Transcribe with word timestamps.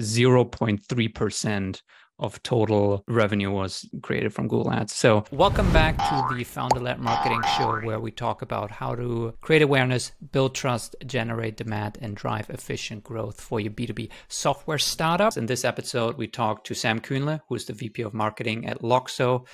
0.3% 0.00 1.82
of 2.18 2.42
total 2.42 3.04
revenue 3.08 3.50
was 3.50 3.88
created 4.02 4.32
from 4.32 4.48
Google 4.48 4.72
Ads. 4.72 4.94
So, 4.94 5.24
welcome 5.30 5.70
back 5.72 5.96
to 5.98 6.34
the 6.34 6.44
Founder 6.44 6.80
Led 6.80 6.98
Marketing 6.98 7.42
Show, 7.58 7.80
where 7.82 8.00
we 8.00 8.10
talk 8.10 8.42
about 8.42 8.70
how 8.70 8.94
to 8.94 9.34
create 9.42 9.62
awareness, 9.62 10.12
build 10.32 10.54
trust, 10.54 10.96
generate 11.06 11.56
demand, 11.56 11.98
and 12.00 12.16
drive 12.16 12.48
efficient 12.48 13.04
growth 13.04 13.40
for 13.40 13.60
your 13.60 13.72
B2B 13.72 14.10
software 14.28 14.78
startups. 14.78 15.36
In 15.36 15.46
this 15.46 15.64
episode, 15.64 16.16
we 16.16 16.26
talk 16.26 16.64
to 16.64 16.74
Sam 16.74 17.00
Kuehnle, 17.00 17.40
who's 17.48 17.66
the 17.66 17.74
VP 17.74 18.02
of 18.02 18.14
Marketing 18.14 18.66
at 18.66 18.80
Loxo. 18.80 19.46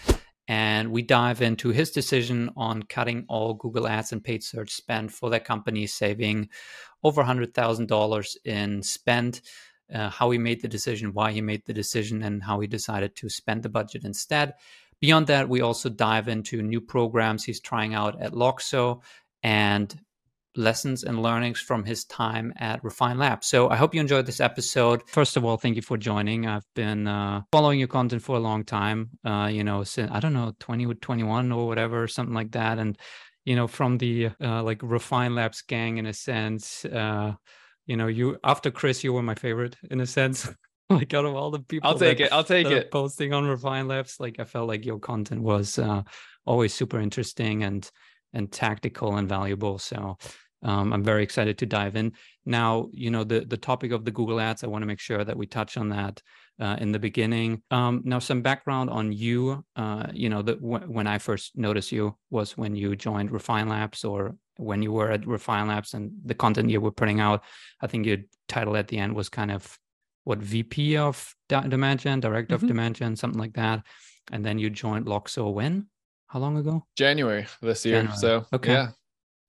And 0.48 0.90
we 0.90 1.02
dive 1.02 1.40
into 1.40 1.68
his 1.70 1.92
decision 1.92 2.50
on 2.56 2.82
cutting 2.82 3.24
all 3.28 3.54
Google 3.54 3.86
Ads 3.86 4.12
and 4.12 4.22
paid 4.22 4.42
search 4.42 4.70
spend 4.70 5.12
for 5.12 5.30
their 5.30 5.40
company, 5.40 5.86
saving 5.86 6.48
over 7.02 7.22
$100,000 7.22 8.36
in 8.44 8.82
spend 8.82 9.40
uh, 9.94 10.10
how 10.10 10.30
he 10.30 10.38
made 10.38 10.62
the 10.62 10.68
decision, 10.68 11.12
why 11.12 11.32
he 11.32 11.40
made 11.40 11.64
the 11.66 11.74
decision, 11.74 12.22
and 12.22 12.42
how 12.42 12.60
he 12.60 12.66
decided 12.66 13.14
to 13.16 13.28
spend 13.28 13.62
the 13.62 13.68
budget 13.68 14.04
instead. 14.04 14.54
Beyond 15.00 15.26
that, 15.26 15.48
we 15.48 15.60
also 15.60 15.88
dive 15.88 16.28
into 16.28 16.62
new 16.62 16.80
programs 16.80 17.44
he's 17.44 17.60
trying 17.60 17.94
out 17.94 18.20
at 18.20 18.32
Loxo 18.32 19.02
and 19.42 19.98
lessons 20.56 21.02
and 21.02 21.22
learnings 21.22 21.60
from 21.60 21.84
his 21.84 22.04
time 22.04 22.52
at 22.56 22.82
Refine 22.84 23.18
Lab. 23.18 23.42
So 23.42 23.70
I 23.70 23.76
hope 23.76 23.94
you 23.94 24.00
enjoyed 24.00 24.26
this 24.26 24.40
episode. 24.40 25.02
First 25.08 25.36
of 25.36 25.44
all, 25.44 25.56
thank 25.56 25.76
you 25.76 25.82
for 25.82 25.96
joining. 25.96 26.46
I've 26.46 26.66
been 26.74 27.08
uh, 27.08 27.42
following 27.50 27.78
your 27.78 27.88
content 27.88 28.22
for 28.22 28.36
a 28.36 28.40
long 28.40 28.64
time. 28.64 29.10
Uh, 29.24 29.48
you 29.50 29.64
know, 29.64 29.82
since 29.82 30.10
I 30.12 30.20
don't 30.20 30.34
know, 30.34 30.52
2021 30.60 31.52
or 31.52 31.66
whatever, 31.66 32.06
something 32.06 32.34
like 32.34 32.52
that. 32.52 32.78
And 32.78 32.98
you 33.44 33.56
know, 33.56 33.66
from 33.66 33.98
the 33.98 34.30
uh, 34.40 34.62
like 34.62 34.80
Refine 34.82 35.34
Labs 35.34 35.62
gang 35.62 35.98
in 35.98 36.06
a 36.06 36.12
sense. 36.12 36.84
You 37.86 37.96
know, 37.96 38.06
you 38.06 38.38
after 38.44 38.70
Chris, 38.70 39.02
you 39.02 39.12
were 39.12 39.22
my 39.22 39.34
favorite 39.34 39.76
in 39.90 40.00
a 40.00 40.06
sense. 40.06 40.48
like 40.90 41.14
out 41.14 41.24
of 41.24 41.34
all 41.34 41.50
the 41.50 41.60
people, 41.60 41.88
I'll 41.88 41.98
take 41.98 42.18
that, 42.18 42.26
it. 42.26 42.32
I'll 42.32 42.44
take 42.44 42.68
it. 42.68 42.90
Posting 42.90 43.32
on 43.32 43.46
Refine 43.46 43.88
Labs, 43.88 44.16
like 44.20 44.38
I 44.38 44.44
felt 44.44 44.68
like 44.68 44.84
your 44.84 44.98
content 44.98 45.42
was 45.42 45.78
uh, 45.78 46.02
always 46.46 46.74
super 46.74 47.00
interesting 47.00 47.64
and 47.64 47.88
and 48.32 48.50
tactical 48.50 49.16
and 49.16 49.28
valuable. 49.28 49.78
So 49.78 50.16
um, 50.62 50.92
I'm 50.92 51.02
very 51.02 51.22
excited 51.22 51.58
to 51.58 51.66
dive 51.66 51.96
in. 51.96 52.12
Now, 52.46 52.88
you 52.92 53.10
know, 53.10 53.24
the 53.24 53.40
the 53.40 53.56
topic 53.56 53.92
of 53.92 54.04
the 54.04 54.10
Google 54.10 54.40
Ads, 54.40 54.64
I 54.64 54.68
want 54.68 54.82
to 54.82 54.86
make 54.86 55.00
sure 55.00 55.24
that 55.24 55.36
we 55.36 55.46
touch 55.46 55.76
on 55.76 55.88
that 55.90 56.22
uh, 56.60 56.76
in 56.80 56.92
the 56.92 56.98
beginning. 56.98 57.62
Um, 57.70 58.02
now, 58.04 58.18
some 58.18 58.42
background 58.42 58.90
on 58.90 59.12
you. 59.12 59.64
Uh, 59.74 60.06
you 60.12 60.28
know, 60.28 60.42
that 60.42 60.60
w- 60.60 60.90
when 60.90 61.06
I 61.06 61.18
first 61.18 61.56
noticed 61.56 61.92
you 61.92 62.16
was 62.30 62.56
when 62.56 62.76
you 62.76 62.94
joined 62.96 63.32
Refine 63.32 63.68
Labs 63.68 64.04
or 64.04 64.36
when 64.62 64.82
you 64.82 64.92
were 64.92 65.10
at 65.10 65.26
Refine 65.26 65.68
Labs 65.68 65.94
and 65.94 66.12
the 66.24 66.34
content 66.34 66.70
you 66.70 66.80
were 66.80 66.92
putting 66.92 67.20
out. 67.20 67.42
I 67.80 67.86
think 67.86 68.06
your 68.06 68.18
title 68.48 68.76
at 68.76 68.88
the 68.88 68.98
end 68.98 69.14
was 69.14 69.28
kind 69.28 69.50
of 69.50 69.78
what 70.24 70.38
VP 70.38 70.96
of 70.96 71.34
demand 71.48 72.00
gen, 72.00 72.20
director 72.20 72.54
mm-hmm. 72.54 72.64
of 72.64 72.68
demand 72.68 72.94
gen, 72.96 73.16
something 73.16 73.40
like 73.40 73.54
that. 73.54 73.82
And 74.30 74.44
then 74.44 74.58
you 74.58 74.70
joined 74.70 75.06
Loxo 75.06 75.52
when? 75.52 75.86
How 76.28 76.38
long 76.38 76.56
ago? 76.56 76.86
January 76.96 77.46
this 77.60 77.84
year. 77.84 77.96
January. 77.96 78.18
So 78.18 78.46
okay. 78.52 78.72
Yeah. 78.72 78.88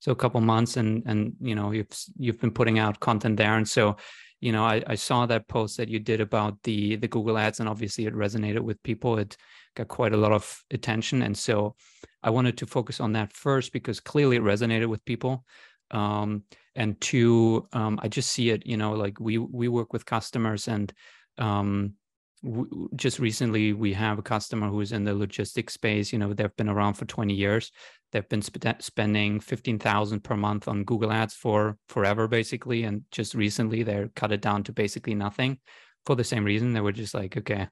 So 0.00 0.12
a 0.12 0.16
couple 0.16 0.40
months 0.42 0.76
and 0.76 1.02
and 1.06 1.34
you 1.40 1.54
know 1.54 1.70
you've 1.70 1.88
you've 2.18 2.40
been 2.40 2.50
putting 2.50 2.78
out 2.78 3.00
content 3.00 3.38
there. 3.38 3.56
And 3.56 3.66
so, 3.66 3.96
you 4.40 4.52
know, 4.52 4.64
I, 4.64 4.82
I 4.86 4.94
saw 4.96 5.24
that 5.26 5.48
post 5.48 5.78
that 5.78 5.88
you 5.88 5.98
did 5.98 6.20
about 6.20 6.62
the 6.64 6.96
the 6.96 7.08
Google 7.08 7.38
ads 7.38 7.60
and 7.60 7.68
obviously 7.68 8.04
it 8.04 8.14
resonated 8.14 8.60
with 8.60 8.82
people. 8.82 9.18
It 9.18 9.36
got 9.74 9.88
quite 9.88 10.12
a 10.12 10.16
lot 10.16 10.32
of 10.32 10.62
attention. 10.70 11.22
And 11.22 11.36
so 11.36 11.74
I 12.22 12.30
wanted 12.30 12.58
to 12.58 12.66
focus 12.66 13.00
on 13.00 13.12
that 13.12 13.32
first 13.32 13.72
because 13.72 14.00
clearly 14.00 14.36
it 14.36 14.42
resonated 14.42 14.86
with 14.86 15.04
people. 15.04 15.44
Um, 15.90 16.44
and 16.74 17.00
two, 17.00 17.68
um, 17.72 18.00
I 18.02 18.08
just 18.08 18.32
see 18.32 18.50
it, 18.50 18.66
you 18.66 18.76
know, 18.76 18.92
like 18.92 19.20
we 19.20 19.38
we 19.38 19.68
work 19.68 19.92
with 19.92 20.06
customers 20.06 20.66
and 20.66 20.92
um, 21.38 21.94
w- 22.42 22.88
just 22.96 23.18
recently 23.18 23.72
we 23.72 23.92
have 23.92 24.18
a 24.18 24.22
customer 24.22 24.68
who's 24.68 24.92
in 24.92 25.04
the 25.04 25.14
logistics 25.14 25.74
space. 25.74 26.12
You 26.12 26.18
know, 26.18 26.32
they've 26.32 26.56
been 26.56 26.68
around 26.68 26.94
for 26.94 27.04
20 27.04 27.34
years. 27.34 27.70
They've 28.12 28.28
been 28.28 28.42
sp- 28.42 28.80
spending 28.80 29.40
15,000 29.40 30.20
per 30.20 30.36
month 30.36 30.68
on 30.68 30.84
Google 30.84 31.12
Ads 31.12 31.34
for 31.34 31.76
forever, 31.88 32.28
basically. 32.28 32.84
And 32.84 33.02
just 33.10 33.34
recently 33.34 33.82
they 33.82 34.08
cut 34.16 34.32
it 34.32 34.40
down 34.40 34.62
to 34.64 34.72
basically 34.72 35.14
nothing 35.14 35.58
for 36.06 36.14
the 36.16 36.24
same 36.24 36.44
reason. 36.44 36.72
They 36.72 36.80
were 36.80 36.92
just 36.92 37.14
like, 37.14 37.36
okay, 37.36 37.68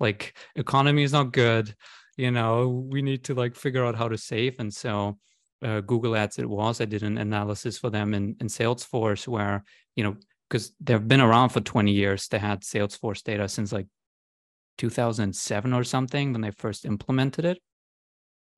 like 0.00 0.36
economy 0.56 1.02
is 1.02 1.12
not 1.12 1.32
good 1.32 1.74
you 2.18 2.32
know 2.32 2.68
we 2.90 3.00
need 3.00 3.24
to 3.24 3.34
like 3.34 3.54
figure 3.54 3.86
out 3.86 3.94
how 3.94 4.08
to 4.08 4.18
save. 4.18 4.56
And 4.58 4.74
so 4.74 5.18
uh, 5.64 5.80
google 5.80 6.14
ads 6.14 6.38
it 6.38 6.50
was. 6.50 6.80
I 6.80 6.84
did 6.84 7.02
an 7.02 7.16
analysis 7.16 7.78
for 7.78 7.88
them 7.88 8.12
in, 8.12 8.36
in 8.40 8.48
salesforce 8.48 9.26
where 9.26 9.64
you 9.96 10.04
know 10.04 10.16
because 10.50 10.72
they've 10.80 11.08
been 11.08 11.20
around 11.20 11.50
for 11.50 11.60
20 11.60 11.92
years. 11.92 12.28
They 12.28 12.38
had 12.38 12.62
salesforce 12.62 13.22
data 13.22 13.48
since 13.48 13.72
like 13.72 13.86
2007 14.78 15.72
or 15.72 15.84
something 15.84 16.32
when 16.32 16.42
they 16.42 16.50
first 16.50 16.84
implemented 16.84 17.44
it. 17.44 17.58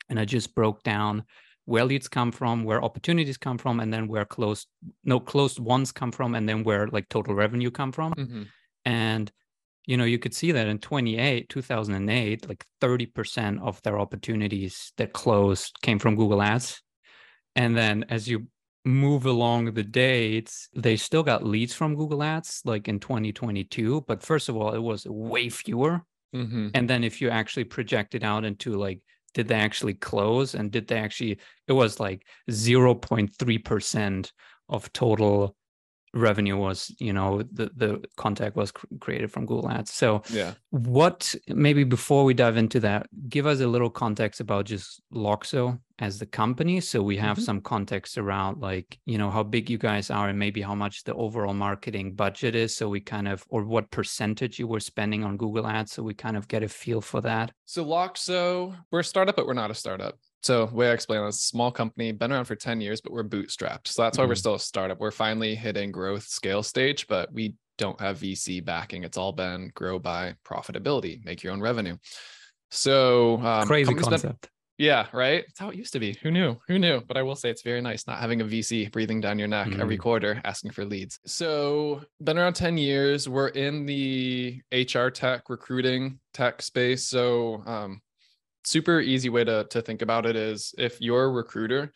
And 0.09 0.19
i 0.19 0.25
just 0.25 0.55
broke 0.55 0.83
down 0.83 1.25
where 1.67 1.85
leads 1.85 2.09
come 2.09 2.33
from 2.33 2.65
where 2.65 2.83
opportunities 2.83 3.37
come 3.37 3.59
from 3.59 3.79
and 3.79 3.93
then 3.93 4.09
where 4.09 4.25
closed 4.25 4.67
no 5.05 5.21
closed 5.21 5.61
ones 5.61 5.93
come 5.93 6.11
from 6.11 6.35
and 6.35 6.49
then 6.49 6.65
where 6.65 6.89
like 6.89 7.09
total 7.09 7.35
revenue 7.35 7.71
come 7.71 7.93
from. 7.93 8.15
Mm-hmm. 8.15 8.43
and 8.87 9.31
you 9.91 9.97
know 9.97 10.05
you 10.05 10.21
could 10.21 10.33
see 10.33 10.53
that 10.53 10.69
in 10.69 10.79
28 10.79 11.49
2008 11.49 12.49
like 12.49 12.65
30% 12.81 13.61
of 13.61 13.83
their 13.83 13.99
opportunities 13.99 14.93
that 14.97 15.13
closed 15.13 15.75
came 15.83 15.99
from 15.99 16.15
google 16.15 16.41
ads 16.41 16.81
and 17.57 17.77
then 17.77 18.05
as 18.09 18.29
you 18.29 18.47
move 18.85 19.27
along 19.27 19.75
the 19.75 19.83
dates 19.83 20.69
they 20.75 20.97
still 20.97 21.25
got 21.25 21.45
leads 21.45 21.75
from 21.75 21.97
google 21.97 22.23
ads 22.23 22.63
like 22.65 22.87
in 22.87 23.01
2022 23.01 24.03
but 24.07 24.23
first 24.23 24.49
of 24.49 24.57
all 24.57 24.73
it 24.73 24.79
was 24.79 25.05
way 25.07 25.49
fewer 25.49 26.01
mm-hmm. 26.35 26.69
and 26.73 26.89
then 26.89 27.03
if 27.03 27.21
you 27.21 27.29
actually 27.29 27.65
project 27.65 28.15
it 28.15 28.23
out 28.23 28.45
into 28.45 28.75
like 28.75 29.01
did 29.35 29.49
they 29.49 29.57
actually 29.57 29.95
close 29.95 30.55
and 30.55 30.71
did 30.71 30.87
they 30.87 30.99
actually 30.99 31.37
it 31.67 31.73
was 31.73 31.99
like 31.99 32.25
0.3% 32.49 34.33
of 34.69 34.93
total 34.93 35.57
revenue 36.13 36.57
was 36.57 36.95
you 36.99 37.13
know 37.13 37.43
the 37.53 37.71
the 37.77 38.03
contact 38.17 38.57
was 38.57 38.73
cr- 38.73 38.87
created 39.01 39.31
from 39.31 39.47
google 39.47 39.71
ads. 39.71 39.93
So 39.93 40.23
yeah. 40.31 40.55
what 40.71 41.35
maybe 41.49 41.85
before 41.85 42.25
we 42.25 42.35
dive 42.35 42.57
into 42.57 42.81
that 42.81 43.07
give 43.29 43.47
us 43.47 43.61
a 43.61 43.67
little 43.67 43.91
context 43.91 44.41
about 44.41 44.67
just 44.67 45.03
loxo 45.13 45.79
as 46.01 46.19
the 46.19 46.27
company. 46.27 46.81
So 46.81 47.03
we 47.03 47.19
have 47.19 47.37
mm-hmm. 47.37 47.45
some 47.45 47.61
context 47.61 48.19
around 48.19 48.61
like 48.61 48.99
you 49.05 49.19
know 49.19 49.31
how 49.31 49.43
big 49.43 49.71
you 49.71 49.79
guys 49.79 50.11
are 50.11 50.29
and 50.29 50.39
maybe 50.39 50.63
how 50.63 50.75
much 50.75 51.05
the 51.05 51.15
overall 51.15 51.55
marketing 51.55 52.15
budget 52.15 52.55
is. 52.55 52.75
So 52.75 52.89
we 52.89 53.01
kind 53.01 53.29
of 53.29 53.45
or 53.49 53.65
what 53.65 53.91
percentage 53.91 54.59
you 54.59 54.67
were 54.67 54.81
spending 54.81 55.25
on 55.25 55.37
google 55.37 55.67
ads. 55.67 55.93
So 55.93 56.03
we 56.03 56.15
kind 56.15 56.37
of 56.37 56.49
get 56.49 56.63
a 56.63 56.69
feel 56.69 57.01
for 57.01 57.21
that. 57.21 57.53
So 57.67 57.85
loxo 57.85 58.77
we're 58.91 59.01
a 59.01 59.05
startup 59.05 59.37
but 59.37 59.47
we're 59.47 59.55
not 59.55 59.71
a 59.71 59.75
startup 59.75 60.19
so 60.43 60.67
way 60.67 60.89
I 60.89 60.93
explain 60.93 61.23
a 61.23 61.33
small 61.33 61.71
company, 61.71 62.13
been 62.13 62.33
around 62.33 62.47
for 62.47 62.57
10 62.57 62.81
years, 62.81 63.01
but 63.01 63.13
we're 63.13 63.25
bootstrapped. 63.25 63.89
So 63.89 64.03
that's 64.03 64.17
why 64.17 64.23
mm-hmm. 64.23 64.31
we're 64.31 64.37
still 64.37 64.55
a 64.55 64.61
startup. 64.61 64.99
We're 64.99 65.11
finally 65.11 65.55
hitting 65.55 65.93
growth 65.93 66.25
scale 66.25 66.63
stage, 66.63 67.07
but 67.07 67.33
we 67.33 67.55
don't 67.77 68.01
have 68.01 68.19
VC 68.19 68.65
backing. 68.65 69.05
It's 69.05 69.19
all 69.19 69.33
been 69.33 69.71
grow 69.75 69.99
by 69.99 70.35
profitability, 70.45 71.25
make 71.25 71.43
your 71.43 71.53
own 71.53 71.61
revenue. 71.61 71.97
So 72.71 73.41
um, 73.43 73.67
crazy 73.67 73.95
concept. 73.95 74.43
Been, 74.43 74.51
yeah, 74.79 75.09
right. 75.13 75.45
It's 75.47 75.59
how 75.59 75.69
it 75.69 75.77
used 75.77 75.93
to 75.93 76.01
be. 76.01 76.17
Who 76.23 76.31
knew? 76.31 76.57
Who 76.69 76.79
knew? 76.79 77.03
But 77.07 77.19
I 77.19 77.23
will 77.23 77.37
say 77.37 77.51
it's 77.51 77.63
very 77.63 77.83
nice 77.83 78.07
not 78.07 78.19
having 78.19 78.41
a 78.41 78.45
VC 78.45 78.91
breathing 78.91 79.21
down 79.21 79.39
your 79.39 79.49
neck 79.49 79.69
mm-hmm. 79.69 79.81
every 79.81 79.99
quarter 79.99 80.41
asking 80.45 80.71
for 80.71 80.87
leads. 80.87 81.19
So 81.27 82.01
been 82.23 82.39
around 82.39 82.55
10 82.55 82.79
years. 82.79 83.29
We're 83.29 83.49
in 83.49 83.85
the 83.85 84.63
HR 84.73 85.09
tech 85.09 85.51
recruiting 85.51 86.19
tech 86.33 86.63
space. 86.63 87.05
So 87.05 87.63
um, 87.67 88.01
super 88.65 89.01
easy 89.01 89.29
way 89.29 89.45
to, 89.45 89.67
to 89.71 89.83
think 89.83 90.03
about 90.03 90.27
it 90.27 90.37
is 90.37 90.75
if 90.79 91.01
you're 91.01 91.25
a 91.25 91.31
recruiter, 91.31 91.93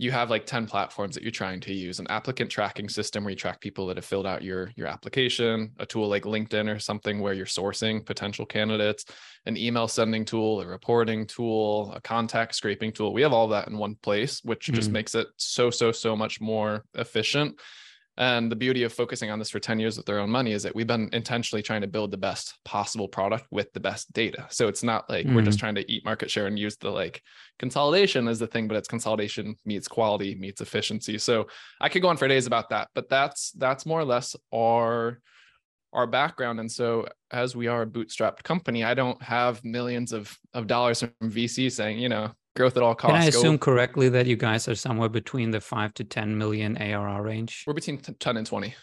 you 0.00 0.12
have 0.12 0.30
like 0.30 0.46
10 0.46 0.66
platforms 0.66 1.16
that 1.16 1.24
you're 1.24 1.32
trying 1.32 1.58
to 1.58 1.74
use 1.74 1.98
an 1.98 2.06
applicant 2.08 2.48
tracking 2.50 2.88
system 2.88 3.24
where 3.24 3.32
you 3.32 3.36
track 3.36 3.60
people 3.60 3.88
that 3.88 3.96
have 3.96 4.04
filled 4.04 4.26
out 4.26 4.42
your 4.42 4.70
your 4.76 4.86
application 4.86 5.72
a 5.78 5.86
tool 5.86 6.08
like 6.08 6.22
linkedin 6.22 6.72
or 6.72 6.78
something 6.78 7.20
where 7.20 7.34
you're 7.34 7.44
sourcing 7.44 8.04
potential 8.06 8.46
candidates 8.46 9.04
an 9.46 9.56
email 9.56 9.88
sending 9.88 10.24
tool 10.24 10.60
a 10.60 10.66
reporting 10.66 11.26
tool 11.26 11.92
a 11.94 12.00
contact 12.00 12.54
scraping 12.54 12.92
tool 12.92 13.12
we 13.12 13.22
have 13.22 13.32
all 13.32 13.48
that 13.48 13.68
in 13.68 13.76
one 13.76 13.96
place 13.96 14.40
which 14.44 14.66
mm-hmm. 14.66 14.76
just 14.76 14.90
makes 14.90 15.14
it 15.14 15.26
so 15.36 15.68
so 15.68 15.90
so 15.90 16.14
much 16.14 16.40
more 16.40 16.84
efficient 16.94 17.58
and 18.18 18.50
the 18.50 18.56
beauty 18.56 18.82
of 18.82 18.92
focusing 18.92 19.30
on 19.30 19.38
this 19.38 19.48
for 19.48 19.60
10 19.60 19.78
years 19.78 19.96
with 19.96 20.04
their 20.04 20.18
own 20.18 20.28
money 20.28 20.50
is 20.50 20.64
that 20.64 20.74
we've 20.74 20.88
been 20.88 21.08
intentionally 21.12 21.62
trying 21.62 21.82
to 21.82 21.86
build 21.86 22.10
the 22.10 22.16
best 22.16 22.58
possible 22.64 23.06
product 23.06 23.46
with 23.52 23.72
the 23.72 23.80
best 23.80 24.12
data. 24.12 24.44
So 24.50 24.66
it's 24.66 24.82
not 24.82 25.08
like 25.08 25.24
mm-hmm. 25.24 25.36
we're 25.36 25.42
just 25.42 25.58
mm-hmm. 25.58 25.66
trying 25.66 25.74
to 25.76 25.90
eat 25.90 26.04
market 26.04 26.28
share 26.28 26.48
and 26.48 26.58
use 26.58 26.76
the 26.76 26.90
like 26.90 27.22
consolidation 27.60 28.26
as 28.26 28.40
the 28.40 28.48
thing, 28.48 28.66
but 28.66 28.76
it's 28.76 28.88
consolidation 28.88 29.54
meets 29.64 29.86
quality, 29.86 30.34
meets 30.34 30.60
efficiency. 30.60 31.16
So 31.16 31.46
I 31.80 31.88
could 31.88 32.02
go 32.02 32.08
on 32.08 32.16
for 32.16 32.26
days 32.26 32.48
about 32.48 32.70
that, 32.70 32.88
but 32.92 33.08
that's 33.08 33.52
that's 33.52 33.86
more 33.86 34.00
or 34.00 34.04
less 34.04 34.34
our 34.52 35.20
our 35.92 36.06
background. 36.08 36.58
And 36.58 36.70
so 36.70 37.06
as 37.30 37.54
we 37.54 37.68
are 37.68 37.82
a 37.82 37.86
bootstrapped 37.86 38.42
company, 38.42 38.82
I 38.82 38.94
don't 38.94 39.22
have 39.22 39.64
millions 39.64 40.12
of 40.12 40.36
of 40.54 40.66
dollars 40.66 41.00
from 41.00 41.12
VC 41.22 41.70
saying, 41.70 42.00
you 42.00 42.08
know, 42.08 42.32
growth 42.58 42.76
at 42.76 42.82
all 42.82 42.94
costs. 42.94 43.12
Can 43.14 43.22
I 43.22 43.24
assume 43.26 43.56
go, 43.56 43.58
correctly 43.58 44.08
that 44.10 44.26
you 44.26 44.36
guys 44.36 44.68
are 44.68 44.74
somewhere 44.74 45.08
between 45.08 45.50
the 45.50 45.60
five 45.60 45.94
to 45.94 46.04
10 46.04 46.36
million 46.36 46.76
ARR 46.76 47.22
range? 47.22 47.64
We're 47.66 47.74
between 47.74 47.98
10 47.98 48.36
and 48.36 48.46
20. 48.46 48.74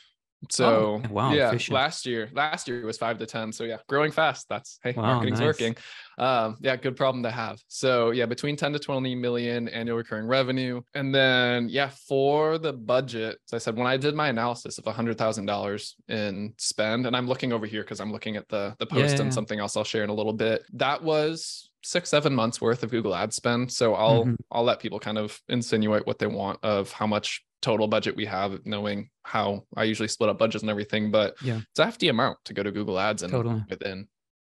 So 0.51 0.65
oh, 0.65 1.03
wow, 1.11 1.33
yeah, 1.33 1.49
efficient. 1.49 1.73
last 1.75 2.05
year, 2.05 2.29
last 2.33 2.67
year 2.67 2.85
was 2.85 2.97
five 2.97 3.17
to 3.17 3.25
10. 3.25 3.51
So 3.51 3.63
yeah, 3.63 3.77
growing 3.89 4.11
fast. 4.11 4.47
That's 4.47 4.79
hey, 4.83 4.93
Wow, 4.95 5.03
marketing's 5.03 5.39
nice. 5.39 5.45
working. 5.47 5.75
Um, 6.19 6.57
yeah, 6.61 6.75
good 6.75 6.95
problem 6.95 7.23
to 7.23 7.31
have. 7.31 7.59
So 7.67 8.11
yeah, 8.11 8.25
between 8.25 8.55
10 8.55 8.73
to 8.73 8.79
20 8.79 9.15
million 9.15 9.67
annual 9.69 9.97
recurring 9.97 10.27
revenue. 10.27 10.81
And 10.93 11.13
then 11.15 11.67
yeah, 11.69 11.89
for 12.07 12.57
the 12.59 12.73
budget, 12.73 13.39
as 13.47 13.53
I 13.53 13.57
said, 13.57 13.75
when 13.75 13.87
I 13.87 13.97
did 13.97 14.13
my 14.13 14.27
analysis 14.27 14.77
of 14.77 14.85
a 14.87 14.91
hundred 14.91 15.17
thousand 15.17 15.45
dollars 15.47 15.95
in 16.07 16.53
spend, 16.57 17.07
and 17.07 17.15
I'm 17.15 17.27
looking 17.27 17.51
over 17.51 17.65
here 17.65 17.81
because 17.81 17.99
I'm 17.99 18.11
looking 18.11 18.35
at 18.35 18.47
the 18.49 18.75
the 18.77 18.87
Yeah, 18.91 19.01
post 19.01 19.15
yeah, 19.15 19.21
and 19.21 19.29
yeah. 19.29 19.31
something 19.31 19.59
else 19.59 19.75
I'll 19.75 19.83
share 19.83 20.03
in 20.03 20.09
a 20.09 20.13
little 20.13 20.33
bit. 20.33 20.63
That 20.73 21.01
was 21.01 21.71
six, 21.85 22.09
seven 22.09 22.33
months 22.33 22.59
worth 22.59 22.83
of 22.83 22.91
Google 22.91 23.15
ad 23.15 23.33
spend. 23.33 23.71
So 23.71 23.93
I'll 23.95 24.25
Mhm. 24.25 24.35
I'll 24.51 24.63
let 24.63 24.79
people 24.79 24.99
kind 24.99 25.17
of 25.17 25.39
insinuate 25.47 26.05
what 26.07 26.19
they 26.19 26.27
want 26.27 26.59
of 26.63 26.91
how 26.91 27.07
much 27.07 27.43
total 27.61 27.87
budget 27.87 28.15
we 28.15 28.25
have, 28.25 28.65
knowing 28.65 29.09
how 29.23 29.65
I 29.75 29.83
usually 29.85 30.07
split 30.07 30.29
up 30.29 30.37
budgets 30.37 30.61
and 30.63 30.69
everything. 30.69 31.11
But 31.11 31.35
Yeah. 31.41 31.61
it's 31.69 31.79
a 31.79 31.85
hefty 31.85 32.09
amount 32.09 32.37
to 32.45 32.53
go 32.53 32.63
to 32.63 32.71
Google 32.71 32.99
Ads 32.99 33.23
and 33.23 33.31
Totally. 33.31 33.63
within 33.69 34.07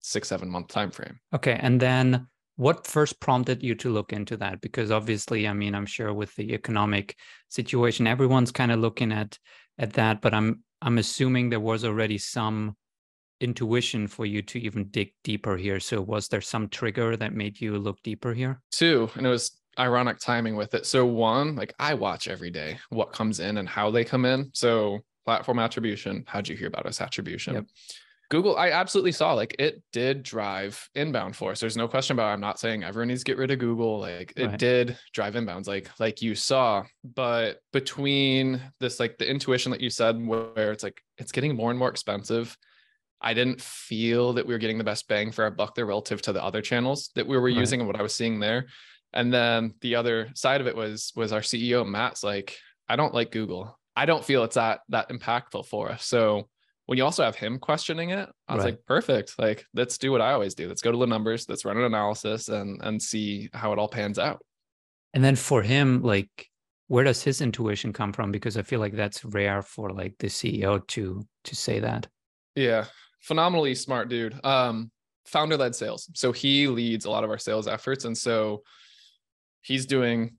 six, 0.01 0.27
seven 0.27 0.49
month 0.49 0.67
time 0.67 0.91
frame. 0.91 1.19
Okay. 1.33 1.57
And 1.59 1.79
then 1.81 2.27
what 2.55 2.85
first 2.85 3.19
prompted 3.19 3.63
you 3.63 3.73
to 3.75 3.89
look 3.89 4.11
into 4.13 4.37
that? 4.37 4.61
Because 4.61 4.91
obviously, 4.91 5.47
I 5.47 5.53
mean, 5.53 5.73
I'm 5.75 5.85
sure 5.85 6.13
with 6.13 6.35
the 6.35 6.53
economic 6.53 7.15
situation, 7.49 8.05
everyone's 8.07 8.51
kind 8.51 8.71
of 8.71 8.79
looking 8.79 9.11
at 9.11 9.37
at 9.77 9.93
that, 9.93 10.21
but 10.21 10.33
I'm 10.33 10.63
I'm 10.81 10.97
assuming 10.97 11.49
there 11.49 11.59
was 11.59 11.83
already 11.83 12.17
some 12.17 12.75
intuition 13.41 14.07
for 14.07 14.25
you 14.25 14.41
to 14.43 14.59
even 14.59 14.85
dig 14.89 15.11
deeper 15.23 15.57
here. 15.57 15.79
So 15.79 16.01
was 16.01 16.27
there 16.27 16.41
some 16.41 16.67
trigger 16.69 17.15
that 17.17 17.33
made 17.33 17.59
you 17.59 17.77
look 17.77 18.01
deeper 18.03 18.33
here? 18.33 18.61
Two, 18.71 19.09
and 19.15 19.25
it 19.25 19.29
was 19.29 19.59
ironic 19.77 20.19
timing 20.19 20.55
with 20.55 20.73
it. 20.73 20.85
So 20.85 21.05
one, 21.05 21.55
like 21.55 21.73
I 21.79 21.93
watch 21.93 22.27
every 22.27 22.49
day 22.51 22.79
what 22.89 23.13
comes 23.13 23.39
in 23.39 23.57
and 23.57 23.69
how 23.69 23.91
they 23.91 24.03
come 24.03 24.25
in. 24.25 24.49
So 24.53 24.99
platform 25.25 25.59
attribution, 25.59 26.23
how'd 26.27 26.47
you 26.47 26.57
hear 26.57 26.67
about 26.67 26.85
us 26.85 27.01
attribution? 27.01 27.53
Yep. 27.55 27.65
Google, 28.29 28.57
I 28.57 28.69
absolutely 28.71 29.11
saw 29.11 29.33
like 29.33 29.55
it 29.57 29.81
did 29.91 30.21
drive 30.21 30.87
inbound 30.93 31.35
for 31.35 31.51
us. 31.51 31.59
There's 31.59 31.77
no 31.77 31.87
question 31.87 32.15
about 32.15 32.29
it. 32.29 32.33
I'm 32.33 32.39
not 32.39 32.59
saying 32.59 32.83
everyone 32.83 33.07
needs 33.07 33.23
to 33.23 33.31
get 33.31 33.39
rid 33.39 33.49
of 33.49 33.57
Google. 33.57 33.99
Like 33.99 34.33
it 34.35 34.45
Right. 34.45 34.59
did 34.59 34.99
drive 35.13 35.33
inbounds, 35.33 35.67
like 35.67 35.89
like 35.99 36.21
you 36.21 36.35
saw. 36.35 36.83
But 37.03 37.59
between 37.73 38.61
this, 38.79 38.99
like 38.99 39.17
the 39.17 39.27
intuition 39.27 39.71
that 39.71 39.81
you 39.81 39.89
said, 39.89 40.23
where 40.23 40.71
it's 40.71 40.83
like 40.83 41.01
it's 41.17 41.31
getting 41.31 41.55
more 41.55 41.71
and 41.71 41.79
more 41.79 41.89
expensive. 41.89 42.55
I 43.21 43.33
didn't 43.33 43.61
feel 43.61 44.33
that 44.33 44.47
we 44.47 44.53
were 44.53 44.59
getting 44.59 44.77
the 44.77 44.83
best 44.83 45.07
bang 45.07 45.31
for 45.31 45.43
our 45.43 45.51
buck 45.51 45.75
there 45.75 45.85
relative 45.85 46.21
to 46.23 46.33
the 46.33 46.43
other 46.43 46.61
channels 46.61 47.09
that 47.15 47.27
we 47.27 47.37
were 47.37 47.43
Right. 47.43 47.55
using 47.55 47.81
and 47.81 47.87
what 47.87 47.99
I 47.99 48.01
was 48.03 48.15
seeing 48.15 48.39
there. 48.39 48.67
And 49.13 49.33
then 49.33 49.73
the 49.81 49.95
other 49.95 50.29
side 50.35 50.61
of 50.61 50.67
it 50.67 50.75
was 50.75 51.11
was 51.15 51.33
our 51.33 51.41
CEO 51.41 51.85
Matt's 51.85 52.23
like, 52.23 52.57
I 52.87 52.95
don't 52.95 53.13
like 53.13 53.31
Google. 53.31 53.77
I 53.95 54.05
don't 54.05 54.23
feel 54.23 54.43
it's 54.43 54.55
that 54.55 54.81
that 54.89 55.09
impactful 55.09 55.65
for 55.65 55.91
us. 55.91 56.05
So 56.05 56.47
when 56.85 56.97
you 56.97 57.03
also 57.03 57.23
have 57.23 57.35
him 57.35 57.59
questioning 57.59 58.11
it, 58.11 58.29
I 58.47 58.55
was 58.55 58.63
Right. 58.63 58.71
like, 58.73 58.85
perfect. 58.85 59.37
Like, 59.37 59.65
let's 59.73 59.97
do 59.97 60.11
what 60.11 60.21
I 60.21 60.31
always 60.31 60.55
do. 60.55 60.67
Let's 60.67 60.81
go 60.81 60.91
to 60.91 60.97
the 60.97 61.05
numbers, 61.05 61.47
let's 61.49 61.65
run 61.65 61.77
an 61.77 61.83
analysis 61.83 62.47
and 62.49 62.81
and 62.81 63.01
see 63.01 63.49
how 63.53 63.73
it 63.73 63.79
all 63.79 63.89
pans 63.89 64.17
out. 64.17 64.41
And 65.13 65.23
then 65.23 65.35
for 65.35 65.61
him, 65.63 66.01
like, 66.03 66.47
where 66.87 67.03
does 67.03 67.21
his 67.23 67.41
intuition 67.41 67.93
come 67.93 68.13
from? 68.13 68.31
Because 68.31 68.57
I 68.57 68.61
feel 68.61 68.79
like 68.79 68.93
that's 68.93 69.25
rare 69.25 69.61
for 69.61 69.89
like 69.91 70.15
the 70.19 70.27
CEO 70.27 70.79
to 70.87 71.27
to 71.43 71.55
say 71.55 71.79
that. 71.79 72.07
Yeah, 72.55 72.85
phenomenally 73.21 73.75
smart 73.75 74.09
dude. 74.09 74.39
Um, 74.45 74.91
founder 75.25 75.57
led 75.57 75.75
sales. 75.75 76.09
So 76.15 76.31
he 76.31 76.67
leads 76.67 77.05
a 77.05 77.09
lot 77.09 77.23
of 77.23 77.29
our 77.29 77.37
sales 77.37 77.67
efforts. 77.67 78.05
And 78.05 78.17
so 78.17 78.63
he's 79.61 79.85
doing 79.85 80.35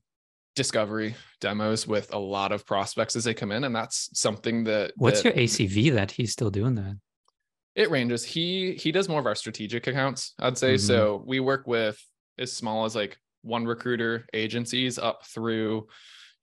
discovery 0.55 1.15
demos 1.39 1.87
with 1.87 2.13
a 2.13 2.19
lot 2.19 2.51
of 2.51 2.65
prospects 2.65 3.15
as 3.15 3.23
they 3.23 3.33
come 3.33 3.51
in. 3.51 3.63
And 3.63 3.75
that's 3.75 4.09
something 4.19 4.65
that 4.65 4.91
What's 4.97 5.21
that 5.21 5.35
your 5.37 5.45
ACV 5.45 5.93
that 5.93 6.11
he's 6.11 6.31
still 6.31 6.49
doing 6.49 6.75
that? 6.75 6.97
it 7.73 7.89
ranges. 7.89 8.25
He 8.25 8.73
he 8.73 8.91
does 8.91 9.07
more 9.07 9.21
of 9.21 9.25
our 9.25 9.33
strategic 9.35 9.87
accounts, 9.87 10.33
I'd 10.39 10.57
say. 10.57 10.73
Mhm. 10.75 10.79
So 10.81 11.23
we 11.25 11.39
work 11.39 11.67
with 11.67 11.97
as 12.37 12.51
small 12.51 12.83
as 12.83 12.95
like 12.95 13.17
one 13.43 13.63
recruiter 13.65 14.27
agencies 14.33 14.99
up 14.99 15.25
through 15.25 15.87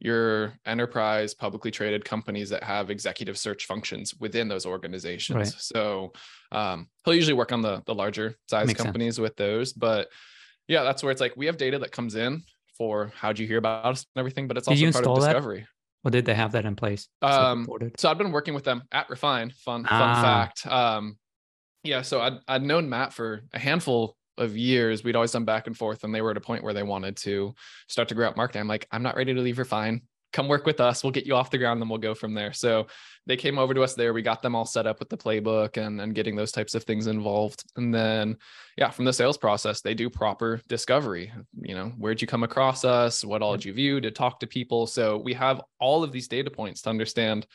your 0.01 0.53
enterprise 0.65 1.35
publicly 1.35 1.71
traded 1.71 2.05
companies 2.05 2.51
that 2.51 2.63
have 2.63 2.89
executive 2.91 3.37
search 3.37 3.67
functions 3.67 4.15
within 4.21 4.47
those 4.49 4.65
organizations. 4.65 5.37
Right. 5.37 5.47
So 5.47 6.13
um, 6.53 6.89
he'll 7.05 7.15
usually 7.15 7.35
work 7.35 7.53
on 7.53 7.63
the 7.63 7.83
the 7.87 7.95
larger 7.95 8.37
size 8.49 8.67
Makes 8.69 8.79
sense. 8.79 8.87
companies 8.87 9.19
with 9.19 9.35
those. 9.37 9.73
But 9.73 10.09
yeah, 10.69 10.83
that's 10.85 11.03
where 11.03 11.11
it's 11.11 11.21
like 11.21 11.35
we 11.37 11.47
have 11.47 11.57
data 11.57 11.79
that 11.81 11.91
comes 11.93 12.15
in 12.15 12.43
for 12.77 13.13
how'd 13.17 13.39
you 13.39 13.47
hear 13.47 13.59
about 13.59 13.85
us 13.87 14.07
and 14.15 14.21
everything, 14.21 14.47
but 14.47 14.57
it's 14.57 14.69
Did 14.69 14.73
also 14.75 14.83
part 14.85 14.95
of 14.95 14.99
install 14.99 15.21
that? 15.21 15.33
discovery. 15.33 15.67
Or 16.05 16.11
did 16.13 16.25
they 16.27 16.35
have 16.35 16.53
that 16.53 16.65
in 16.65 16.77
place? 16.77 17.09
Um? 17.23 17.67
So 17.97 18.09
I've 18.09 18.19
been 18.19 18.31
working 18.31 18.55
with 18.55 18.63
them 18.65 18.85
at 18.93 19.11
Refine. 19.11 19.51
Fun 19.51 19.83
fun 19.85 19.89
Ah. 20.01 20.23
fact. 20.23 20.67
Um, 20.67 21.19
yeah, 21.83 22.03
so 22.03 22.21
I'd 22.21 22.35
I'd 22.47 22.63
known 22.63 22.89
Matt 22.89 23.13
for 23.13 23.43
a 23.53 23.59
handful 23.59 24.17
of 24.39 24.57
years. 24.57 25.05
We'd 25.05 25.17
always 25.17 25.33
done 25.33 25.45
back 25.45 25.67
and 25.67 25.77
forth, 25.77 26.05
and 26.05 26.15
they 26.15 26.23
were 26.23 26.31
at 26.31 26.37
a 26.37 26.41
point 26.41 26.63
where 26.63 26.75
they 26.75 26.83
wanted 26.83 27.17
to 27.19 27.55
start 27.89 28.09
to 28.09 28.15
grow 28.15 28.27
out 28.29 28.37
marketing. 28.37 28.61
I'm 28.61 28.69
like, 28.69 28.87
I'm 28.91 29.03
not 29.03 29.17
ready 29.17 29.35
to 29.35 29.41
leave 29.41 29.59
Refine. 29.59 30.03
Come 30.33 30.47
work 30.47 30.67
with 30.67 30.81
us. 30.81 31.03
We'll 31.03 31.13
get 31.13 31.25
you 31.25 31.35
off 31.35 31.51
the 31.51 31.57
ground, 31.57 31.81
then 31.81 31.89
we'll 31.89 31.99
go 31.99 32.15
from 32.15 32.35
there. 32.35 32.53
So 32.53 32.87
they 33.27 33.37
came 33.37 33.59
over 33.59 33.73
to 33.73 33.83
us 33.83 33.95
there. 33.95 34.13
We 34.13 34.21
got 34.21 34.43
them 34.43 34.55
all 34.55 34.67
set 34.67 34.87
up 34.87 34.99
with 34.99 35.09
the 35.09 35.17
playbook 35.17 35.79
and 35.79 36.01
and 36.01 36.15
getting 36.15 36.37
those 36.37 36.53
types 36.53 36.75
of 36.75 36.85
things 36.85 37.07
involved. 37.07 37.65
And 37.77 37.95
then 37.95 38.37
yeah, 38.77 38.91
from 38.91 39.07
the 39.07 39.13
sales 39.13 39.39
process, 39.39 39.81
they 39.81 39.95
do 39.95 40.11
proper 40.11 40.61
discovery. 40.69 41.33
You 41.61 41.75
know, 41.75 41.93
where'd 41.97 42.21
you 42.21 42.27
come 42.27 42.43
across 42.43 42.85
us? 42.85 43.25
What 43.25 43.41
all 43.41 43.53
did 43.53 43.65
you 43.65 43.73
view? 43.73 44.03
To 44.03 44.11
talk 44.11 44.41
to 44.41 44.47
people. 44.47 44.87
So 44.87 45.17
we 45.17 45.33
have 45.33 45.63
all 45.81 46.05
of 46.05 46.13
these 46.13 46.29
data 46.29 46.51
points 46.51 46.83
to 46.83 46.91
understand 46.91 47.47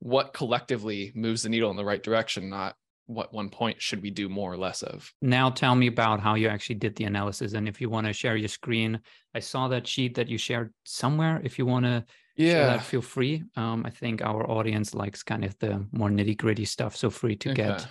what 0.00 0.34
collectively 0.34 1.12
moves 1.14 1.44
the 1.44 1.48
needle 1.48 1.70
in 1.70 1.76
the 1.76 1.84
right 1.84 2.02
direction, 2.02 2.50
not 2.50 2.74
what 3.06 3.32
one 3.34 3.48
point 3.50 3.80
should 3.82 4.00
we 4.02 4.10
do 4.10 4.28
more 4.28 4.52
or 4.52 4.56
less 4.56 4.82
of. 4.82 5.12
now 5.20 5.50
tell 5.50 5.74
me 5.74 5.86
about 5.88 6.20
how 6.20 6.34
you 6.34 6.48
actually 6.48 6.76
did 6.76 6.94
the 6.96 7.04
analysis 7.04 7.52
and 7.54 7.68
if 7.68 7.80
you 7.80 7.88
want 7.90 8.06
to 8.06 8.12
share 8.12 8.36
your 8.36 8.48
screen 8.48 9.00
i 9.34 9.40
saw 9.40 9.68
that 9.68 9.86
sheet 9.86 10.14
that 10.14 10.28
you 10.28 10.38
shared 10.38 10.72
somewhere 10.84 11.40
if 11.44 11.58
you 11.58 11.66
want 11.66 11.84
to 11.84 12.04
share 12.38 12.66
that 12.66 12.82
feel 12.84 13.02
free 13.02 13.42
um, 13.56 13.82
i 13.84 13.90
think 13.90 14.22
our 14.22 14.48
audience 14.50 14.94
likes 14.94 15.22
kind 15.22 15.44
of 15.44 15.58
the 15.58 15.84
more 15.92 16.08
nitty 16.10 16.36
gritty 16.36 16.64
stuff 16.64 16.96
so 16.96 17.10
free 17.10 17.36
to 17.36 17.52
get 17.54 17.70
Okay. 17.80 17.90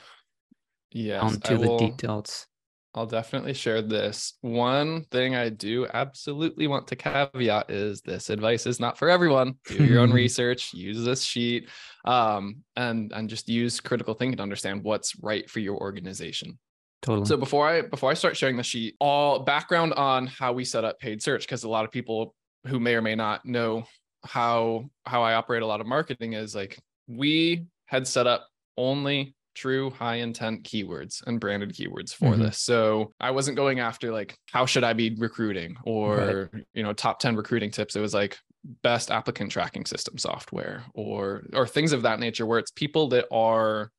Yes, 0.94 1.22
down 1.22 1.40
I 1.46 1.58
the 1.58 1.68
will- 1.70 1.78
details 1.78 2.48
I'll 2.94 3.06
definitely 3.06 3.54
share 3.54 3.82
this. 3.82 4.34
One 4.42 5.04
thing 5.12 5.36
I 5.36 5.50
do 5.50 5.88
absolutely 5.94 6.68
want 6.68 6.88
to 6.88 6.98
caveat 6.98 7.72
is 7.72 8.02
this 8.02 8.30
advice 8.30 8.66
is 8.66 8.82
not 8.82 8.98
for 8.98 9.10
everyone. 9.10 9.56
Do 9.66 9.84
your 9.86 10.02
own 10.02 10.12
research, 10.14 10.74
use 10.74 11.04
this 11.06 11.24
sheet, 11.24 11.70
um, 12.04 12.58
and 12.76 13.12
and 13.14 13.30
just 13.30 13.48
use 13.48 13.80
critical 13.80 14.14
thinking 14.14 14.38
to 14.38 14.44
understand 14.44 14.84
what's 14.84 15.18
right 15.22 15.50
for 15.50 15.60
your 15.60 15.78
organization. 15.78 16.60
totally 17.02 17.26
So 17.26 17.38
before 17.38 17.68
I 17.68 17.82
before 17.82 18.12
I 18.12 18.14
start 18.14 18.36
sharing 18.36 18.58
the 18.58 18.64
sheet, 18.64 18.96
all 19.00 19.40
background 19.40 19.94
on 19.94 20.28
how 20.28 20.52
we 20.52 20.66
set 20.66 20.84
up 20.84 21.00
paid 21.00 21.24
search 21.24 21.44
because 21.46 21.64
a 21.64 21.70
lot 21.70 21.86
of 21.86 21.92
people 21.92 22.36
who 22.68 22.80
may 22.80 22.96
or 22.96 23.02
may 23.02 23.16
not 23.16 23.46
know 23.46 23.86
how 24.26 24.90
how 25.06 25.24
I 25.24 25.36
operate 25.36 25.64
a 25.64 25.66
lot 25.66 25.80
of 25.80 25.88
marketing 25.88 26.34
is 26.34 26.54
like 26.54 26.78
we 27.08 27.66
had 27.86 28.06
set 28.06 28.28
up 28.28 28.48
only 28.78 29.36
true 29.62 29.92
high 29.92 30.16
intent 30.16 30.64
keywords 30.64 31.22
and 31.28 31.40
branded 31.40 31.72
keywords 31.74 32.14
for 32.14 32.34
Mhm. 32.36 32.40
this. 32.40 32.60
So 32.60 33.14
I 33.20 33.30
wasn't 33.32 33.58
going 33.58 33.80
after 33.80 34.12
like 34.12 34.36
how 34.52 34.66
should 34.66 34.84
I 34.84 34.94
be 34.94 35.14
recruiting 35.16 35.78
or 35.84 36.50
you 36.74 36.84
know 36.84 36.94
top 36.94 37.20
10 37.20 37.36
recruiting 37.36 37.70
tips. 37.72 37.96
It 37.96 38.02
was 38.02 38.14
like 38.14 38.38
best 38.84 39.12
applicant 39.12 39.52
tracking 39.52 39.86
system 39.86 40.18
software 40.18 40.84
or 40.94 41.44
or 41.54 41.68
things 41.68 41.94
of 41.94 42.02
that 42.04 42.20
nature 42.20 42.46
where 42.46 42.60
it's 42.60 42.72
people 42.72 43.08
that 43.10 43.26
are 43.32 43.92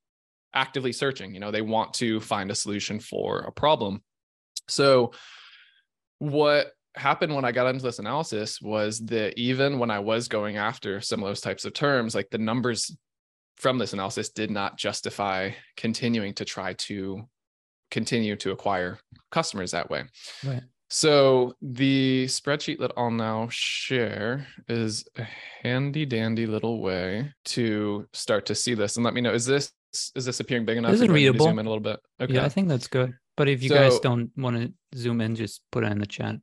actively 0.55 0.93
searching 0.93 1.33
you 1.35 1.41
know 1.41 1.51
they 1.51 1.63
want 1.63 1.95
to 1.95 2.21
find 2.21 2.51
a 2.51 2.55
solution 2.55 3.01
for 3.01 3.41
a 3.41 3.51
problem 3.53 4.03
so 4.69 5.13
what 6.19 6.73
happened 6.95 7.35
when 7.35 7.45
i 7.45 7.51
got 7.53 7.67
into 7.67 7.83
this 7.83 7.99
analysis 7.99 8.61
was 8.61 9.01
that 9.01 9.37
even 9.39 9.79
when 9.79 9.91
i 9.91 9.99
was 9.99 10.29
going 10.29 10.59
after 10.59 11.01
some 11.01 11.23
of 11.23 11.27
those 11.29 11.41
types 11.41 11.65
of 11.65 11.73
terms 11.73 12.15
like 12.15 12.29
the 12.31 12.39
numbers 12.39 12.95
from 13.63 13.79
this 13.79 13.93
analysis 13.93 14.29
did 14.29 14.51
not 14.51 14.77
justify 14.77 15.51
continuing 15.77 16.35
to 16.35 16.45
try 16.45 16.73
to 16.75 17.23
continue 17.91 18.37
to 18.37 18.51
acquire 18.51 18.99
customers 19.31 19.71
that 19.71 19.89
way 19.89 20.03
right 20.45 20.63
so 20.95 21.55
the 21.63 22.27
spreadsheet 22.27 22.79
that 22.81 22.93
I'll 22.99 23.11
now 23.11 23.49
share 23.51 24.47
is 24.69 25.07
a 25.17 25.27
handy 25.63 26.05
dandy 26.05 26.45
little 26.45 26.83
way 26.83 27.33
to 27.47 28.07
start 28.13 28.45
to 28.47 28.55
see 28.55 28.75
this. 28.75 28.97
And 28.97 29.05
let 29.05 29.15
me 29.15 29.23
know, 29.23 29.33
is 29.33 29.47
this 29.47 29.73
is 30.15 30.27
this 30.27 30.41
appearing 30.41 30.67
big 30.67 30.77
enough? 30.77 30.91
This 30.91 31.01
is 31.01 31.03
or 31.03 31.05
I 31.05 31.07
to 31.07 31.13
readable. 31.15 31.47
Zoom 31.47 31.59
in 31.61 31.65
a 31.65 31.69
little 31.71 31.83
bit. 31.83 31.99
Okay. 32.21 32.35
yeah 32.35 32.45
i 32.45 32.49
think 32.49 32.69
that's 32.69 32.89
good 32.89 33.15
but 33.37 33.49
if 33.49 33.63
you 33.63 33.71
guys 33.71 33.99
don't 34.01 34.31
want 34.37 34.57
to 34.57 34.73
zoom 34.99 35.21
in 35.21 35.35
just 35.35 35.63
put 35.71 35.85
it 35.85 35.93
in 35.93 35.99
the 35.99 36.07
chat 36.07 36.37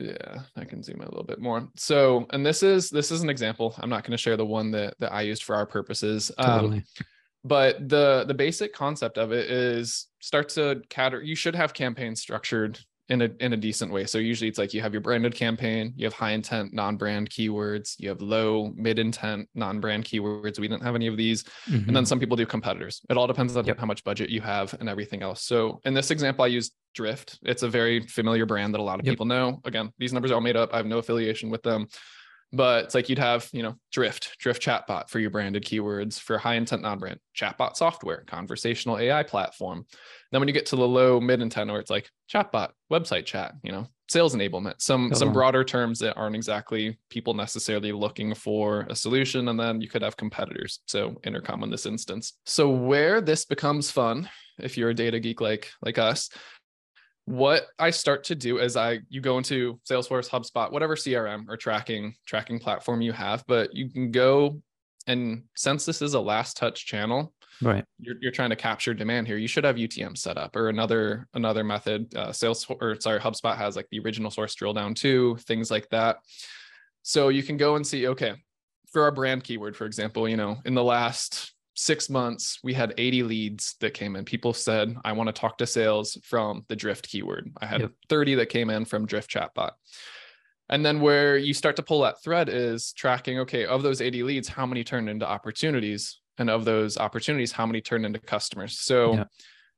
Yeah, 0.00 0.40
I 0.56 0.64
can 0.64 0.82
zoom 0.82 0.96
in 0.96 1.06
a 1.06 1.10
little 1.10 1.24
bit 1.24 1.40
more. 1.40 1.68
So, 1.76 2.26
and 2.30 2.44
this 2.44 2.62
is 2.62 2.90
this 2.90 3.10
is 3.10 3.22
an 3.22 3.30
example. 3.30 3.74
I'm 3.78 3.90
not 3.90 4.02
going 4.02 4.12
to 4.12 4.18
share 4.18 4.36
the 4.36 4.46
one 4.46 4.70
that 4.72 4.94
that 4.98 5.12
I 5.12 5.22
used 5.22 5.42
for 5.42 5.54
our 5.54 5.66
purposes. 5.66 6.32
Um, 6.38 6.60
totally 6.60 6.84
but 7.44 7.88
the 7.88 8.24
the 8.26 8.34
basic 8.34 8.72
concept 8.74 9.18
of 9.18 9.32
it 9.32 9.50
is 9.50 10.08
start 10.20 10.48
to 10.50 10.82
cater. 10.88 11.22
You 11.22 11.34
should 11.34 11.54
have 11.54 11.72
campaigns 11.72 12.20
structured 12.20 12.78
in 13.10 13.22
a 13.22 13.30
in 13.40 13.52
a 13.52 13.56
decent 13.56 13.92
way. 13.92 14.06
So 14.06 14.18
usually 14.18 14.48
it's 14.48 14.58
like 14.58 14.72
you 14.72 14.80
have 14.80 14.94
your 14.94 15.00
branded 15.00 15.34
campaign, 15.34 15.92
you 15.96 16.06
have 16.06 16.14
high 16.14 16.30
intent 16.30 16.72
non-brand 16.72 17.28
keywords, 17.28 17.96
you 17.98 18.08
have 18.08 18.22
low 18.22 18.72
mid 18.76 18.98
intent 18.98 19.48
non-brand 19.54 20.04
keywords. 20.04 20.58
We 20.58 20.68
didn't 20.68 20.84
have 20.84 20.94
any 20.94 21.08
of 21.08 21.16
these. 21.16 21.42
Mm-hmm. 21.42 21.74
And 21.74 21.86
then 21.86 21.94
mm-hmm. 21.94 22.04
some 22.04 22.20
people 22.20 22.36
do 22.36 22.46
competitors. 22.46 23.02
It 23.10 23.16
all 23.16 23.26
depends 23.26 23.56
on 23.56 23.66
yep. 23.66 23.78
how 23.78 23.86
much 23.86 24.04
budget 24.04 24.30
you 24.30 24.40
have 24.40 24.74
and 24.80 24.88
everything 24.88 25.22
else. 25.22 25.42
So 25.42 25.80
in 25.84 25.92
this 25.92 26.10
example 26.10 26.44
I 26.44 26.48
used 26.48 26.72
Drift. 26.92 27.38
It's 27.42 27.62
a 27.62 27.68
very 27.68 28.00
familiar 28.00 28.46
brand 28.46 28.74
that 28.74 28.80
a 28.80 28.82
lot 28.82 28.98
of 28.98 29.06
yep. 29.06 29.12
people 29.12 29.26
know. 29.26 29.60
Again, 29.64 29.92
these 29.98 30.12
numbers 30.12 30.32
are 30.32 30.34
all 30.34 30.40
made 30.40 30.56
up. 30.56 30.70
I 30.72 30.76
have 30.76 30.86
no 30.86 30.98
affiliation 30.98 31.48
with 31.48 31.62
them 31.62 31.86
but 32.52 32.84
it's 32.84 32.94
like 32.94 33.08
you'd 33.08 33.18
have 33.18 33.48
you 33.52 33.62
know 33.62 33.76
drift 33.92 34.36
drift 34.38 34.62
chatbot 34.62 35.08
for 35.08 35.18
your 35.18 35.30
branded 35.30 35.64
keywords 35.64 36.18
for 36.18 36.38
high 36.38 36.54
intent 36.54 36.82
non-brand 36.82 37.18
chatbot 37.36 37.76
software 37.76 38.24
conversational 38.26 38.98
ai 38.98 39.22
platform. 39.22 39.86
Then 40.32 40.40
when 40.40 40.48
you 40.48 40.54
get 40.54 40.66
to 40.66 40.76
the 40.76 40.86
low 40.86 41.20
mid 41.20 41.42
intent 41.42 41.70
where 41.70 41.80
it's 41.80 41.90
like 41.90 42.10
chatbot 42.32 42.70
website 42.90 43.26
chat 43.26 43.54
you 43.62 43.72
know 43.72 43.86
sales 44.10 44.34
enablement 44.34 44.74
some 44.78 45.14
some 45.14 45.32
broader 45.32 45.62
terms 45.62 46.00
that 46.00 46.16
aren't 46.16 46.34
exactly 46.34 46.98
people 47.10 47.32
necessarily 47.32 47.92
looking 47.92 48.34
for 48.34 48.86
a 48.90 48.96
solution. 48.96 49.48
And 49.48 49.58
then 49.58 49.80
you 49.80 49.88
could 49.88 50.02
have 50.02 50.16
competitors. 50.16 50.80
So 50.86 51.20
intercom 51.24 51.62
in 51.62 51.70
this 51.70 51.86
instance. 51.86 52.34
So 52.44 52.68
where 52.68 53.20
this 53.20 53.44
becomes 53.44 53.90
fun 53.90 54.28
if 54.58 54.76
you're 54.76 54.90
a 54.90 54.94
data 54.94 55.20
geek 55.20 55.40
like 55.40 55.70
like 55.80 55.96
us 55.96 56.28
what 57.30 57.66
I 57.78 57.90
start 57.90 58.24
to 58.24 58.34
do 58.34 58.58
is 58.58 58.76
I 58.76 58.98
you 59.08 59.20
go 59.20 59.38
into 59.38 59.78
Salesforce, 59.88 60.28
HubSpot, 60.28 60.72
whatever 60.72 60.96
CRM 60.96 61.44
or 61.48 61.56
tracking 61.56 62.14
tracking 62.26 62.58
platform 62.58 63.00
you 63.00 63.12
have, 63.12 63.44
but 63.46 63.72
you 63.72 63.88
can 63.88 64.10
go 64.10 64.60
and 65.06 65.44
since 65.54 65.86
this 65.86 66.02
is 66.02 66.14
a 66.14 66.20
last 66.20 66.56
touch 66.56 66.86
channel, 66.86 67.32
right? 67.62 67.84
You're, 68.00 68.16
you're 68.20 68.32
trying 68.32 68.50
to 68.50 68.56
capture 68.56 68.94
demand 68.94 69.28
here. 69.28 69.36
You 69.36 69.46
should 69.46 69.62
have 69.62 69.76
UTM 69.76 70.18
set 70.18 70.38
up 70.38 70.56
or 70.56 70.70
another 70.70 71.28
another 71.34 71.62
method. 71.62 72.12
Uh, 72.16 72.32
Sales 72.32 72.66
or 72.68 73.00
sorry, 73.00 73.20
HubSpot 73.20 73.56
has 73.56 73.76
like 73.76 73.86
the 73.92 74.00
original 74.00 74.32
source 74.32 74.56
drill 74.56 74.72
down 74.72 74.94
too, 74.94 75.36
things 75.42 75.70
like 75.70 75.88
that. 75.90 76.16
So 77.02 77.28
you 77.28 77.44
can 77.44 77.56
go 77.56 77.76
and 77.76 77.86
see 77.86 78.08
okay, 78.08 78.34
for 78.90 79.02
our 79.02 79.12
brand 79.12 79.44
keyword, 79.44 79.76
for 79.76 79.86
example, 79.86 80.28
you 80.28 80.36
know, 80.36 80.56
in 80.64 80.74
the 80.74 80.82
last 80.82 81.52
six 81.80 82.10
months, 82.10 82.58
we 82.62 82.74
had 82.74 82.92
80 82.98 83.22
leads 83.22 83.76
that 83.80 83.94
came 83.94 84.14
in. 84.14 84.24
People 84.26 84.52
said, 84.52 84.94
I 85.02 85.12
want 85.12 85.28
to 85.28 85.32
talk 85.32 85.56
to 85.58 85.66
sales 85.66 86.18
from 86.22 86.64
the 86.68 86.76
Drift 86.76 87.08
keyword. 87.08 87.50
I 87.58 87.64
had 87.64 87.80
yep. 87.80 87.92
30 88.10 88.34
that 88.36 88.50
came 88.50 88.68
in 88.68 88.84
from 88.84 89.06
Drift 89.06 89.30
Chatbot. 89.30 89.70
And 90.68 90.84
then 90.84 91.00
where 91.00 91.38
you 91.38 91.54
start 91.54 91.76
to 91.76 91.82
pull 91.82 92.02
that 92.02 92.22
thread 92.22 92.50
is 92.50 92.92
tracking, 92.92 93.38
okay, 93.40 93.64
of 93.64 93.82
those 93.82 94.02
80 94.02 94.22
leads, 94.24 94.46
how 94.46 94.66
many 94.66 94.84
turned 94.84 95.08
into 95.08 95.26
opportunities? 95.26 96.20
And 96.36 96.50
of 96.50 96.64
those 96.64 96.96
opportunities, 96.98 97.52
how 97.52 97.66
many 97.66 97.80
turned 97.80 98.04
into 98.06 98.18
customers? 98.18 98.78
So 98.78 99.14
yeah. 99.14 99.24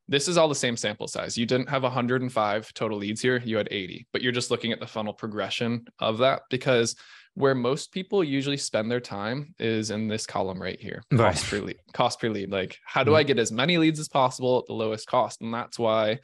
this 0.09 0.26
is 0.26 0.37
all 0.37 0.49
the 0.49 0.54
same 0.54 0.76
sample 0.76 1.09
size. 1.09 1.38
You 1.38 1.47
didn't 1.47 1.68
have 1.68 1.82
105 1.85 2.75
total 2.75 2.99
leads 2.99 3.21
here, 3.21 3.40
you 3.44 3.56
had 3.56 3.68
80, 3.71 4.06
but 4.12 4.23
you're 4.23 4.32
just 4.32 4.50
looking 4.50 4.73
at 4.73 4.80
the 4.80 4.87
funnel 4.87 5.12
progression 5.12 5.87
of 5.99 6.18
that 6.18 6.42
because 6.50 6.94
where 7.34 7.54
most 7.54 7.92
people 7.92 8.22
usually 8.22 8.56
spend 8.56 8.90
their 8.90 9.00
time 9.00 9.54
is 9.58 9.90
in 9.90 10.08
this 10.08 10.26
column 10.26 10.60
right 10.60 10.80
here 10.80 11.02
right. 11.12 11.34
cost 11.34 11.50
per 11.50 11.58
lead 11.58 11.78
cost 11.92 12.20
per 12.20 12.28
lead. 12.28 12.50
Like 12.50 12.78
how 12.84 13.04
do 13.04 13.14
i 13.14 13.22
get 13.22 13.38
as 13.38 13.50
many 13.50 13.78
leads 13.78 13.98
as 13.98 14.08
possible 14.08 14.58
at 14.58 14.66
the 14.66 14.74
lowest 14.74 15.06
cost? 15.06 15.40
And 15.40 15.52
that's 15.52 15.78
why 15.78 16.20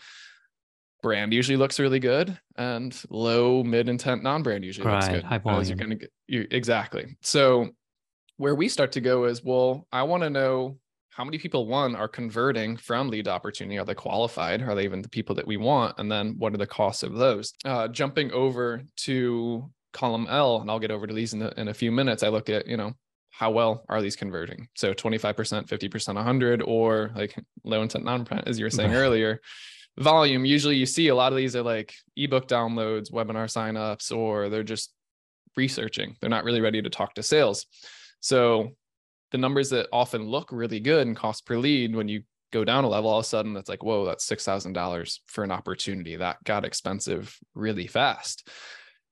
brand 1.03 1.33
usually 1.33 1.57
looks 1.57 1.79
really 1.79 2.01
good 2.01 2.37
and 2.57 3.01
low 3.09 3.63
mid 3.63 3.89
intent 3.89 4.23
non-brand 4.23 4.65
usually 4.65 4.87
right. 4.87 4.95
looks 4.95 5.09
good. 5.09 5.25
High 5.25 5.39
volume. 5.39 5.69
you're 5.69 5.77
going 5.77 5.91
to 5.91 5.97
get 5.97 6.13
you 6.27 6.47
exactly. 6.51 7.17
So 7.23 7.71
where 8.37 8.55
we 8.55 8.69
start 8.69 8.93
to 8.93 9.01
go 9.01 9.25
is 9.25 9.43
well 9.43 9.87
i 9.91 10.03
want 10.03 10.23
to 10.23 10.31
know 10.31 10.79
how 11.19 11.25
many 11.25 11.37
people 11.37 11.67
one 11.67 11.97
are 11.97 12.07
converting 12.07 12.77
from 12.77 13.09
lead 13.09 13.27
opportunity. 13.27 13.77
Are 13.77 13.85
they 13.85 13.93
qualified? 13.93 14.63
Are 14.63 14.77
they 14.77 14.85
even 14.85 15.03
the 15.03 15.09
people 15.09 15.35
that 15.35 15.49
we 15.49 15.57
want? 15.57 15.99
And 15.99 16.09
then 16.09 16.37
what 16.39 16.55
are 16.55 16.59
the 16.59 16.67
costs 16.67 17.03
of 17.03 17.17
those? 17.17 17.53
Uh, 17.65 17.89
jumping 17.89 18.31
over 18.31 18.85
to 18.99 19.69
column 19.93 20.27
L, 20.29 20.61
and 20.61 20.71
I'll 20.71 20.79
get 20.79 20.91
over 20.91 21.07
to 21.07 21.15
these 21.15 21.35
in 21.35 21.43
a, 21.43 21.53
in 21.57 21.69
a 21.69 21.75
few 21.75 21.91
minutes, 21.93 22.23
I 22.23 22.29
look 22.29 22.49
at, 22.49 22.67
you 22.67 22.77
know, 22.77 22.93
how 23.31 23.51
well 23.51 23.85
are 23.89 24.03
these 24.03 24.17
converting? 24.17 24.69
So 24.75 24.93
25%, 24.93 25.69
50%, 25.69 26.15
100, 26.15 26.63
or 26.63 27.11
like 27.15 27.35
low 27.65 27.83
intent 27.83 28.05
non-brand, 28.05 28.49
as 28.49 28.59
you 28.59 28.65
were 28.65 28.71
saying 28.71 28.95
earlier. 28.95 29.41
Volume, 29.99 30.45
usually 30.45 30.77
you 30.77 30.87
see 30.87 31.09
a 31.09 31.15
lot 31.15 31.33
of 31.33 31.39
these 31.39 31.57
are 31.57 31.63
like 31.63 31.95
ebook 32.17 32.47
downloads, 32.47 33.13
webinar 33.13 33.47
signups, 33.47 34.17
or 34.17 34.49
they're 34.49 34.63
just 34.63 34.93
researching. 35.57 36.17
They're 36.21 36.31
not 36.31 36.45
really 36.45 36.61
ready 36.61 36.81
to 36.83 36.91
talk 36.91 37.15
to 37.15 37.23
sales. 37.23 37.67
So 38.21 38.71
the 39.31 39.39
numbers 39.39 39.71
that 39.71 39.89
often 39.93 40.23
look 40.23 40.49
really 40.53 40.81
good 40.81 41.07
and 41.07 41.17
cost 41.17 41.47
per 41.47 41.59
lead 41.59 41.95
when 41.95 42.09
you 42.09 42.23
go 42.53 42.65
down 42.65 42.85
a 42.85 42.89
level 42.89 43.11
all 43.11 43.19
of 43.19 43.25
a 43.25 43.29
sudden 43.29 43.53
that's 43.53 43.69
like 43.69 43.83
whoa 43.83 44.07
that's 44.07 44.27
$6000 44.27 45.19
for 45.27 45.45
an 45.45 45.51
opportunity 45.51 46.17
that 46.17 46.43
got 46.45 46.65
expensive 46.65 47.37
really 47.55 47.87
fast 47.87 48.49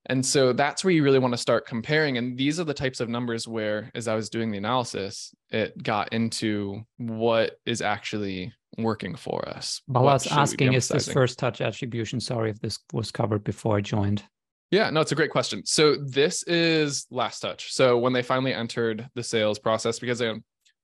and 0.07 0.25
so 0.25 0.53
that's 0.53 0.85
where 0.85 0.93
you 0.93 1.03
really 1.03 1.19
want 1.19 1.35
to 1.35 1.39
start 1.39 1.67
comparing. 1.67 2.19
And 2.19 2.37
these 2.37 2.59
are 2.59 2.65
the 2.65 2.75
types 2.75 3.01
of 3.01 3.09
numbers 3.09 3.47
where, 3.47 3.91
as 3.95 4.09
I 4.09 4.15
was 4.15 4.31
doing 4.31 4.51
the 4.51 4.59
analysis, 4.59 5.35
it 5.51 5.83
got 5.83 6.13
into 6.13 6.83
what 6.97 7.59
is 7.67 7.83
actually 7.83 8.53
working 8.79 9.15
for 9.17 9.49
us. 9.49 9.83
I 9.95 10.01
was 10.01 10.27
asking, 10.27 10.75
is 10.75 10.89
this 10.89 11.11
first 11.11 11.39
touch 11.39 11.61
attribution? 11.61 12.21
Sorry 12.21 12.51
if 12.51 12.61
this 12.61 12.79
was 12.93 13.11
covered 13.11 13.45
before 13.45 13.77
I 13.77 13.81
joined. 13.81 14.23
Yeah, 14.71 14.91
no, 14.91 15.01
it's 15.01 15.13
a 15.13 15.17
great 15.17 15.31
question. 15.31 15.65
So 15.65 15.97
this 15.97 16.43
is 16.45 17.07
last 17.11 17.41
touch. 17.41 17.73
So 17.73 17.99
when 17.99 18.13
they 18.13 18.23
finally 18.23 18.53
entered 18.53 19.09
the 19.15 19.23
sales 19.23 19.59
process, 19.59 19.99
because 19.99 20.19
they, 20.19 20.35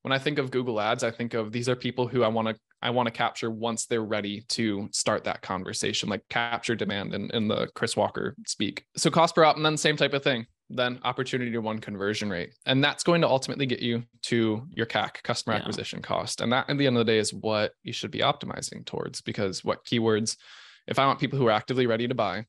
when 0.02 0.12
I 0.12 0.18
think 0.18 0.38
of 0.38 0.50
Google 0.50 0.80
Ads, 0.80 1.04
I 1.04 1.10
think 1.10 1.34
of 1.34 1.52
these 1.52 1.68
are 1.68 1.76
people 1.76 2.06
who 2.06 2.22
I 2.22 2.28
want 2.28 2.48
to 2.48 2.56
I 2.84 2.90
want 2.90 3.06
to 3.06 3.12
capture 3.12 3.50
once 3.50 3.86
they're 3.86 4.04
ready 4.04 4.44
to 4.48 4.88
start 4.90 5.22
that 5.24 5.40
conversation, 5.40 6.08
like 6.08 6.28
capture 6.28 6.74
demand 6.74 7.14
in, 7.14 7.30
in 7.30 7.46
the 7.46 7.68
Chris 7.76 7.96
Walker 7.96 8.34
speak. 8.44 8.84
So 8.96 9.08
cost 9.08 9.36
per 9.36 9.44
op, 9.44 9.54
and 9.56 9.64
then 9.64 9.76
same 9.76 9.96
type 9.96 10.14
of 10.14 10.24
thing. 10.24 10.46
Then 10.68 10.98
opportunity 11.04 11.52
to 11.52 11.60
one 11.60 11.78
conversion 11.78 12.28
rate. 12.28 12.54
And 12.66 12.82
that's 12.82 13.04
going 13.04 13.20
to 13.20 13.28
ultimately 13.28 13.66
get 13.66 13.80
you 13.80 14.02
to 14.22 14.66
your 14.70 14.86
CAC, 14.86 15.22
customer 15.22 15.54
yeah. 15.54 15.60
acquisition 15.60 16.02
cost. 16.02 16.40
And 16.40 16.52
that 16.52 16.68
at 16.68 16.76
the 16.76 16.86
end 16.86 16.96
of 16.96 17.06
the 17.06 17.12
day 17.12 17.18
is 17.18 17.32
what 17.32 17.72
you 17.84 17.92
should 17.92 18.10
be 18.10 18.18
optimizing 18.18 18.84
towards 18.84 19.20
because 19.20 19.62
what 19.62 19.84
keywords, 19.84 20.36
if 20.88 20.98
I 20.98 21.06
want 21.06 21.20
people 21.20 21.38
who 21.38 21.46
are 21.46 21.52
actively 21.52 21.86
ready 21.86 22.08
to 22.08 22.14
buy, 22.14 22.46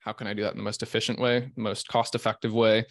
how 0.00 0.12
can 0.12 0.26
I 0.26 0.34
do 0.34 0.42
that 0.42 0.52
in 0.52 0.58
the 0.58 0.64
most 0.64 0.82
efficient 0.82 1.18
way, 1.18 1.52
most 1.56 1.88
cost 1.88 2.14
effective 2.14 2.52
way? 2.52 2.84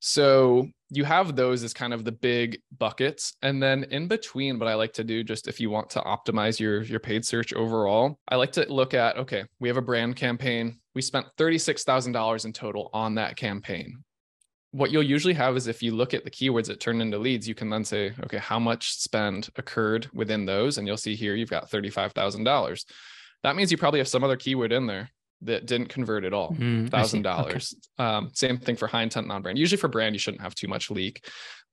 So 0.00 0.68
you 0.90 1.04
have 1.04 1.34
those 1.34 1.64
as 1.64 1.74
kind 1.74 1.92
of 1.92 2.04
the 2.04 2.12
big 2.12 2.60
buckets. 2.78 3.34
And 3.42 3.62
then 3.62 3.84
in 3.84 4.08
between, 4.08 4.58
what 4.58 4.68
I 4.68 4.74
like 4.74 4.92
to 4.94 5.04
do, 5.04 5.24
just 5.24 5.48
if 5.48 5.60
you 5.60 5.70
want 5.70 5.90
to 5.90 6.00
optimize 6.00 6.60
your, 6.60 6.82
your 6.82 7.00
paid 7.00 7.24
search 7.24 7.52
overall, 7.52 8.18
I 8.28 8.36
like 8.36 8.52
to 8.52 8.72
look 8.72 8.94
at 8.94 9.18
okay, 9.18 9.44
we 9.60 9.68
have 9.68 9.76
a 9.76 9.82
brand 9.82 10.16
campaign. 10.16 10.78
We 10.94 11.02
spent 11.02 11.26
$36,000 11.36 12.44
in 12.44 12.52
total 12.52 12.90
on 12.92 13.16
that 13.16 13.36
campaign. 13.36 14.04
What 14.72 14.90
you'll 14.90 15.02
usually 15.02 15.34
have 15.34 15.56
is 15.56 15.66
if 15.66 15.82
you 15.82 15.94
look 15.94 16.14
at 16.14 16.24
the 16.24 16.30
keywords 16.30 16.66
that 16.66 16.80
turn 16.80 17.00
into 17.00 17.18
leads, 17.18 17.48
you 17.48 17.54
can 17.54 17.70
then 17.70 17.84
say, 17.84 18.12
okay, 18.24 18.38
how 18.38 18.58
much 18.58 18.92
spend 18.98 19.48
occurred 19.56 20.08
within 20.12 20.44
those? 20.44 20.76
And 20.76 20.86
you'll 20.86 20.98
see 20.98 21.16
here 21.16 21.34
you've 21.34 21.50
got 21.50 21.70
$35,000. 21.70 22.84
That 23.44 23.56
means 23.56 23.70
you 23.70 23.78
probably 23.78 24.00
have 24.00 24.08
some 24.08 24.24
other 24.24 24.36
keyword 24.36 24.72
in 24.72 24.86
there 24.86 25.10
that 25.42 25.66
didn't 25.66 25.88
convert 25.88 26.24
at 26.24 26.32
all. 26.32 26.52
Mm, 26.52 26.90
thousand 26.90 27.22
dollars. 27.22 27.74
Um, 27.98 28.30
same 28.32 28.58
thing 28.58 28.76
for 28.76 28.86
high 28.86 29.02
intent 29.02 29.26
non-brand. 29.26 29.58
Usually 29.58 29.78
for 29.78 29.88
brand 29.88 30.14
you 30.14 30.18
shouldn't 30.18 30.42
have 30.42 30.54
too 30.54 30.68
much 30.68 30.90
leak 30.90 31.24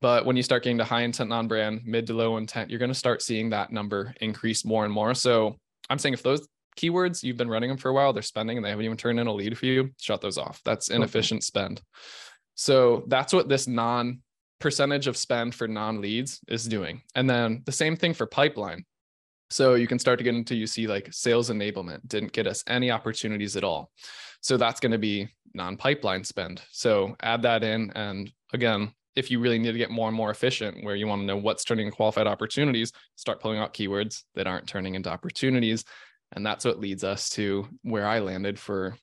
but 0.01 0.25
when 0.25 0.35
you 0.35 0.43
start 0.43 0.63
getting 0.63 0.77
to 0.77 0.83
high 0.83 1.01
intent 1.01 1.29
non-brand 1.29 1.81
mid 1.85 2.07
to 2.07 2.13
low 2.13 2.37
intent 2.37 2.69
you're 2.69 2.79
going 2.79 2.91
to 2.91 2.95
start 2.95 3.21
seeing 3.21 3.49
that 3.49 3.71
number 3.71 4.13
increase 4.21 4.65
more 4.65 4.85
and 4.85 4.93
more. 4.93 5.13
So 5.13 5.55
i'm 5.89 5.99
saying 5.99 6.13
if 6.13 6.23
those 6.23 6.47
keywords 6.77 7.23
you've 7.23 7.37
been 7.37 7.49
running 7.49 7.69
them 7.69 7.77
for 7.77 7.89
a 7.89 7.93
while 7.93 8.11
they're 8.11 8.21
spending 8.21 8.57
and 8.57 8.65
they 8.65 8.69
haven't 8.69 8.85
even 8.85 8.97
turned 8.97 9.19
in 9.19 9.27
a 9.27 9.33
lead 9.33 9.57
for 9.57 9.65
you 9.65 9.91
shut 9.99 10.21
those 10.21 10.37
off. 10.37 10.61
That's 10.65 10.89
inefficient 10.89 11.39
okay. 11.39 11.45
spend. 11.45 11.81
So 12.55 13.03
that's 13.07 13.33
what 13.33 13.49
this 13.49 13.67
non 13.67 14.19
percentage 14.59 15.07
of 15.07 15.17
spend 15.17 15.55
for 15.55 15.67
non 15.67 16.01
leads 16.01 16.39
is 16.47 16.65
doing. 16.65 17.01
And 17.15 17.29
then 17.29 17.63
the 17.65 17.71
same 17.71 17.95
thing 17.95 18.13
for 18.13 18.25
pipeline 18.25 18.85
so 19.49 19.75
you 19.75 19.87
can 19.87 19.99
start 19.99 20.17
to 20.17 20.23
get 20.23 20.35
into 20.35 20.55
you 20.55 20.67
see 20.67 20.87
like 20.87 21.09
sales 21.11 21.49
enablement 21.49 22.07
didn't 22.07 22.31
get 22.31 22.47
us 22.47 22.63
any 22.67 22.91
opportunities 22.91 23.55
at 23.55 23.63
all. 23.63 23.91
So 24.41 24.57
that's 24.57 24.79
going 24.79 24.91
to 24.91 24.97
be 24.97 25.27
non-pipeline 25.53 26.23
spend. 26.23 26.61
So 26.71 27.15
add 27.21 27.41
that 27.43 27.63
in. 27.63 27.91
And 27.95 28.31
again, 28.53 28.93
if 29.15 29.31
you 29.31 29.39
really 29.39 29.57
need 29.57 29.71
to 29.71 29.77
get 29.77 29.89
more 29.89 30.07
and 30.07 30.17
more 30.17 30.29
efficient, 30.29 30.83
where 30.83 30.95
you 30.95 31.07
want 31.07 31.21
to 31.21 31.25
know 31.25 31.37
what's 31.37 31.63
turning 31.63 31.89
qualified 31.89 32.27
opportunities, 32.27 32.91
start 33.15 33.39
pulling 33.39 33.59
out 33.59 33.73
keywords 33.73 34.23
that 34.35 34.47
aren't 34.47 34.67
turning 34.67 34.95
into 34.95 35.09
opportunities. 35.09 35.85
And 36.33 36.45
that's 36.45 36.65
what 36.65 36.79
leads 36.79 37.03
us 37.03 37.29
to 37.31 37.67
where 37.83 38.05
I 38.05 38.19
landed 38.19 38.59
for 38.59 38.97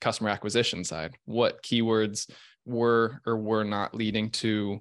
customer 0.00 0.30
acquisition 0.30 0.84
side. 0.84 1.16
What 1.24 1.62
keywords 1.62 2.30
were 2.64 3.20
or 3.26 3.36
were 3.36 3.64
not 3.64 3.94
leading 3.94 4.30
to 4.30 4.80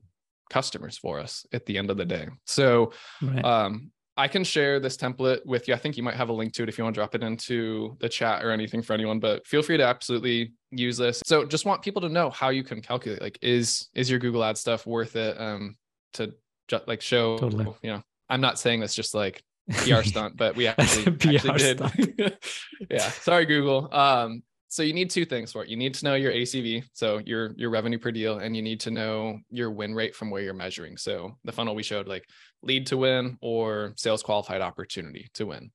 customers 0.50 0.98
for 0.98 1.20
us 1.20 1.46
at 1.52 1.66
the 1.66 1.78
end 1.78 1.90
of 1.90 1.98
the 1.98 2.06
day. 2.06 2.28
So 2.46 2.92
right. 3.22 3.44
um, 3.44 3.92
I 4.18 4.28
can 4.28 4.44
share 4.44 4.80
this 4.80 4.96
template 4.96 5.46
with 5.46 5.68
you. 5.68 5.74
I 5.74 5.78
think 5.78 5.98
you 5.98 6.04
might 6.04 6.16
have 6.16 6.30
a 6.30 6.34
link 6.34 6.54
to 6.54 6.64
it 6.64 6.70
if 6.70 6.78
you 6.78 6.84
want 6.84 6.94
to 6.94 7.00
drop 7.00 7.16
it 7.16 7.24
into 7.24 7.98
the 8.00 8.08
chat 8.08 8.44
or 8.44 8.52
anything 8.52 8.82
for 8.82 8.94
anyone, 8.94 9.20
but 9.20 9.46
feel 9.46 9.62
free 9.62 9.78
to 9.78 9.84
absolutely 9.86 10.54
use 10.72 10.98
this. 10.98 11.22
So 11.26 11.46
just 11.46 11.66
want 11.66 11.82
people 11.82 12.02
to 12.02 12.10
know 12.10 12.30
how 12.30 12.50
you 12.50 12.64
can 12.64 12.82
calculate 12.82 13.22
like 13.22 13.38
is 13.42 13.90
is 13.94 14.10
your 14.10 14.20
Google 14.20 14.44
ad 14.44 14.58
stuff 14.58 14.86
worth 14.86 15.16
it 15.16 15.40
um 15.40 15.76
to 16.14 16.34
just 16.68 16.88
like 16.88 17.02
show 17.02 17.38
totally. 17.38 17.68
you 17.82 17.92
know. 17.92 18.04
I'm 18.30 18.42
not 18.42 18.58
saying 18.58 18.80
this 18.80 18.96
just 18.96 19.14
like 19.14 19.44
PR 19.72 20.02
stunt, 20.02 20.38
but 20.38 20.56
we 20.56 20.68
actually, 20.68 21.14
actually 21.40 21.76
did. 21.76 22.38
yeah. 22.90 23.10
Sorry, 23.10 23.46
Google. 23.46 23.94
Um, 23.94 24.44
so 24.68 24.84
you 24.84 24.94
need 24.94 25.10
two 25.10 25.26
things 25.26 25.52
for 25.52 25.64
it. 25.64 25.70
You 25.70 25.78
need 25.78 25.94
to 25.96 26.06
know 26.06 26.16
your 26.16 26.32
ACV, 26.32 26.84
so 26.94 27.20
your 27.20 27.54
your 27.56 27.70
revenue 27.70 28.00
per 28.00 28.12
deal, 28.12 28.40
and 28.40 28.56
you 28.56 28.62
need 28.62 28.80
to 28.82 28.92
know 28.92 29.40
your 29.50 29.72
win 29.72 29.94
rate 29.94 30.16
from 30.16 30.30
where 30.30 30.42
you're 30.42 30.54
measuring. 30.54 30.98
So 30.98 31.38
the 31.44 31.52
funnel 31.52 31.76
we 31.76 31.84
showed 31.84 32.08
like 32.08 32.26
lead 32.62 32.88
to 32.88 32.98
win 32.98 33.38
or 33.42 33.94
sales 33.96 34.24
qualified 34.24 34.62
opportunity 34.62 35.30
to 35.36 35.46
win. 35.46 35.72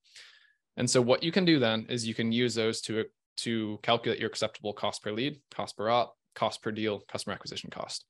And 0.77 0.89
so 0.89 1.01
what 1.01 1.23
you 1.23 1.33
can 1.33 1.45
do 1.45 1.59
then 1.59 1.87
is 1.89 2.07
you 2.07 2.15
can 2.15 2.33
use 2.33 2.55
those 2.55 2.81
to 2.83 3.05
to 3.39 3.79
calculate 3.83 4.21
your 4.21 4.29
acceptable 4.29 4.73
cost 4.73 5.03
per 5.03 5.13
lead, 5.13 5.41
cost 5.51 5.77
per 5.77 5.89
op, 5.89 6.15
cost 6.35 6.63
per 6.63 6.73
deal, 6.73 7.01
customer 7.09 7.35
acquisition 7.35 7.71
cost. 7.71 8.05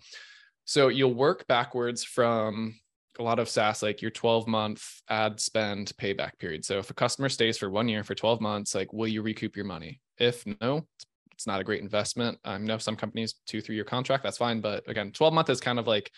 So 0.65 0.89
you'll 0.89 1.15
work 1.15 1.47
backwards 1.47 2.05
from 2.05 2.75
a 3.19 3.23
lot 3.23 3.39
of 3.39 3.49
SaaS, 3.49 3.83
like 3.83 4.03
your 4.03 4.11
12 4.11 4.47
month 4.47 5.03
ad 5.09 5.41
spend 5.41 5.93
payback 5.97 6.39
period. 6.39 6.65
So 6.65 6.79
if 6.79 6.91
a 6.91 6.95
customer 6.95 7.29
stays 7.29 7.59
for 7.59 7.71
one 7.71 7.89
year 7.89 8.05
for 8.05 8.15
12 8.15 8.41
months, 8.41 8.75
like, 8.75 8.93
will 8.93 9.09
you 9.09 9.23
recoup 9.23 9.57
your 9.57 9.65
money? 9.65 10.01
If 10.19 10.45
no, 10.61 10.87
it's 11.33 11.47
not 11.47 11.61
a 11.61 11.65
great 11.65 11.83
investment. 11.83 12.39
I 12.45 12.59
know 12.59 12.79
some 12.79 12.97
companies 12.97 13.35
two, 13.47 13.61
three 13.61 13.75
year 13.75 13.85
contract, 13.85 14.23
that's 14.23 14.39
fine. 14.39 14.61
But 14.61 14.89
again, 14.89 15.11
12 15.13 15.35
month 15.35 15.51
is 15.51 15.61
kind 15.61 15.79
of 15.79 15.87
like 15.87 16.11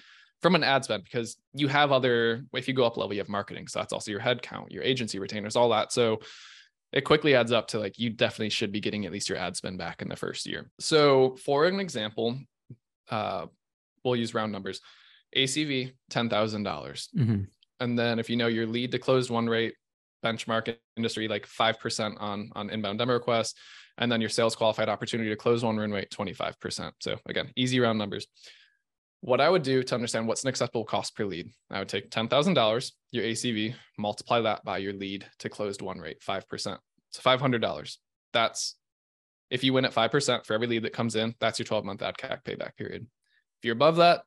from 0.43 0.55
an 0.55 0.65
ad 0.65 0.85
spend 0.85 1.05
because 1.05 1.37
you 1.55 1.69
have 1.69 1.93
other, 1.93 2.45
if 2.53 2.67
you 2.67 2.75
go 2.75 2.85
up 2.85 2.97
level, 2.97 3.15
you 3.15 3.21
have 3.21 3.29
marketing. 3.29 3.69
So 3.69 3.79
that's 3.79 3.93
also 3.93 4.11
your 4.11 4.21
head 4.21 4.43
count, 4.43 4.73
your 4.73 4.83
agency 4.83 5.19
retainers, 5.19 5.57
all 5.57 5.69
that. 5.71 5.93
So 5.93 6.21
it 6.93 7.03
quickly 7.03 7.35
adds 7.35 7.53
up 7.53 7.69
to 7.69 7.79
like 7.79 7.99
you 7.99 8.11
definitely 8.11 8.51
should 8.51 8.73
be 8.73 8.81
getting 8.81 9.07
at 9.07 9.13
least 9.13 9.29
your 9.29 9.39
ad 9.39 9.57
spend 9.57 9.79
back 9.79 10.03
in 10.03 10.09
the 10.09 10.17
first 10.17 10.47
year. 10.47 10.71
So 10.79 11.37
for 11.37 11.65
an 11.65 11.81
example, 11.81 12.39
uh, 13.11 13.47
we'll 14.05 14.17
use 14.17 14.35
round 14.35 14.53
numbers. 14.53 14.81
ACV 15.37 15.93
ten 16.11 16.29
thousand 16.29 16.63
dollars, 16.63 17.09
mm-hmm. 17.17 17.43
and 17.81 17.99
then 17.99 18.19
if 18.19 18.29
you 18.29 18.37
know 18.37 18.49
your 18.49 18.67
lead 18.67 18.93
to 18.93 18.99
closed 18.99 19.31
won 19.31 19.49
rate 19.49 19.75
benchmark 20.25 20.77
industry 20.97 21.29
like 21.29 21.47
five 21.47 21.79
percent 21.81 22.15
on 22.19 22.51
on 22.55 22.71
inbound 22.71 22.99
demo 22.99 23.15
requests, 23.15 23.55
and 23.99 24.11
then 24.11 24.21
your 24.21 24.31
sales 24.31 24.57
qualified 24.57 24.89
opportunity 24.89 25.31
to 25.31 25.37
close 25.37 25.65
one 25.65 25.77
win 25.77 25.93
rate 25.93 26.11
twenty 26.11 26.33
five 26.33 26.59
percent. 26.61 26.95
So 27.01 27.17
again, 27.27 27.51
easy 27.57 27.81
round 27.81 27.99
numbers. 27.99 28.27
What 29.21 29.41
I 29.41 29.49
would 29.49 29.63
do 29.63 29.85
to 29.85 29.95
understand 29.95 30.27
what's 30.27 30.43
an 30.43 30.49
acceptable 30.49 30.85
cost 30.85 31.15
per 31.15 31.25
lead, 31.25 31.49
I 31.71 31.79
would 31.79 31.89
take 31.89 32.11
ten 32.11 32.29
thousand 32.29 32.55
dollars, 32.55 32.93
your 33.11 33.25
ACV, 33.25 33.75
multiply 33.99 34.41
that 34.41 34.65
by 34.65 34.79
your 34.79 34.93
lead 34.93 35.27
to 35.41 35.49
closed 35.49 35.83
won 35.83 35.99
rate 35.99 36.23
five 36.23 36.49
percent. 36.49 36.81
So 37.11 37.21
five 37.21 37.41
hundred 37.41 37.63
dollars. 37.63 37.99
That's 38.33 38.77
if 39.51 39.63
you 39.63 39.73
win 39.73 39.85
at 39.85 39.93
five 39.93 40.11
percent 40.11 40.47
for 40.47 40.55
every 40.55 40.67
lead 40.67 40.83
that 40.85 40.93
comes 40.93 41.15
in, 41.15 41.35
that's 41.39 41.59
your 41.59 41.67
twelve 41.67 41.85
month 41.85 42.03
ad 42.03 42.17
CAC 42.17 42.43
payback 42.45 42.77
period. 42.77 43.07
If 43.61 43.67
you're 43.67 43.75
above 43.75 43.97
that, 43.97 44.23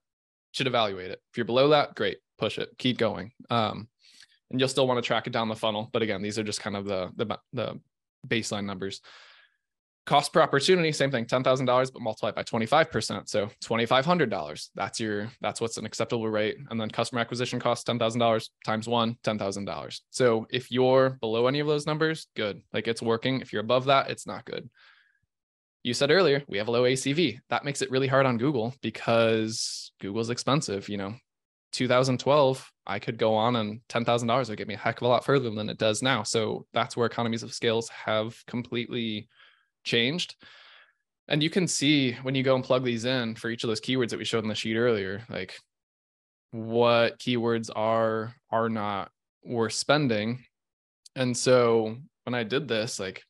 should 0.56 0.68
evaluate 0.68 1.12
it. 1.12 1.20
If 1.32 1.38
you're 1.38 1.46
below 1.46 1.70
that, 1.70 1.96
great, 1.96 2.18
push 2.38 2.58
it, 2.58 2.70
keep 2.78 2.98
going. 2.98 3.32
Um, 3.50 3.90
and 4.50 4.60
you'll 4.60 4.70
still 4.70 4.88
want 4.88 5.04
to 5.04 5.06
track 5.06 5.28
it 5.28 5.34
down 5.34 5.50
the 5.50 5.56
funnel. 5.56 5.90
But 5.92 6.02
again, 6.02 6.22
these 6.22 6.40
are 6.40 6.44
just 6.44 6.62
kind 6.62 6.78
of 6.78 6.86
the 6.86 7.12
the, 7.16 7.38
the 7.54 7.80
baseline 8.28 8.66
numbers. 8.66 9.02
Cost 10.06 10.32
per 10.32 10.42
opportunity, 10.42 10.92
same 10.92 11.10
thing, 11.10 11.26
ten 11.26 11.44
thousand 11.44 11.66
dollars, 11.66 11.90
but 11.92 12.02
multiplied 12.02 12.36
by 12.36 12.44
twenty 12.44 12.68
five 12.68 12.92
percent, 12.92 13.28
so 13.28 13.50
twenty 13.60 13.86
five 13.86 14.06
hundred 14.06 14.30
dollars. 14.30 14.70
That's 14.76 15.00
your 15.00 15.30
that's 15.42 15.60
what's 15.60 15.78
an 15.78 15.86
acceptable 15.86 16.30
rate. 16.30 16.58
And 16.70 16.80
then 16.80 16.90
customer 16.90 17.22
acquisition 17.22 17.60
cost 17.60 17.88
ten 17.88 18.00
thousand 18.00 18.20
dollars 18.20 18.52
times 18.64 18.88
one, 18.88 19.18
ten 19.24 19.40
thousand 19.40 19.66
dollars. 19.66 20.04
So 20.12 20.46
if 20.52 20.72
you're 20.72 21.18
below 21.22 21.48
any 21.48 21.60
of 21.60 21.68
those 21.68 21.88
numbers, 21.88 22.28
good, 22.36 22.62
like 22.72 22.88
it's 22.88 23.02
working. 23.02 23.42
If 23.42 23.52
you're 23.52 23.64
above 23.64 23.86
that, 23.86 24.10
it's 24.12 24.28
not 24.28 24.46
good 24.46 24.70
you 25.86 25.94
said 25.94 26.10
earlier 26.10 26.44
we 26.48 26.58
have 26.58 26.68
a 26.68 26.72
low 26.72 26.84
acv 26.84 27.38
that 27.50 27.64
makes 27.64 27.82
it 27.84 27.92
really 27.92 28.08
hard 28.08 28.26
on 28.26 28.40
google 28.40 28.74
because 28.82 29.92
google's 30.02 30.30
expensive 30.30 30.90
you 30.90 30.98
know. 30.98 31.14
2012 31.74 32.72
i 32.88 33.00
could 33.00 33.18
go 33.18 33.36
on 33.36 33.58
and 33.58 33.82
$10000 33.90 34.50
would 34.50 34.58
get 34.58 34.68
me 34.68 34.74
a 34.74 34.78
heck 34.78 34.98
of 34.98 35.04
a 35.04 35.08
lot 35.08 35.26
further 35.26 35.50
than 35.50 35.70
it 35.70 35.78
does 35.78 36.02
now. 36.02 36.24
So 36.24 36.66
that's 36.74 36.96
where 36.96 37.06
economies 37.06 37.44
of 37.44 37.54
scales 37.54 37.90
have 37.90 38.36
completely 38.48 39.28
changed. 39.84 40.36
And 41.28 41.44
you 41.44 41.50
can 41.50 41.68
see 41.68 42.14
when 42.22 42.34
you 42.34 42.44
go 42.44 42.56
and 42.56 42.64
plug 42.64 42.84
these 42.86 43.04
in 43.04 43.36
for 43.36 43.50
each 43.50 43.64
of 43.64 43.68
those 43.68 43.82
keywords 43.82 44.10
that 44.10 44.20
we 44.20 44.26
showed 44.26 44.44
in 44.44 44.50
the 44.50 44.56
sheet 44.56 44.78
earlier 44.78 45.24
like 45.30 45.56
what 46.52 47.20
keywords 47.20 47.70
are 47.76 48.34
are 48.50 48.70
not 48.70 49.12
worth 49.44 49.74
spending. 49.74 50.46
And 51.16 51.36
so 51.36 51.98
when 52.24 52.34
i 52.34 52.44
did 52.44 52.68
this 52.68 53.00
like 53.00 53.24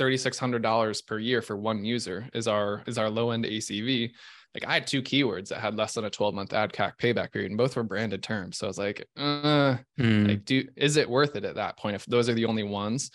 $3600 0.00 1.06
per 1.06 1.18
year 1.18 1.42
for 1.42 1.56
one 1.56 1.84
user 1.84 2.28
is 2.32 2.48
our 2.48 2.82
is 2.86 2.96
our 2.96 3.10
low 3.10 3.30
end 3.32 3.44
acv 3.44 4.10
like 4.54 4.66
i 4.66 4.74
had 4.74 4.86
two 4.86 5.02
keywords 5.02 5.48
that 5.48 5.60
had 5.60 5.76
less 5.76 5.94
than 5.94 6.06
a 6.06 6.10
12 6.10 6.34
month 6.34 6.52
ad 6.52 6.72
cac 6.72 6.98
payback 6.98 7.32
period 7.32 7.50
and 7.50 7.58
both 7.58 7.76
were 7.76 7.82
branded 7.82 8.22
terms. 8.22 8.58
So 8.58 8.66
i 8.66 8.68
was 8.68 8.78
like 8.78 9.06
uh 9.16 9.76
mm. 9.98 10.28
like 10.28 10.44
do 10.44 10.66
is 10.76 10.96
it 10.96 11.08
worth 11.08 11.36
it 11.36 11.44
at 11.44 11.56
that 11.56 11.76
point 11.78 11.96
if 11.96 12.06
those 12.06 12.28
are 12.28 12.34
the 12.34 12.46
only 12.46 12.62
ones? 12.62 13.10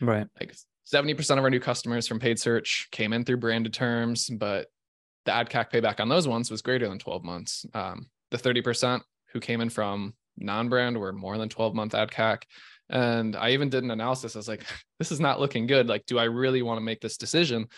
Right. 0.00 0.26
Like 0.40 0.54
70% 0.92 1.38
of 1.38 1.44
our 1.44 1.50
new 1.50 1.60
customers 1.60 2.08
from 2.08 2.18
paid 2.18 2.40
search 2.40 2.88
came 2.90 3.12
in 3.12 3.24
through 3.24 3.36
branded 3.36 3.72
terms 3.72 4.28
but 4.30 4.68
the 5.26 5.34
ad 5.34 5.50
cac 5.50 5.70
payback 5.70 6.00
on 6.00 6.08
those 6.08 6.26
ones 6.26 6.50
was 6.50 6.62
greater 6.62 6.88
than 6.88 6.98
12 6.98 7.22
months. 7.22 7.66
Um, 7.74 8.06
the 8.30 8.38
30% 8.38 9.02
who 9.32 9.40
came 9.40 9.60
in 9.60 9.68
from 9.68 10.14
non-brand 10.38 10.98
were 10.98 11.12
more 11.12 11.36
than 11.36 11.50
12 11.50 11.74
month 11.74 11.94
ad 11.94 12.10
cac 12.10 12.46
and 12.90 13.36
I 13.36 13.50
even 13.50 13.68
did 13.70 13.84
an 13.84 13.90
analysis. 13.90 14.36
I 14.36 14.38
was 14.38 14.48
like, 14.48 14.64
this 14.98 15.12
is 15.12 15.20
not 15.20 15.40
looking 15.40 15.66
good. 15.66 15.88
Like, 15.88 16.06
do 16.06 16.18
I 16.18 16.24
really 16.24 16.62
want 16.62 16.78
to 16.78 16.84
make 16.84 17.00
this 17.00 17.16
decision? 17.16 17.68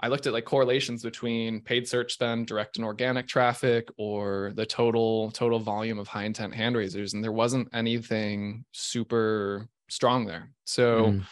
I 0.00 0.08
looked 0.08 0.26
at 0.26 0.32
like 0.32 0.44
correlations 0.44 1.02
between 1.02 1.60
paid 1.60 1.88
search 1.88 2.12
spend, 2.12 2.46
direct 2.46 2.76
and 2.76 2.84
organic 2.84 3.26
traffic, 3.26 3.88
or 3.96 4.52
the 4.54 4.64
total 4.64 5.30
total 5.32 5.58
volume 5.58 5.98
of 5.98 6.06
high 6.06 6.24
intent 6.24 6.54
hand 6.54 6.76
raisers, 6.76 7.14
and 7.14 7.24
there 7.24 7.32
wasn't 7.32 7.68
anything 7.72 8.64
super 8.72 9.68
strong 9.90 10.24
there. 10.24 10.50
So, 10.64 11.06
mm. 11.06 11.26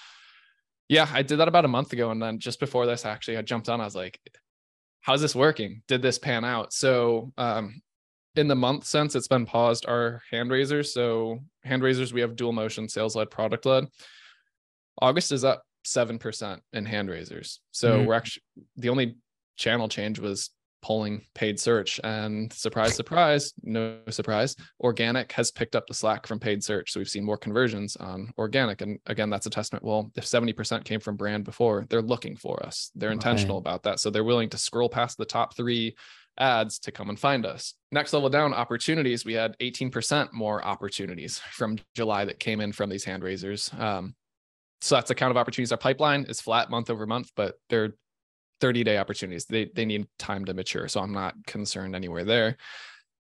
yeah, 0.88 1.08
I 1.12 1.22
did 1.22 1.38
that 1.38 1.48
about 1.48 1.64
a 1.64 1.68
month 1.68 1.92
ago, 1.92 2.10
and 2.10 2.20
then 2.20 2.40
just 2.40 2.58
before 2.58 2.86
this, 2.86 3.04
actually, 3.04 3.36
I 3.36 3.42
jumped 3.42 3.68
on. 3.68 3.80
I 3.80 3.84
was 3.84 3.94
like, 3.94 4.18
"How's 5.00 5.20
this 5.20 5.36
working? 5.36 5.82
Did 5.86 6.02
this 6.02 6.18
pan 6.18 6.44
out?" 6.44 6.72
So, 6.72 7.32
um, 7.38 7.80
in 8.36 8.48
the 8.48 8.54
month 8.54 8.84
since 8.84 9.14
it's 9.14 9.28
been 9.28 9.46
paused 9.46 9.86
are 9.86 10.22
hand 10.30 10.50
raisers. 10.50 10.92
So 10.92 11.40
hand 11.64 11.82
raisers, 11.82 12.12
we 12.12 12.20
have 12.20 12.36
dual 12.36 12.52
motion, 12.52 12.88
sales 12.88 13.16
led, 13.16 13.30
product 13.30 13.66
led. 13.66 13.86
August 15.00 15.32
is 15.32 15.44
up 15.44 15.62
7% 15.86 16.58
in 16.72 16.84
hand 16.84 17.08
raisers. 17.08 17.60
So 17.70 17.98
mm-hmm. 17.98 18.06
we're 18.06 18.14
actually 18.14 18.42
the 18.76 18.88
only 18.88 19.16
channel 19.56 19.88
change 19.88 20.18
was 20.18 20.50
pulling 20.82 21.20
paid 21.34 21.58
search 21.58 21.98
and 22.04 22.52
surprise 22.52 22.94
surprise 22.94 23.52
no 23.64 23.98
surprise 24.08 24.54
organic 24.80 25.32
has 25.32 25.50
picked 25.50 25.74
up 25.74 25.84
the 25.88 25.94
slack 25.94 26.26
from 26.26 26.38
paid 26.38 26.62
search 26.62 26.92
so 26.92 27.00
we've 27.00 27.08
seen 27.08 27.24
more 27.24 27.38
conversions 27.38 27.96
on 27.96 28.30
organic 28.38 28.82
and 28.82 29.00
again 29.06 29.28
that's 29.28 29.46
a 29.46 29.50
testament 29.50 29.84
well 29.84 30.12
if 30.14 30.24
70% 30.24 30.84
came 30.84 31.00
from 31.00 31.16
brand 31.16 31.42
before 31.42 31.86
they're 31.88 32.02
looking 32.02 32.36
for 32.36 32.64
us 32.64 32.92
they're 32.94 33.10
intentional 33.10 33.56
right. 33.56 33.62
about 33.62 33.82
that 33.82 33.98
so 33.98 34.10
they're 34.10 34.22
willing 34.22 34.50
to 34.50 34.58
scroll 34.58 34.88
past 34.88 35.18
the 35.18 35.24
top 35.24 35.56
3 35.56 35.96
ads 36.38 36.78
to 36.80 36.92
come 36.92 37.08
and 37.08 37.18
find 37.18 37.46
us. 37.46 37.74
Next 37.92 38.12
level 38.12 38.28
down, 38.28 38.52
opportunities. 38.52 39.24
We 39.24 39.34
had 39.34 39.56
18% 39.60 40.32
more 40.32 40.64
opportunities 40.64 41.38
from 41.38 41.78
July 41.94 42.24
that 42.24 42.38
came 42.38 42.60
in 42.60 42.72
from 42.72 42.90
these 42.90 43.04
hand 43.04 43.22
raisers. 43.22 43.70
Um, 43.78 44.14
so 44.80 44.94
that's 44.94 45.08
the 45.08 45.14
count 45.14 45.30
of 45.30 45.36
opportunities. 45.36 45.72
Our 45.72 45.78
pipeline 45.78 46.24
is 46.24 46.40
flat 46.40 46.70
month 46.70 46.90
over 46.90 47.06
month, 47.06 47.30
but 47.34 47.54
they're 47.68 47.94
30 48.60 48.84
day 48.84 48.98
opportunities. 48.98 49.46
They, 49.46 49.70
they 49.74 49.84
need 49.84 50.06
time 50.18 50.44
to 50.46 50.54
mature. 50.54 50.88
So 50.88 51.00
I'm 51.00 51.12
not 51.12 51.34
concerned 51.46 51.94
anywhere 51.94 52.24
there. 52.24 52.56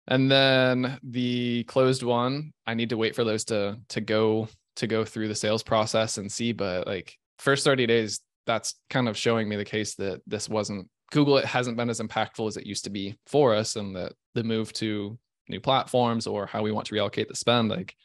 And 0.08 0.30
then 0.30 1.00
the 1.04 1.64
closed 1.64 2.04
won, 2.04 2.54
I 2.68 2.74
need 2.74 2.90
to 2.90 2.98
wait 2.98 3.16
for 3.16 3.24
those 3.24 3.44
to, 3.46 3.80
to 3.90 4.02
go, 4.02 4.48
to 4.76 4.88
go 4.88 5.04
through 5.04 5.30
the 5.30 5.36
sales 5.36 5.64
process 5.64 6.18
and 6.18 6.32
see, 6.32 6.52
but 6.52 6.86
like 6.86 7.18
first 7.40 7.64
30 7.64 7.88
days, 7.88 8.20
that's 8.46 8.76
kind 8.90 9.10
of 9.10 9.18
showing 9.18 9.50
me 9.50 9.56
the 9.56 9.66
case 9.66 9.96
that 9.96 10.22
this 10.28 10.48
wasn't 10.48 10.88
Google 11.12 11.38
it 11.38 11.46
hasn't 11.46 11.78
been 11.78 11.90
as 11.90 12.00
impactful 12.00 12.48
as 12.48 12.58
it 12.58 12.66
used 12.66 12.84
to 12.86 12.90
be 12.90 13.18
for 13.28 13.54
us, 13.54 13.76
and 13.76 13.96
that 13.96 14.14
the 14.34 14.44
move 14.44 14.74
to 14.74 15.18
new 15.48 15.60
platforms 15.60 16.28
or 16.28 16.46
how 16.46 16.62
we 16.62 16.72
want 16.72 16.88
to 16.88 16.96
reallocate 16.96 17.28
the 17.28 17.36
spend, 17.36 17.70
like 17.70 17.96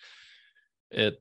it 0.90 1.20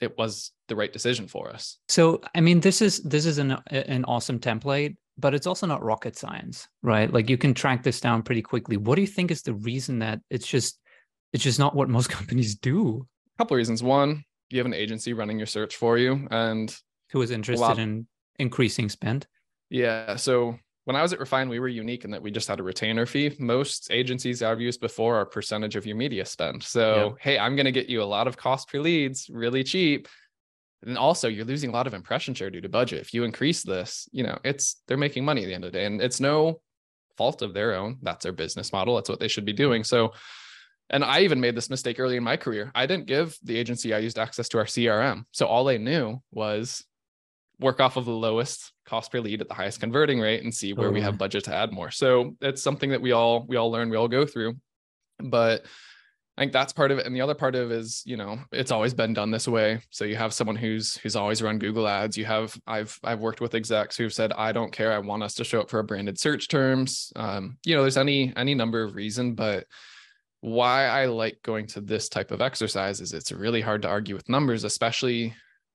it 0.00 0.16
was 0.16 0.52
the 0.68 0.76
right 0.76 0.92
decision 0.92 1.26
for 1.26 1.50
us. 1.50 1.78
So, 1.88 2.20
I 2.34 2.40
mean, 2.40 2.60
this 2.60 2.80
is 2.80 3.00
this 3.02 3.26
is 3.26 3.38
an 3.38 3.56
an 3.68 4.04
awesome 4.04 4.38
template, 4.38 4.96
but 5.16 5.34
it's 5.34 5.46
also 5.46 5.66
not 5.66 5.82
rocket 5.82 6.16
science, 6.16 6.68
right? 6.82 7.12
Like 7.12 7.28
you 7.28 7.38
can 7.38 7.54
track 7.54 7.82
this 7.82 8.00
down 8.00 8.22
pretty 8.22 8.42
quickly. 8.42 8.76
What 8.76 8.94
do 8.94 9.00
you 9.00 9.08
think 9.08 9.30
is 9.30 9.42
the 9.42 9.54
reason 9.54 9.98
that 10.00 10.20
it's 10.30 10.46
just 10.46 10.78
it's 11.32 11.44
just 11.44 11.58
not 11.58 11.74
what 11.74 11.88
most 11.88 12.10
companies 12.18 12.54
do? 12.54 13.06
A 13.34 13.38
couple 13.38 13.54
of 13.54 13.58
reasons. 13.58 13.82
One, 13.82 14.24
you 14.50 14.58
have 14.58 14.66
an 14.66 14.74
agency 14.74 15.12
running 15.12 15.38
your 15.38 15.46
search 15.46 15.76
for 15.76 15.98
you, 15.98 16.26
and 16.30 16.74
who 17.10 17.22
is 17.22 17.30
interested 17.30 17.78
in 17.78 18.06
increasing 18.38 18.88
spend. 18.88 19.26
Yeah. 19.70 20.16
So 20.16 20.58
when 20.88 20.96
I 20.96 21.02
was 21.02 21.12
at 21.12 21.20
Refine, 21.20 21.50
we 21.50 21.60
were 21.60 21.68
unique 21.68 22.06
in 22.06 22.12
that 22.12 22.22
we 22.22 22.30
just 22.30 22.48
had 22.48 22.60
a 22.60 22.62
retainer 22.62 23.04
fee. 23.04 23.36
Most 23.38 23.88
agencies 23.90 24.42
I've 24.42 24.58
used 24.58 24.80
before 24.80 25.16
are 25.16 25.26
percentage 25.26 25.76
of 25.76 25.84
your 25.84 25.96
media 25.96 26.24
spend. 26.24 26.62
So, 26.62 27.14
hey, 27.20 27.38
I'm 27.38 27.56
going 27.56 27.66
to 27.66 27.72
get 27.72 27.90
you 27.90 28.02
a 28.02 28.04
lot 28.04 28.26
of 28.26 28.38
cost 28.38 28.70
per 28.70 28.80
leads 28.80 29.28
really 29.28 29.62
cheap. 29.62 30.08
And 30.86 30.96
also, 30.96 31.28
you're 31.28 31.44
losing 31.44 31.68
a 31.68 31.74
lot 31.74 31.86
of 31.86 31.92
impression 31.92 32.32
share 32.32 32.48
due 32.48 32.62
to 32.62 32.70
budget. 32.70 33.00
If 33.00 33.12
you 33.12 33.24
increase 33.24 33.62
this, 33.62 34.08
you 34.12 34.22
know, 34.22 34.38
it's 34.44 34.76
they're 34.88 34.96
making 34.96 35.26
money 35.26 35.42
at 35.42 35.48
the 35.48 35.54
end 35.54 35.66
of 35.66 35.72
the 35.72 35.78
day, 35.78 35.84
and 35.84 36.00
it's 36.00 36.20
no 36.20 36.62
fault 37.18 37.42
of 37.42 37.52
their 37.52 37.74
own. 37.74 37.98
That's 38.00 38.22
their 38.22 38.32
business 38.32 38.72
model. 38.72 38.94
That's 38.94 39.10
what 39.10 39.20
they 39.20 39.28
should 39.28 39.44
be 39.44 39.52
doing. 39.52 39.84
So, 39.84 40.14
and 40.88 41.04
I 41.04 41.20
even 41.20 41.38
made 41.38 41.54
this 41.54 41.68
mistake 41.68 42.00
early 42.00 42.16
in 42.16 42.24
my 42.24 42.38
career. 42.38 42.72
I 42.74 42.86
didn't 42.86 43.04
give 43.04 43.36
the 43.42 43.58
agency 43.58 43.92
I 43.92 43.98
used 43.98 44.18
access 44.18 44.48
to 44.48 44.58
our 44.58 44.64
CRM. 44.64 45.24
So 45.32 45.48
all 45.48 45.64
they 45.64 45.76
knew 45.76 46.22
was 46.32 46.82
work 47.60 47.80
off 47.80 47.96
of 47.96 48.04
the 48.04 48.12
lowest 48.12 48.72
cost 48.86 49.10
per 49.10 49.20
lead 49.20 49.40
at 49.40 49.48
the 49.48 49.54
highest 49.54 49.80
converting 49.80 50.20
rate 50.20 50.42
and 50.42 50.54
see 50.54 50.72
where 50.72 50.92
we 50.92 51.00
have 51.00 51.18
budget 51.18 51.44
to 51.44 51.54
add 51.54 51.72
more. 51.72 51.90
So 51.90 52.36
it's 52.40 52.62
something 52.62 52.90
that 52.90 53.02
we 53.02 53.12
all 53.12 53.44
we 53.46 53.56
all 53.56 53.70
learn, 53.70 53.90
we 53.90 53.96
all 53.96 54.08
go 54.08 54.24
through. 54.24 54.54
But 55.18 55.64
I 56.36 56.42
think 56.42 56.52
that's 56.52 56.72
part 56.72 56.92
of 56.92 56.98
it. 56.98 57.06
And 57.06 57.16
the 57.16 57.20
other 57.20 57.34
part 57.34 57.56
of 57.56 57.72
it 57.72 57.74
is, 57.74 58.02
you 58.06 58.16
know, 58.16 58.38
it's 58.52 58.70
always 58.70 58.94
been 58.94 59.12
done 59.12 59.32
this 59.32 59.48
way. 59.48 59.80
So 59.90 60.04
you 60.04 60.14
have 60.14 60.32
someone 60.32 60.54
who's 60.54 60.96
who's 60.96 61.16
always 61.16 61.42
run 61.42 61.58
Google 61.58 61.88
ads. 61.88 62.16
You 62.16 62.26
have 62.26 62.56
I've 62.64 62.96
I've 63.02 63.18
worked 63.18 63.40
with 63.40 63.56
execs 63.56 63.96
who've 63.96 64.12
said, 64.12 64.32
I 64.32 64.52
don't 64.52 64.72
care. 64.72 64.92
I 64.92 64.98
want 64.98 65.24
us 65.24 65.34
to 65.34 65.44
show 65.44 65.60
up 65.60 65.68
for 65.68 65.80
a 65.80 65.84
branded 65.84 66.16
search 66.16 66.46
terms. 66.46 67.12
Um, 67.16 67.58
you 67.64 67.74
know, 67.74 67.82
there's 67.82 67.96
any 67.96 68.32
any 68.36 68.54
number 68.54 68.84
of 68.84 68.94
reason, 68.94 69.34
but 69.34 69.66
why 70.40 70.86
I 70.86 71.06
like 71.06 71.40
going 71.42 71.66
to 71.68 71.80
this 71.80 72.08
type 72.08 72.30
of 72.30 72.40
exercise 72.40 73.00
is 73.00 73.12
it's 73.12 73.32
really 73.32 73.60
hard 73.60 73.82
to 73.82 73.88
argue 73.88 74.14
with 74.14 74.28
numbers, 74.28 74.62
especially 74.62 75.34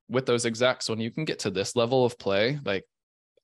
with 0.09 0.25
those 0.25 0.45
execs 0.45 0.89
when 0.89 0.99
you 0.99 1.11
can 1.11 1.25
get 1.25 1.39
to 1.39 1.49
this 1.49 1.75
level 1.75 2.05
of 2.05 2.17
play. 2.17 2.59
Like, 2.63 2.83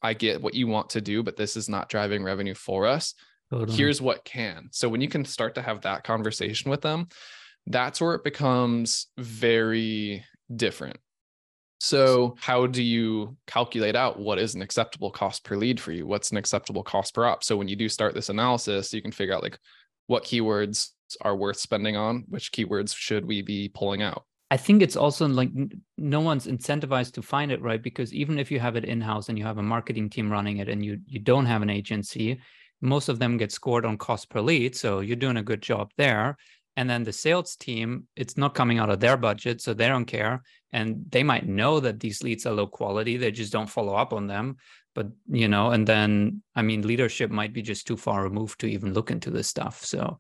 I 0.02 0.14
get 0.14 0.42
what 0.42 0.54
you 0.54 0.68
want 0.68 0.92
to 0.92 1.02
do, 1.02 1.24
but 1.24 1.36
this 1.36 1.58
is 1.58 1.68
not 1.68 1.90
driving 1.90 2.24
revenue 2.24 2.54
for 2.54 2.86
us. 2.86 3.14
Totally. 3.52 3.76
Here's 3.76 4.02
what 4.02 4.24
can. 4.24 4.70
So 4.72 4.88
when 4.88 5.02
you 5.02 5.10
can 5.10 5.26
start 5.26 5.56
to 5.56 5.62
have 5.62 5.82
that 5.82 6.04
conversation 6.04 6.70
with 6.70 6.82
them, 6.82 7.08
that's 7.68 8.00
where 8.00 8.14
it 8.14 8.24
becomes 8.24 9.08
very 9.18 10.24
different. 10.56 10.98
So, 11.82 12.36
how 12.40 12.68
do 12.68 12.84
you 12.84 13.38
calculate 13.48 13.96
out 13.96 14.20
what 14.20 14.38
is 14.38 14.54
an 14.54 14.62
acceptable 14.62 15.12
cost 15.12 15.46
per 15.46 15.56
lead 15.56 15.80
for 15.80 15.94
you? 15.94 16.06
What's 16.06 16.32
an 16.32 16.38
acceptable 16.38 16.84
cost 16.84 17.14
per 17.14 17.26
op? 17.26 17.42
So, 17.42 17.56
when 17.56 17.70
you 17.70 17.78
do 17.78 17.88
start 17.88 18.14
this 18.14 18.28
analysis, 18.28 18.94
you 18.94 19.02
can 19.02 19.14
figure 19.14 19.34
out 19.34 19.44
like 19.44 19.58
what 20.08 20.26
keywords 20.26 20.90
are 21.22 21.38
worth 21.38 21.58
spending 21.58 21.96
on, 21.96 22.26
which 22.28 22.52
keywords 22.52 22.94
should 22.94 23.26
we 23.26 23.42
be 23.42 23.70
pulling 23.70 24.02
out. 24.02 24.26
I 24.52 24.58
think 24.58 24.82
it's 24.82 24.96
also 24.96 25.28
like 25.28 25.52
no 25.98 26.22
one's 26.22 26.48
incentivized 26.48 27.14
to 27.14 27.22
find 27.22 27.52
it, 27.52 27.62
right? 27.62 27.82
Because 27.82 28.14
even 28.14 28.40
if 28.40 28.50
you 28.50 28.60
have 28.60 28.76
it 28.76 28.86
in 28.86 29.00
house 29.00 29.30
and 29.30 29.38
you 29.38 29.46
have 29.46 29.60
a 29.60 29.64
marketing 29.64 30.10
team 30.10 30.32
running 30.32 30.58
it 30.58 30.70
and 30.70 30.84
you 30.84 31.00
you 31.08 31.20
don't 31.20 31.46
have 31.46 31.62
an 31.62 31.70
agency, 31.70 32.40
most 32.82 33.10
of 33.10 33.20
them 33.20 33.38
get 33.38 33.52
scored 33.52 33.86
on 33.86 33.98
cost 33.98 34.30
per 34.30 34.42
lead. 34.42 34.76
So 34.76 35.02
you're 35.02 35.16
doing 35.16 35.38
a 35.38 35.44
good 35.44 35.62
job 35.62 35.92
there. 35.98 36.38
And 36.78 36.90
then 36.90 37.04
the 37.04 37.14
sales 37.14 37.56
team, 37.56 38.08
it's 38.16 38.38
not 38.38 38.56
coming 38.56 38.80
out 38.80 38.90
of 38.90 39.02
their 39.02 39.18
budget, 39.18 39.62
so 39.62 39.74
they 39.74 39.88
don't 39.88 40.06
care. 40.06 40.42
And 40.72 41.04
they 41.10 41.24
might 41.24 41.48
know 41.48 41.80
that 41.82 42.00
these 42.00 42.24
leads 42.24 42.46
are 42.46 42.54
low 42.54 42.68
quality, 42.68 43.18
they 43.18 43.32
just 43.32 43.52
don't 43.52 43.70
follow 43.70 43.96
up 43.96 44.14
on 44.14 44.28
them. 44.28 44.58
But 44.96 45.08
you 45.28 45.48
know, 45.48 45.72
and 45.72 45.86
then 45.86 46.42
I 46.56 46.64
mean, 46.64 46.88
leadership 46.88 47.30
might 47.30 47.54
be 47.54 47.62
just 47.62 47.86
too 47.86 47.98
far 47.98 48.24
removed 48.24 48.62
to 48.62 48.68
even 48.68 48.94
look 48.94 49.12
into 49.12 49.30
this 49.30 49.48
stuff. 49.48 49.84
So 49.86 50.18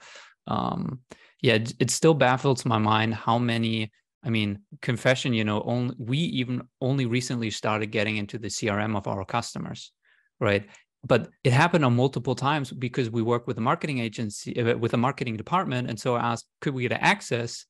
um, 0.48 1.00
yeah, 1.42 1.54
it, 1.54 1.74
it 1.80 1.92
still 1.92 2.14
baffles 2.14 2.66
my 2.66 2.78
mind 2.78 3.16
how 3.16 3.40
many. 3.40 3.92
I 4.24 4.30
mean, 4.30 4.60
confession, 4.82 5.34
you 5.34 5.46
know, 5.46 5.62
only 5.64 5.96
we 5.98 6.18
even 6.18 6.62
only 6.82 7.06
recently 7.06 7.50
started 7.50 7.88
getting 7.88 8.18
into 8.18 8.38
the 8.38 8.50
CRM 8.50 8.98
of 8.98 9.08
our 9.08 9.24
customers, 9.26 9.92
right? 10.40 10.68
But 11.06 11.30
it 11.44 11.54
happened 11.54 11.86
on 11.86 11.96
multiple 11.96 12.36
times 12.36 12.72
because 12.72 13.10
we 13.10 13.22
work 13.22 13.48
with 13.48 13.58
a 13.58 13.62
marketing 13.62 14.00
agency, 14.00 14.60
uh, 14.60 14.78
with 14.78 14.94
a 14.94 14.98
marketing 14.98 15.38
department, 15.38 15.90
and 15.90 15.98
so 15.98 16.16
I 16.16 16.32
asked, 16.34 16.48
could 16.60 16.74
we 16.74 16.88
get 16.88 17.00
access? 17.02 17.66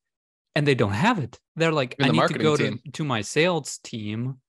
And 0.56 0.66
they 0.68 0.74
don't 0.74 0.92
have 0.92 1.20
it. 1.20 1.40
They're 1.56 1.72
like, 1.72 1.96
I 2.02 2.10
need 2.10 2.28
to 2.28 2.40
go 2.40 2.58
to, 2.58 2.78
to 2.94 3.04
my 3.04 3.22
sales 3.22 3.78
team 3.84 4.40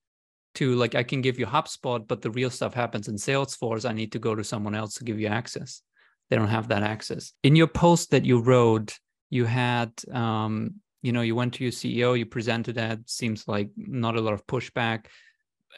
to 0.54 0.74
like 0.74 0.94
I 0.94 1.02
can 1.02 1.20
give 1.20 1.38
you 1.38 1.46
HubSpot, 1.46 2.08
but 2.08 2.22
the 2.22 2.30
real 2.30 2.50
stuff 2.50 2.72
happens 2.72 3.06
in 3.06 3.16
Salesforce. 3.16 3.88
I 3.88 3.92
need 3.92 4.12
to 4.12 4.18
go 4.18 4.34
to 4.34 4.42
someone 4.42 4.74
else 4.74 4.94
to 4.94 5.04
give 5.04 5.20
you 5.20 5.28
access 5.28 5.82
they 6.30 6.36
don't 6.36 6.48
have 6.48 6.68
that 6.68 6.82
access 6.82 7.32
in 7.42 7.56
your 7.56 7.66
post 7.66 8.12
that 8.12 8.24
you 8.24 8.40
wrote 8.40 8.98
you 9.28 9.44
had 9.44 9.92
um, 10.12 10.74
you 11.02 11.12
know 11.12 11.22
you 11.22 11.34
went 11.34 11.54
to 11.54 11.64
your 11.64 11.72
ceo 11.72 12.18
you 12.18 12.26
presented 12.26 12.74
that 12.74 12.98
seems 13.08 13.48
like 13.48 13.70
not 13.76 14.16
a 14.16 14.20
lot 14.20 14.34
of 14.34 14.46
pushback. 14.46 15.06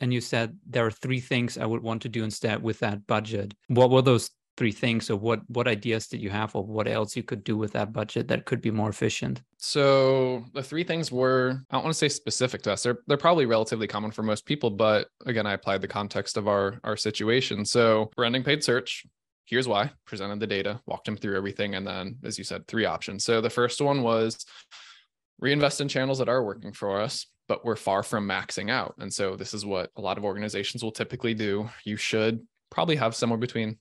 And 0.00 0.12
you 0.12 0.20
said 0.22 0.56
there 0.68 0.87
are 0.87 0.90
three 0.90 1.20
things 1.20 1.58
i 1.58 1.66
would 1.66 1.82
want 1.82 2.02
to 2.02 2.08
do 2.08 2.24
instead 2.24 2.62
with 2.62 2.78
that 2.80 3.06
budget. 3.06 3.54
What 3.68 3.90
were 3.90 4.02
those 4.02 4.30
three 4.56 4.72
things? 4.72 5.11
Or 5.11 5.16
what 5.16 5.40
what 5.48 5.68
ideas 5.68 6.08
did 6.08 6.20
you 6.20 6.30
have 6.30 6.54
or 6.54 6.64
what 6.64 6.88
else 6.88 7.16
you 7.16 7.22
could 7.22 7.44
do 7.44 7.56
with 7.56 7.72
that 7.72 7.92
budget 7.92 8.28
that 8.28 8.44
could 8.44 8.61
be 8.61 8.70
more 8.70 8.88
efficient? 8.88 9.42
So 9.58 10.44
the 10.54 10.62
three 10.62 10.85
things 10.85 11.11
were 11.12 11.62
i 11.70 11.74
don't 11.74 11.85
want 11.85 11.94
to 11.94 11.98
say 11.98 12.08
specific 12.08 12.62
to 12.62 12.72
us 12.72 12.82
they're, 12.82 12.98
they're 13.06 13.16
probably 13.16 13.46
relatively 13.46 13.87
common 13.87 14.11
for 14.11 14.22
most 14.22 14.44
people 14.44 14.70
but 14.70 15.08
again 15.26 15.46
i 15.46 15.52
applied 15.52 15.80
the 15.80 15.88
context 15.88 16.37
of 16.37 16.48
our 16.48 16.80
our 16.85 16.96
situation. 16.96 17.64
So 17.64 18.11
we're 18.16 18.22
branding 18.22 18.44
paid 18.44 18.64
search. 18.64 19.04
Here's 19.44 19.68
why. 19.68 19.90
Presented 20.06 20.40
the 20.40 20.46
data 20.46 20.80
walked 20.87 21.08
him 21.08 21.16
through 21.16 21.37
everything 21.37 21.74
and 21.74 21.87
then 21.87 22.16
as 22.24 22.38
you 22.38 22.44
said 22.44 22.66
three 22.66 22.85
options. 22.85 23.24
So 23.24 23.40
the 23.40 23.50
first 23.50 23.80
one 23.80 24.02
was 24.02 24.44
reinvest 25.42 25.81
in 25.81 25.88
channels 25.88 26.18
that 26.18 26.28
are 26.28 26.42
working 26.42 26.72
for 26.72 27.00
us 27.00 27.26
but 27.48 27.64
we're 27.66 27.76
far 27.76 28.02
from 28.02 28.26
maxing 28.26 28.70
out. 28.70 28.94
And 28.98 29.12
so 29.12 29.37
this 29.37 29.52
is 29.52 29.66
what 29.66 29.90
a 29.96 30.00
lot 30.00 30.16
of 30.16 30.24
organizations 30.24 30.83
will 30.83 30.92
typically 30.92 31.35
do. 31.35 31.68
You 31.85 31.98
should 31.98 32.40
probably 32.70 32.96
have 32.96 33.14
somewhere 33.14 33.38
between 33.38 33.78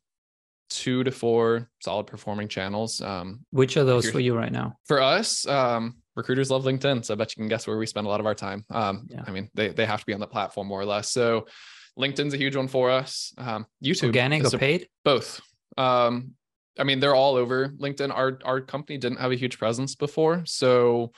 two 0.70 1.06
to 1.06 1.12
four 1.12 1.70
solid 1.82 2.08
performing 2.08 2.48
channels 2.48 3.02
um, 3.02 3.46
which 3.52 3.76
are 3.76 3.84
those 3.84 4.10
for 4.10 4.20
you 4.20 4.36
right 4.36 4.52
now? 4.52 4.78
For 4.86 5.02
us 5.02 5.46
um, 5.48 5.98
recruiters 6.16 6.50
love 6.50 6.64
linkedin 6.64 7.04
so 7.04 7.14
i 7.14 7.18
bet 7.18 7.36
you 7.36 7.42
can 7.42 7.50
guess 7.50 7.68
where 7.68 7.78
we 7.78 7.86
spend 7.86 8.08
a 8.08 8.10
lot 8.10 8.20
of 8.22 8.26
our 8.26 8.36
time. 8.36 8.66
Um, 8.70 9.08
yeah. 9.10 9.24
i 9.28 9.32
mean 9.32 9.50
they, 9.54 9.70
they 9.70 9.86
have 9.86 10.00
to 10.00 10.06
be 10.06 10.14
on 10.14 10.20
the 10.20 10.28
platform 10.28 10.68
more 10.68 10.82
or 10.82 10.86
less. 10.86 11.10
So 11.12 11.46
linkedin's 12.00 12.34
a 12.34 12.38
huge 12.38 12.56
one 12.56 12.68
for 12.68 12.90
us. 12.90 13.34
Um, 13.38 13.66
youtube 13.84 14.08
organic 14.08 14.46
or 14.46 14.58
paid? 14.58 14.88
Both. 15.04 15.42
Um, 15.78 16.34
I 16.80 16.84
mean, 16.84 17.00
they're 17.02 17.16
all 17.16 17.36
over 17.36 17.70
LinkedIn. 17.70 18.16
Our 18.16 18.40
our 18.44 18.62
company 18.62 18.98
didn't 18.98 19.20
have 19.20 19.32
a 19.32 19.36
huge 19.36 19.58
presence 19.60 19.96
before, 19.96 20.44
so 20.46 21.12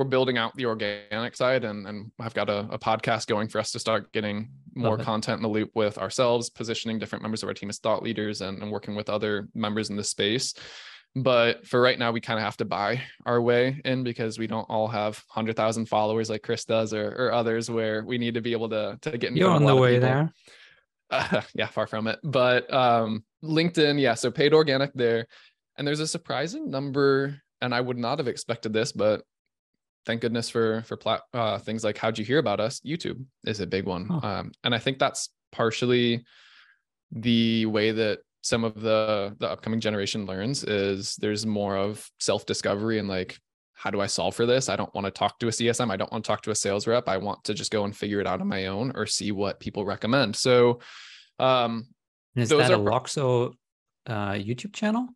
we're 0.00 0.04
building 0.04 0.38
out 0.38 0.56
the 0.56 0.64
organic 0.64 1.36
side, 1.36 1.62
and 1.62 1.86
and 1.86 2.10
I've 2.18 2.32
got 2.32 2.48
a, 2.48 2.60
a 2.70 2.78
podcast 2.78 3.26
going 3.26 3.48
for 3.48 3.58
us 3.58 3.70
to 3.72 3.78
start 3.78 4.10
getting 4.12 4.48
more 4.74 4.96
content 4.96 5.36
in 5.36 5.42
the 5.42 5.48
loop 5.48 5.70
with 5.74 5.98
ourselves, 5.98 6.48
positioning 6.48 6.98
different 6.98 7.20
members 7.20 7.42
of 7.42 7.50
our 7.50 7.54
team 7.54 7.68
as 7.68 7.78
thought 7.80 8.02
leaders, 8.02 8.40
and, 8.40 8.62
and 8.62 8.72
working 8.72 8.94
with 8.94 9.10
other 9.10 9.48
members 9.54 9.90
in 9.90 9.96
the 9.96 10.02
space. 10.02 10.54
But 11.14 11.66
for 11.66 11.82
right 11.82 11.98
now, 11.98 12.12
we 12.12 12.20
kind 12.22 12.38
of 12.38 12.44
have 12.44 12.56
to 12.58 12.64
buy 12.64 13.02
our 13.26 13.42
way 13.42 13.78
in 13.84 14.02
because 14.02 14.38
we 14.38 14.46
don't 14.46 14.64
all 14.70 14.88
have 14.88 15.22
hundred 15.28 15.54
thousand 15.54 15.84
followers 15.84 16.30
like 16.30 16.42
Chris 16.42 16.64
does, 16.64 16.94
or, 16.94 17.10
or 17.10 17.32
others, 17.32 17.70
where 17.70 18.02
we 18.02 18.16
need 18.16 18.32
to 18.34 18.40
be 18.40 18.52
able 18.52 18.70
to 18.70 18.98
to 19.02 19.18
get. 19.18 19.32
In 19.32 19.36
You're 19.36 19.50
on 19.50 19.66
the 19.66 19.76
way 19.76 19.98
there. 19.98 20.32
Uh, 21.10 21.42
yeah, 21.54 21.66
far 21.66 21.86
from 21.86 22.06
it. 22.06 22.20
But 22.24 22.72
um, 22.72 23.22
LinkedIn, 23.44 24.00
yeah, 24.00 24.14
so 24.14 24.30
paid 24.30 24.54
organic 24.54 24.94
there. 24.94 25.26
And 25.76 25.86
there's 25.86 26.00
a 26.00 26.06
surprising 26.06 26.70
number, 26.70 27.42
and 27.60 27.74
I 27.74 27.82
would 27.82 27.98
not 27.98 28.18
have 28.18 28.28
expected 28.28 28.72
this, 28.72 28.92
but 28.92 29.24
thank 30.06 30.20
goodness 30.20 30.48
for 30.48 30.82
for 30.82 30.96
plat, 30.96 31.22
uh, 31.34 31.58
things 31.58 31.84
like 31.84 31.98
how'd 31.98 32.18
you 32.18 32.24
hear 32.24 32.38
about 32.38 32.60
us? 32.60 32.80
YouTube 32.80 33.24
is 33.44 33.60
a 33.60 33.66
big 33.66 33.86
one, 33.86 34.08
oh. 34.10 34.26
um, 34.26 34.52
and 34.64 34.74
I 34.74 34.78
think 34.78 34.98
that's 34.98 35.30
partially 35.52 36.24
the 37.12 37.66
way 37.66 37.90
that 37.90 38.20
some 38.42 38.64
of 38.64 38.80
the 38.80 39.36
the 39.38 39.48
upcoming 39.48 39.80
generation 39.80 40.26
learns 40.26 40.64
is 40.64 41.16
there's 41.16 41.44
more 41.44 41.76
of 41.76 42.08
self 42.18 42.46
discovery 42.46 42.98
and 42.98 43.08
like 43.08 43.38
how 43.80 43.88
do 43.88 44.02
I 44.02 44.06
solve 44.06 44.34
for 44.34 44.44
this? 44.44 44.68
I 44.68 44.76
don't 44.76 44.94
want 44.94 45.06
to 45.06 45.10
talk 45.10 45.38
to 45.38 45.48
a 45.48 45.50
CSM. 45.50 45.90
I 45.90 45.96
don't 45.96 46.12
want 46.12 46.22
to 46.22 46.28
talk 46.28 46.42
to 46.42 46.50
a 46.50 46.54
sales 46.54 46.86
rep. 46.86 47.08
I 47.08 47.16
want 47.16 47.42
to 47.44 47.54
just 47.54 47.70
go 47.70 47.84
and 47.84 47.96
figure 47.96 48.20
it 48.20 48.26
out 48.26 48.42
on 48.42 48.46
my 48.46 48.66
own 48.66 48.92
or 48.94 49.06
see 49.06 49.32
what 49.32 49.58
people 49.58 49.86
recommend. 49.86 50.36
So, 50.36 50.80
um, 51.38 51.86
is 52.36 52.50
that 52.50 52.70
a 52.70 52.76
Loxo 52.76 53.54
uh, 54.06 54.32
YouTube 54.32 54.74
channel? 54.74 55.08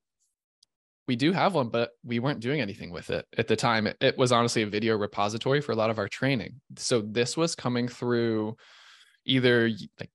We 1.06 1.16
do 1.16 1.32
have 1.32 1.54
one, 1.54 1.68
but 1.68 1.90
we 2.02 2.18
weren't 2.18 2.40
doing 2.40 2.60
anything 2.60 2.90
with 2.90 3.10
it 3.10 3.26
at 3.36 3.46
the 3.46 3.56
time. 3.56 3.86
It, 3.86 3.96
it 4.00 4.16
was 4.16 4.32
honestly 4.32 4.62
a 4.62 4.66
video 4.66 4.96
repository 4.96 5.60
for 5.60 5.72
a 5.72 5.76
lot 5.76 5.90
of 5.90 5.98
our 5.98 6.08
training. 6.08 6.60
So 6.76 7.02
this 7.02 7.36
was 7.36 7.54
coming 7.54 7.88
through 7.88 8.56
either 9.26 9.68
like 10.00 10.10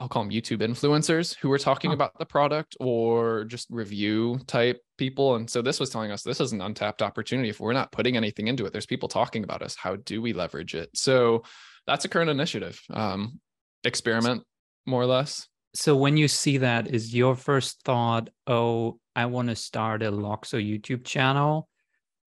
I'll 0.00 0.08
call 0.08 0.22
them 0.22 0.32
YouTube 0.32 0.58
influencers 0.58 1.34
who 1.36 1.48
were 1.48 1.58
talking 1.58 1.90
huh. 1.90 1.94
about 1.94 2.18
the 2.18 2.26
product 2.26 2.76
or 2.78 3.44
just 3.44 3.68
review 3.70 4.38
type 4.46 4.80
people. 4.98 5.34
And 5.34 5.50
so 5.50 5.62
this 5.62 5.80
was 5.80 5.90
telling 5.90 6.12
us 6.12 6.22
this 6.22 6.40
is 6.40 6.52
an 6.52 6.60
untapped 6.60 7.02
opportunity. 7.02 7.48
If 7.48 7.58
we're 7.58 7.72
not 7.72 7.90
putting 7.90 8.16
anything 8.16 8.46
into 8.46 8.66
it, 8.66 8.72
there's 8.72 8.86
people 8.86 9.08
talking 9.08 9.42
about 9.42 9.62
us. 9.62 9.74
How 9.74 9.96
do 9.96 10.22
we 10.22 10.32
leverage 10.32 10.74
it? 10.74 10.90
So 10.94 11.42
that's 11.86 12.04
a 12.04 12.08
current 12.08 12.30
initiative. 12.30 12.80
Um, 12.92 13.40
experiment 13.82 14.44
more 14.86 15.02
or 15.02 15.06
less. 15.06 15.48
So 15.74 15.96
when 15.96 16.16
you 16.16 16.28
see 16.28 16.58
that, 16.58 16.88
is 16.88 17.14
your 17.14 17.34
first 17.34 17.82
thought, 17.82 18.30
oh, 18.46 18.98
I 19.16 19.26
want 19.26 19.48
to 19.48 19.56
start 19.56 20.02
a 20.02 20.12
Loxo 20.12 20.58
YouTube 20.62 21.04
channel? 21.04 21.68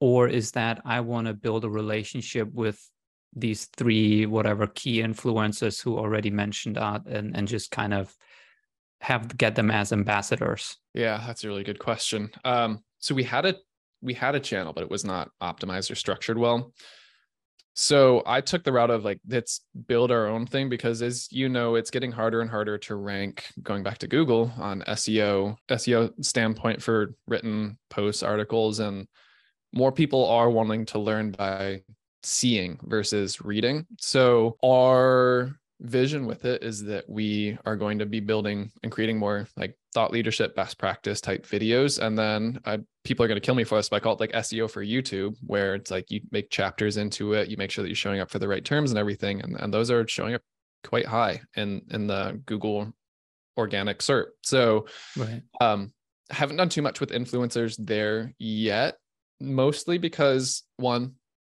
Or 0.00 0.28
is 0.28 0.52
that 0.52 0.82
I 0.85 1.00
want 1.00 1.26
to 1.26 1.35
build 1.35 1.64
a 1.64 1.70
relationship 1.70 2.52
with 2.52 2.78
these 3.37 3.66
three 3.76 4.26
whatever 4.26 4.66
key 4.66 5.02
influencers 5.02 5.80
who 5.80 5.98
already 5.98 6.30
mentioned 6.30 6.76
that 6.76 7.06
and, 7.06 7.37
and 7.37 7.46
just 7.46 7.70
kind 7.70 7.92
of 7.94 8.14
have 9.02 9.37
get 9.37 9.54
them 9.54 9.70
as 9.70 9.92
ambassadors 9.92 10.78
yeah 10.94 11.22
that's 11.26 11.44
a 11.44 11.48
really 11.48 11.62
good 11.62 11.78
question 11.78 12.30
um 12.44 12.80
so 12.98 13.14
we 13.14 13.22
had 13.22 13.44
a 13.44 13.54
we 14.00 14.14
had 14.14 14.35
a 14.35 14.40
channel 14.40 14.72
but 14.72 14.82
it 14.82 14.90
was 14.90 15.04
not 15.04 15.30
optimized 15.42 15.90
or 15.90 15.94
structured 15.94 16.38
well 16.38 16.72
so 17.77 18.23
i 18.27 18.41
took 18.41 18.65
the 18.65 18.73
route 18.73 18.91
of 18.91 19.05
like 19.05 19.21
let's 19.29 19.61
build 19.87 20.11
our 20.11 20.27
own 20.27 20.47
thing 20.47 20.69
because 20.69 21.03
as 21.03 21.31
you 21.31 21.49
know 21.49 21.77
it's 21.77 21.91
getting 21.91 22.11
harder 22.11 22.41
and 22.41 22.51
harder 22.51 22.77
to 22.77 22.97
rank 22.97 23.45
going 23.62 23.83
back 23.83 23.99
to 23.99 24.09
google 24.09 24.51
on 24.59 24.83
seo 24.89 25.57
seo 25.71 26.12
standpoint 26.25 26.83
for 26.83 27.15
written 27.29 27.79
posts 27.91 28.23
articles 28.23 28.81
and 28.81 29.07
more 29.73 29.93
people 29.93 30.27
are 30.27 30.51
wanting 30.51 30.87
to 30.87 30.99
learn 30.99 31.31
by 31.33 31.83
seeing 32.23 32.79
versus 32.83 33.41
reading. 33.41 33.87
So 33.99 34.57
our 34.65 35.53
vision 35.81 36.27
with 36.27 36.45
it 36.45 36.62
is 36.62 36.83
that 36.85 37.09
we 37.09 37.59
are 37.67 37.77
going 37.77 37.99
to 37.99 38.07
be 38.07 38.21
building 38.21 38.71
and 38.83 38.91
creating 38.91 39.19
more 39.19 39.47
like 39.57 39.77
thought 39.93 40.11
leadership 40.11 40.57
best 40.57 40.79
practice 40.79 41.21
type 41.21 41.47
videos 41.47 41.99
and 42.03 42.19
then 42.19 42.59
I, 42.65 42.79
people 43.05 43.25
are 43.25 43.29
going 43.29 43.41
to 43.41 43.45
kill 43.45 43.55
me 43.55 43.65
for 43.65 43.77
this 43.77 43.91
but 43.91 43.97
i 43.97 44.01
call 44.01 44.15
it 44.15 44.21
like 44.21 44.33
seo 44.33 44.71
for 44.71 44.83
youtube 44.83 45.37
where 45.47 45.75
it's 45.75 45.91
like 45.91 46.11
you 46.11 46.23
make 46.31 46.49
chapters 46.49 46.97
into 46.97 47.35
it 47.35 47.49
you 47.49 47.59
make 47.59 47.71
sure 47.71 47.83
that 47.83 47.91
you're 47.91 47.95
showing 47.95 48.21
up 48.21 48.31
for 48.31 48.39
the 48.39 48.49
right 48.49 48.65
terms 48.65 48.91
and 48.91 48.99
everything 48.99 49.43
and, 49.43 49.55
and 49.61 49.73
those 49.73 49.91
are 49.91 50.09
showing 50.09 50.33
up 50.33 50.41
quite 50.83 51.07
high 51.07 51.43
in 51.57 51.83
in 51.91 52.07
the 52.07 52.41
google 52.47 52.91
organic 53.57 53.99
SERP. 53.99 54.27
So 54.43 54.87
right. 55.17 55.43
um, 55.61 55.93
haven't 56.31 56.57
done 56.57 56.69
too 56.69 56.83
much 56.83 57.01
with 57.01 57.11
influencers 57.11 57.77
there 57.79 58.35
yet, 58.39 58.97
mostly 59.41 59.99
because 59.99 60.62
one, 60.77 61.15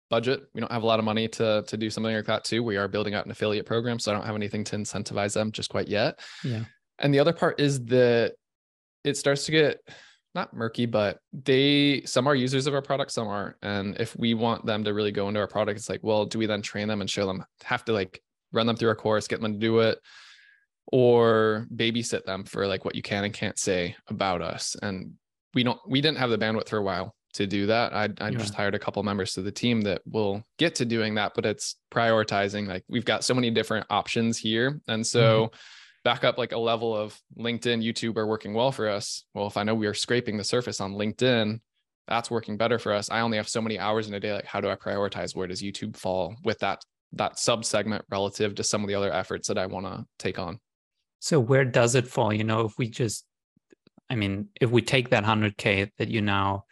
budget. 0.09 0.41
We 0.53 0.61
don't 0.61 0.71
have 0.71 0.83
a 0.83 0.87
lot 0.87 0.99
of 0.99 1.05
money 1.05 1.27
to 1.29 1.63
to 1.67 1.77
do 1.77 1.89
something 1.89 2.13
like 2.13 2.25
that 2.25 2.43
too. 2.43 2.63
We 2.63 2.77
are 2.77 2.87
building 2.87 3.13
out 3.13 3.25
an 3.25 3.31
affiliate 3.31 3.65
program, 3.65 3.99
so 3.99 4.11
I 4.11 4.15
don't 4.15 4.25
have 4.25 4.35
anything 4.35 4.63
to 4.65 4.75
incentivize 4.75 5.33
them 5.33 5.51
just 5.51 5.69
quite 5.69 5.87
yet. 5.87 6.19
Yeah. 6.43 6.65
And 6.99 7.13
the 7.13 7.19
other 7.19 7.33
part 7.33 7.59
is 7.59 7.83
that 7.85 8.33
it 9.03 9.17
starts 9.17 9.45
to 9.45 9.51
get 9.51 9.81
not 10.35 10.53
murky, 10.53 10.85
but 10.85 11.19
they 11.31 12.03
some 12.05 12.27
are 12.27 12.35
users 12.35 12.67
of 12.67 12.73
our 12.73 12.81
product, 12.81 13.11
some 13.11 13.27
aren't. 13.27 13.55
And 13.61 13.99
if 13.99 14.15
we 14.17 14.33
want 14.33 14.65
them 14.65 14.83
to 14.83 14.93
really 14.93 15.11
go 15.11 15.27
into 15.27 15.39
our 15.39 15.47
product, 15.47 15.79
it's 15.79 15.89
like, 15.89 16.03
well, 16.03 16.25
do 16.25 16.39
we 16.39 16.45
then 16.45 16.61
train 16.61 16.87
them 16.87 17.01
and 17.01 17.09
show 17.09 17.25
them 17.25 17.43
have 17.63 17.85
to 17.85 17.93
like 17.93 18.21
run 18.51 18.67
them 18.67 18.75
through 18.75 18.89
our 18.89 18.95
course, 18.95 19.27
get 19.27 19.41
them 19.41 19.53
to 19.53 19.59
do 19.59 19.79
it? 19.79 19.99
or 20.91 21.67
babysit 21.75 22.25
them 22.25 22.43
for 22.43 22.67
like 22.67 22.85
what 22.85 22.95
you 22.95 23.01
can 23.01 23.23
and 23.23 23.33
can't 23.33 23.59
say 23.59 23.95
about 24.07 24.41
us. 24.41 24.75
And 24.81 25.13
we 25.53 25.63
don't, 25.63 25.79
we 25.87 26.01
didn't 26.01 26.17
have 26.17 26.29
the 26.29 26.37
bandwidth 26.37 26.69
for 26.69 26.77
a 26.77 26.83
while 26.83 27.15
to 27.39 27.47
do 27.47 27.67
that. 27.67 27.93
I, 27.93 28.09
I 28.19 28.29
yeah. 28.29 28.37
just 28.37 28.53
hired 28.53 28.75
a 28.75 28.79
couple 28.79 29.01
members 29.01 29.33
to 29.33 29.41
the 29.41 29.51
team 29.51 29.81
that 29.81 30.01
will 30.05 30.43
get 30.57 30.75
to 30.75 30.85
doing 30.85 31.15
that, 31.15 31.31
but 31.35 31.45
it's 31.45 31.75
prioritizing. 31.89 32.67
Like 32.67 32.83
we've 32.89 33.05
got 33.05 33.23
so 33.23 33.33
many 33.33 33.49
different 33.49 33.85
options 33.89 34.37
here. 34.37 34.81
And 34.89 35.07
so 35.07 35.45
mm-hmm. 35.45 35.55
back 36.03 36.25
up 36.25 36.37
like 36.37 36.51
a 36.51 36.57
level 36.57 36.95
of 36.95 37.17
LinkedIn, 37.37 37.81
YouTube 37.81 38.17
are 38.17 38.27
working 38.27 38.53
well 38.53 38.73
for 38.73 38.89
us. 38.89 39.23
Well, 39.33 39.47
if 39.47 39.55
I 39.55 39.63
know 39.63 39.73
we 39.73 39.87
are 39.87 39.93
scraping 39.93 40.35
the 40.35 40.43
surface 40.43 40.81
on 40.81 40.93
LinkedIn, 40.93 41.61
that's 42.09 42.29
working 42.29 42.57
better 42.57 42.77
for 42.77 42.91
us. 42.91 43.09
I 43.09 43.21
only 43.21 43.37
have 43.37 43.47
so 43.47 43.61
many 43.61 43.79
hours 43.79 44.07
in 44.07 44.13
a 44.13 44.19
day. 44.19 44.33
Like, 44.33 44.45
how 44.45 44.59
do 44.59 44.69
I 44.69 44.75
prioritize? 44.75 45.33
Where 45.33 45.47
does 45.47 45.61
YouTube 45.61 45.95
fall 45.95 46.35
with 46.43 46.59
that 46.59 46.83
that 47.13 47.39
sub 47.39 47.65
segment 47.65 48.03
relative 48.11 48.53
to 48.55 48.63
some 48.63 48.83
of 48.83 48.87
the 48.87 48.95
other 48.95 49.11
efforts 49.11 49.47
that 49.47 49.57
I 49.57 49.65
want 49.65 49.85
to 49.85 50.05
take 50.19 50.37
on? 50.37 50.59
So 51.19 51.39
where 51.39 51.65
does 51.65 51.95
it 51.95 52.07
fall? 52.07 52.33
You 52.33 52.43
know, 52.43 52.65
if 52.65 52.77
we 52.77 52.87
just, 52.87 53.25
I 54.09 54.15
mean, 54.15 54.49
if 54.59 54.69
we 54.69 54.81
take 54.81 55.09
that 55.09 55.23
100K 55.23 55.91
that 55.97 56.09
you 56.09 56.21
now 56.21 56.65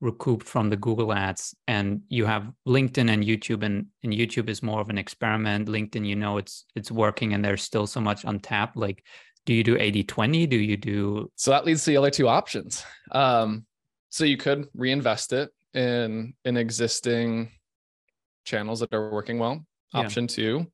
recouped 0.00 0.46
from 0.46 0.70
the 0.70 0.76
Google 0.76 1.12
ads 1.12 1.54
and 1.66 2.02
you 2.08 2.26
have 2.26 2.50
LinkedIn 2.66 3.10
and 3.10 3.24
YouTube 3.24 3.62
and, 3.62 3.86
and 4.02 4.12
YouTube 4.12 4.48
is 4.48 4.62
more 4.62 4.80
of 4.80 4.90
an 4.90 4.98
experiment. 4.98 5.68
LinkedIn, 5.68 6.06
you 6.06 6.16
know, 6.16 6.38
it's, 6.38 6.64
it's 6.74 6.90
working 6.90 7.32
and 7.32 7.44
there's 7.44 7.62
still 7.62 7.86
so 7.86 8.00
much 8.00 8.24
untapped. 8.24 8.76
Like, 8.76 9.04
do 9.46 9.54
you 9.54 9.62
do 9.62 9.76
80, 9.78 10.04
20? 10.04 10.46
Do 10.46 10.56
you 10.56 10.76
do? 10.76 11.30
So 11.36 11.50
that 11.50 11.64
leads 11.64 11.84
to 11.84 11.90
the 11.90 11.96
other 11.96 12.10
two 12.10 12.28
options. 12.28 12.84
Um, 13.12 13.66
so 14.10 14.24
you 14.24 14.36
could 14.36 14.68
reinvest 14.74 15.32
it 15.32 15.50
in, 15.74 16.34
in 16.44 16.56
existing 16.56 17.50
channels 18.44 18.80
that 18.80 18.92
are 18.94 19.10
working 19.10 19.38
well. 19.38 19.64
Option 19.92 20.24
yeah. 20.24 20.34
two, 20.34 20.66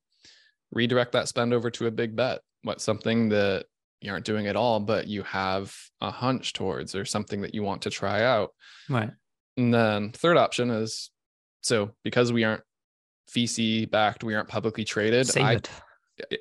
redirect 0.73 1.13
that 1.13 1.29
spend 1.29 1.53
over 1.53 1.71
to 1.71 1.87
a 1.87 1.91
big 1.91 2.17
bet 2.17 2.41
what 2.63 2.81
something 2.81 3.29
that 3.31 3.67
you 4.01 4.11
aren't 4.13 4.25
doing 4.25 4.47
at 4.47 4.57
all, 4.57 4.81
but 4.81 5.07
you 5.07 5.23
have 5.25 5.75
a 6.01 6.11
hunch 6.11 6.53
towards 6.53 6.95
or 6.95 7.05
something 7.05 7.43
that 7.43 7.55
you 7.55 7.63
want 7.63 7.83
to 7.83 7.91
try 7.91 8.23
out. 8.23 8.51
Right. 8.89 9.11
And 9.57 9.73
then 9.75 10.13
third 10.13 10.37
option 10.37 10.71
is 10.71 11.11
so 11.61 11.91
because 12.03 12.33
we 12.33 12.45
aren't 12.45 12.63
VC 13.35 13.91
backed, 13.91 14.25
we 14.25 14.35
aren't 14.35 14.49
publicly 14.49 14.85
traded. 14.85 15.27
Save 15.27 15.45
I, 15.45 15.53
it. 15.55 15.71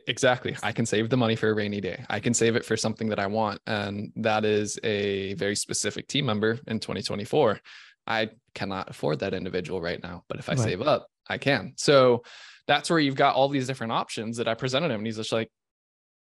Exactly. 0.08 0.56
I 0.62 0.72
can 0.72 0.86
save 0.86 1.10
the 1.10 1.18
money 1.18 1.36
for 1.36 1.50
a 1.50 1.54
rainy 1.54 1.82
day. 1.82 2.04
I 2.10 2.20
can 2.20 2.34
save 2.34 2.56
it 2.56 2.66
for 2.66 2.76
something 2.76 3.10
that 3.10 3.20
I 3.20 3.28
want. 3.28 3.62
And 3.66 4.12
that 4.18 4.46
is 4.46 4.80
a 4.84 5.34
very 5.36 5.56
specific 5.56 6.08
team 6.08 6.26
member 6.26 6.60
in 6.68 6.80
2024. 6.80 7.60
I 8.08 8.30
cannot 8.56 8.90
afford 8.90 9.20
that 9.20 9.34
individual 9.34 9.82
right 9.82 10.02
now, 10.02 10.24
but 10.28 10.40
if 10.40 10.50
I 10.50 10.54
right. 10.54 10.60
save 10.60 10.82
up, 10.82 11.08
I 11.30 11.38
can. 11.38 11.74
So 11.78 12.24
that's 12.68 12.90
where 12.90 13.00
you've 13.00 13.16
got 13.16 13.36
all 13.36 13.50
these 13.50 13.68
different 13.68 13.94
options 13.94 14.38
that 14.38 14.48
I 14.48 14.54
presented 14.54 14.92
him. 14.92 15.00
And 15.00 15.06
he's 15.06 15.18
just 15.18 15.32
like, 15.32 15.50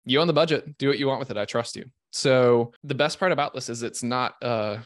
you 0.05 0.19
own 0.19 0.27
the 0.27 0.33
budget 0.33 0.77
do 0.77 0.87
what 0.87 0.99
you 0.99 1.07
want 1.07 1.19
with 1.19 1.31
it 1.31 1.37
i 1.37 1.45
trust 1.45 1.75
you. 1.75 1.85
So 2.11 2.71
the 2.83 2.95
best 2.95 3.19
part 3.19 3.33
about 3.33 3.53
this 3.53 3.67
is 3.69 3.83
it's 3.83 4.03
not 4.03 4.35
uh 4.41 4.77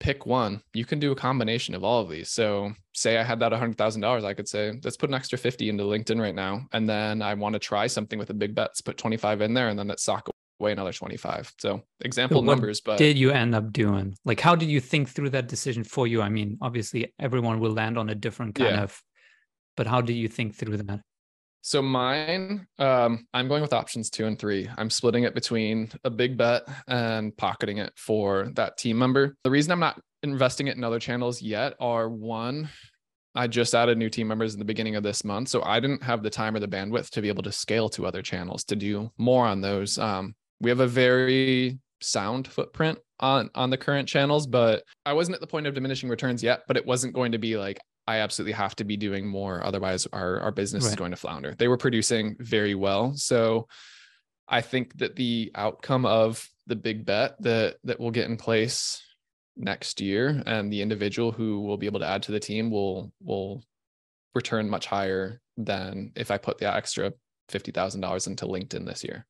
pick 0.00 0.26
one. 0.26 0.60
You 0.74 0.84
can 0.84 0.98
do 0.98 1.12
a 1.12 1.16
combination 1.16 1.74
of 1.74 1.82
all 1.82 2.02
of 2.02 2.10
these. 2.10 2.30
So 2.30 2.74
say 2.94 3.18
i 3.18 3.22
had 3.22 3.40
that 3.40 3.52
$100000 3.52 4.24
i 4.24 4.34
could 4.34 4.48
say 4.48 4.72
let's 4.82 4.96
put 4.96 5.10
an 5.10 5.14
extra 5.14 5.36
50 5.36 5.68
into 5.68 5.84
linkedin 5.84 6.20
right 6.20 6.34
now 6.34 6.66
and 6.72 6.88
then 6.88 7.20
i 7.22 7.34
want 7.34 7.52
to 7.52 7.58
try 7.58 7.86
something 7.86 8.18
with 8.18 8.30
a 8.30 8.34
big 8.34 8.54
bet 8.54 8.68
let's 8.68 8.80
put 8.80 8.96
25 8.96 9.40
in 9.40 9.52
there 9.52 9.68
and 9.68 9.78
then 9.78 9.88
let's 9.88 10.04
sock 10.04 10.28
away 10.60 10.72
another 10.72 10.92
25 10.92 11.52
so 11.58 11.82
example 12.00 12.40
so 12.40 12.44
numbers 12.44 12.80
but 12.80 12.96
did 12.96 13.18
you 13.18 13.30
end 13.32 13.54
up 13.54 13.72
doing? 13.72 14.16
Like 14.24 14.40
how 14.40 14.54
did 14.54 14.68
you 14.68 14.80
think 14.80 15.08
through 15.08 15.30
that 15.30 15.48
decision 15.48 15.82
for 15.82 16.06
you? 16.06 16.22
I 16.22 16.28
mean 16.28 16.58
obviously 16.62 17.12
everyone 17.18 17.58
will 17.58 17.72
land 17.72 17.98
on 17.98 18.08
a 18.08 18.14
different 18.14 18.54
kind 18.54 18.76
yeah. 18.76 18.82
of 18.82 19.02
but 19.76 19.86
how 19.88 20.00
did 20.00 20.14
you 20.14 20.28
think 20.28 20.54
through 20.54 20.76
that 20.76 21.00
so 21.66 21.80
mine, 21.80 22.66
um, 22.78 23.26
I'm 23.32 23.48
going 23.48 23.62
with 23.62 23.72
options 23.72 24.10
two 24.10 24.26
and 24.26 24.38
three. 24.38 24.68
I'm 24.76 24.90
splitting 24.90 25.24
it 25.24 25.34
between 25.34 25.90
a 26.04 26.10
big 26.10 26.36
bet 26.36 26.64
and 26.88 27.34
pocketing 27.34 27.78
it 27.78 27.90
for 27.96 28.50
that 28.56 28.76
team 28.76 28.98
member. 28.98 29.34
The 29.44 29.50
reason 29.50 29.72
I'm 29.72 29.80
not 29.80 29.98
investing 30.22 30.66
it 30.66 30.76
in 30.76 30.84
other 30.84 30.98
channels 30.98 31.40
yet 31.40 31.72
are 31.80 32.10
one, 32.10 32.68
I 33.34 33.46
just 33.46 33.74
added 33.74 33.96
new 33.96 34.10
team 34.10 34.28
members 34.28 34.52
in 34.52 34.58
the 34.58 34.66
beginning 34.66 34.96
of 34.96 35.02
this 35.02 35.24
month. 35.24 35.48
So 35.48 35.62
I 35.62 35.80
didn't 35.80 36.02
have 36.02 36.22
the 36.22 36.28
time 36.28 36.54
or 36.54 36.60
the 36.60 36.68
bandwidth 36.68 37.08
to 37.12 37.22
be 37.22 37.28
able 37.28 37.42
to 37.44 37.52
scale 37.52 37.88
to 37.90 38.04
other 38.04 38.20
channels 38.20 38.64
to 38.64 38.76
do 38.76 39.10
more 39.16 39.46
on 39.46 39.62
those. 39.62 39.96
Um, 39.96 40.34
we 40.60 40.68
have 40.68 40.80
a 40.80 40.86
very 40.86 41.78
sound 42.02 42.46
footprint 42.46 42.98
on 43.20 43.48
on 43.54 43.70
the 43.70 43.78
current 43.78 44.06
channels, 44.06 44.46
but 44.46 44.84
I 45.06 45.14
wasn't 45.14 45.36
at 45.36 45.40
the 45.40 45.46
point 45.46 45.66
of 45.66 45.72
diminishing 45.72 46.10
returns 46.10 46.42
yet, 46.42 46.64
but 46.68 46.76
it 46.76 46.84
wasn't 46.84 47.14
going 47.14 47.32
to 47.32 47.38
be 47.38 47.56
like 47.56 47.80
I 48.06 48.18
absolutely 48.18 48.52
have 48.52 48.76
to 48.76 48.84
be 48.84 48.96
doing 48.96 49.26
more. 49.26 49.64
Otherwise, 49.64 50.06
our, 50.12 50.40
our 50.40 50.52
business 50.52 50.84
right. 50.84 50.90
is 50.90 50.96
going 50.96 51.10
to 51.12 51.16
flounder. 51.16 51.54
They 51.56 51.68
were 51.68 51.78
producing 51.78 52.36
very 52.38 52.74
well. 52.74 53.14
So 53.16 53.68
I 54.46 54.60
think 54.60 54.98
that 54.98 55.16
the 55.16 55.50
outcome 55.54 56.04
of 56.04 56.46
the 56.66 56.76
big 56.76 57.04
bet 57.04 57.40
that 57.42 57.76
that 57.84 58.00
will 58.00 58.10
get 58.10 58.28
in 58.28 58.36
place 58.36 59.02
next 59.56 60.00
year 60.00 60.42
and 60.46 60.72
the 60.72 60.82
individual 60.82 61.30
who 61.30 61.60
will 61.60 61.76
be 61.76 61.86
able 61.86 62.00
to 62.00 62.06
add 62.06 62.22
to 62.24 62.32
the 62.32 62.40
team 62.40 62.70
will 62.70 63.12
will 63.22 63.62
return 64.34 64.68
much 64.68 64.86
higher 64.86 65.40
than 65.56 66.12
if 66.16 66.30
I 66.30 66.38
put 66.38 66.58
the 66.58 66.74
extra 66.74 67.12
fifty 67.48 67.70
thousand 67.70 68.00
dollars 68.00 68.26
into 68.26 68.46
LinkedIn 68.46 68.86
this 68.86 69.04
year. 69.04 69.26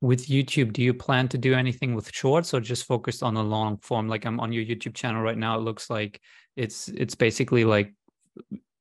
With 0.00 0.26
YouTube, 0.26 0.72
do 0.72 0.82
you 0.82 0.92
plan 0.92 1.28
to 1.28 1.38
do 1.38 1.54
anything 1.54 1.94
with 1.94 2.12
shorts 2.12 2.52
or 2.52 2.60
just 2.60 2.86
focused 2.86 3.22
on 3.22 3.34
the 3.34 3.44
long 3.44 3.78
form? 3.78 4.08
Like 4.08 4.24
I'm 4.24 4.40
on 4.40 4.52
your 4.52 4.64
YouTube 4.64 4.94
channel 4.94 5.22
right 5.22 5.38
now. 5.38 5.56
It 5.56 5.62
looks 5.62 5.88
like 5.88 6.20
it's 6.56 6.88
it's 6.88 7.14
basically 7.14 7.64
like 7.64 7.92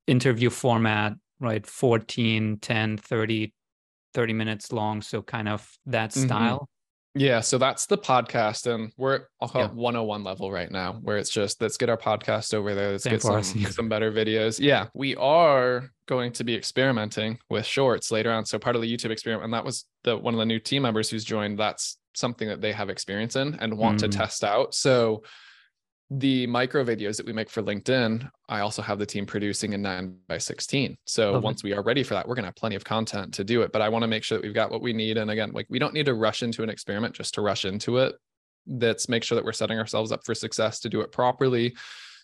interview 0.08 0.50
format 0.50 1.14
right 1.40 1.66
14 1.66 2.58
10 2.58 2.98
30 2.98 3.54
30 4.14 4.34
minutes 4.34 4.72
long 4.72 5.02
so 5.02 5.22
kind 5.22 5.48
of 5.48 5.68
that 5.86 6.12
mm-hmm. 6.12 6.26
style 6.26 6.70
mm-hmm. 7.16 7.22
yeah 7.22 7.40
so 7.40 7.58
that's 7.58 7.86
the 7.86 7.98
podcast 7.98 8.72
and 8.72 8.92
we're 8.98 9.22
i'll 9.42 9.48
call 9.48 9.62
yeah. 9.62 9.68
it 9.68 9.74
101 9.74 10.24
level 10.24 10.52
right 10.52 10.72
now 10.72 10.94
where 11.02 11.18
it's 11.18 11.30
just 11.30 11.62
let's 11.62 11.78
get 11.78 11.90
our 11.90 11.98
podcast 11.98 12.54
over 12.54 12.76
there 12.76 12.92
let's 12.92 13.04
Same 13.04 13.14
get 13.14 13.22
some, 13.22 13.44
some 13.44 13.90
better 13.90 14.12
videos 14.12 14.60
yeah 14.60 14.88
we 14.94 15.16
are 15.16 15.90
going 16.08 16.32
to 16.34 16.44
be 16.44 16.56
experimenting 16.56 17.40
with 17.50 17.66
shorts 17.66 18.12
later 18.12 18.32
on 18.32 18.46
so 18.46 18.60
part 18.60 18.76
of 18.76 18.82
the 18.82 18.92
youtube 18.92 19.12
experiment 19.12 19.46
and 19.46 19.54
that 19.54 19.64
was 19.64 19.86
the 20.04 20.18
one 20.18 20.34
of 20.34 20.40
the 20.40 20.46
new 20.46 20.60
team 20.60 20.82
members 20.82 21.10
who's 21.10 21.24
joined 21.24 21.58
that's 21.58 21.98
something 22.14 22.50
that 22.50 22.60
they 22.60 22.74
have 22.74 22.90
experience 22.90 23.38
in 23.38 23.56
and 23.56 23.78
want 23.78 23.98
mm. 23.98 24.02
to 24.02 24.08
test 24.10 24.44
out 24.44 24.74
so 24.74 25.24
the 26.13 26.45
micro 26.47 26.84
videos 26.84 27.15
that 27.15 27.26
we 27.26 27.32
make 27.32 27.50
for 27.50 27.63
LinkedIn, 27.63 28.30
I 28.50 28.60
also 28.60 28.82
have 28.82 29.00
the 29.00 29.06
team 29.06 29.26
producing 29.26 29.71
in 29.71 29.82
9 29.82 30.13
by 30.28 30.39
16. 30.39 30.97
So 31.06 31.32
Love 31.32 31.43
once 31.43 31.60
it. 31.60 31.63
we 31.63 31.74
are 31.74 31.82
ready 31.82 32.04
for 32.04 32.15
that, 32.15 32.28
we're 32.28 32.36
going 32.36 32.43
to 32.43 32.50
have 32.50 32.56
plenty 32.56 32.76
of 32.76 32.84
content 32.84 33.34
to 33.36 33.45
do 33.45 33.62
it. 33.62 33.71
But 33.71 33.82
I 33.82 33.88
want 33.88 34.04
to 34.04 34.10
make 34.10 34.26
sure 34.26 34.38
that 34.38 34.43
we've 34.43 34.54
got 34.54 34.71
what 34.71 34.82
we 34.82 34.91
need. 34.91 35.17
And 35.17 35.32
again, 35.32 35.52
like 35.54 35.67
we 35.69 35.80
don't 35.80 35.93
need 35.93 36.08
to 36.08 36.13
rush 36.13 36.43
into 36.43 36.63
an 36.63 36.69
experiment 36.69 37.15
just 37.15 37.34
to 37.36 37.41
rush 37.41 37.63
into 37.63 37.97
it. 37.97 38.15
Let's 38.67 39.08
make 39.08 39.24
sure 39.24 39.38
that 39.38 39.45
we're 39.45 39.54
setting 39.54 39.80
ourselves 39.80 40.12
up 40.12 40.26
for 40.26 40.36
success 40.36 40.82
to 40.82 40.89
do 40.89 41.00
it 41.00 41.13
properly. 41.13 41.76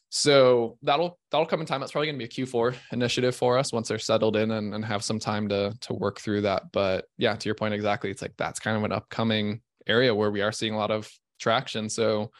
So 0.09 0.77
that'll 0.81 1.17
that'll 1.31 1.47
come 1.47 1.61
in 1.61 1.65
time. 1.65 1.79
That's 1.79 1.93
probably 1.93 2.07
going 2.07 2.19
to 2.19 2.27
be 2.27 2.41
a 2.41 2.45
Q4 2.45 2.75
initiative 2.91 3.37
for 3.37 3.57
us 3.57 3.71
once 3.71 3.87
they're 3.87 3.99
settled 3.99 4.35
in 4.35 4.51
and, 4.51 4.73
and 4.73 4.83
have 4.83 5.03
some 5.03 5.17
time 5.17 5.47
to 5.47 5.73
to 5.79 5.93
work 5.93 6.19
through 6.19 6.41
that. 6.41 6.73
But 6.73 7.05
yeah, 7.17 7.37
to 7.37 7.45
your 7.47 7.55
point 7.55 7.73
exactly, 7.73 8.11
it's 8.11 8.21
like 8.21 8.33
that's 8.37 8.59
kind 8.59 8.75
of 8.75 8.83
an 8.83 8.91
upcoming 8.91 9.61
area 9.87 10.13
where 10.13 10.31
we 10.31 10.41
are 10.41 10.51
seeing 10.51 10.73
a 10.73 10.77
lot 10.77 10.91
of 10.91 11.09
traction. 11.39 11.89
So 11.89 12.31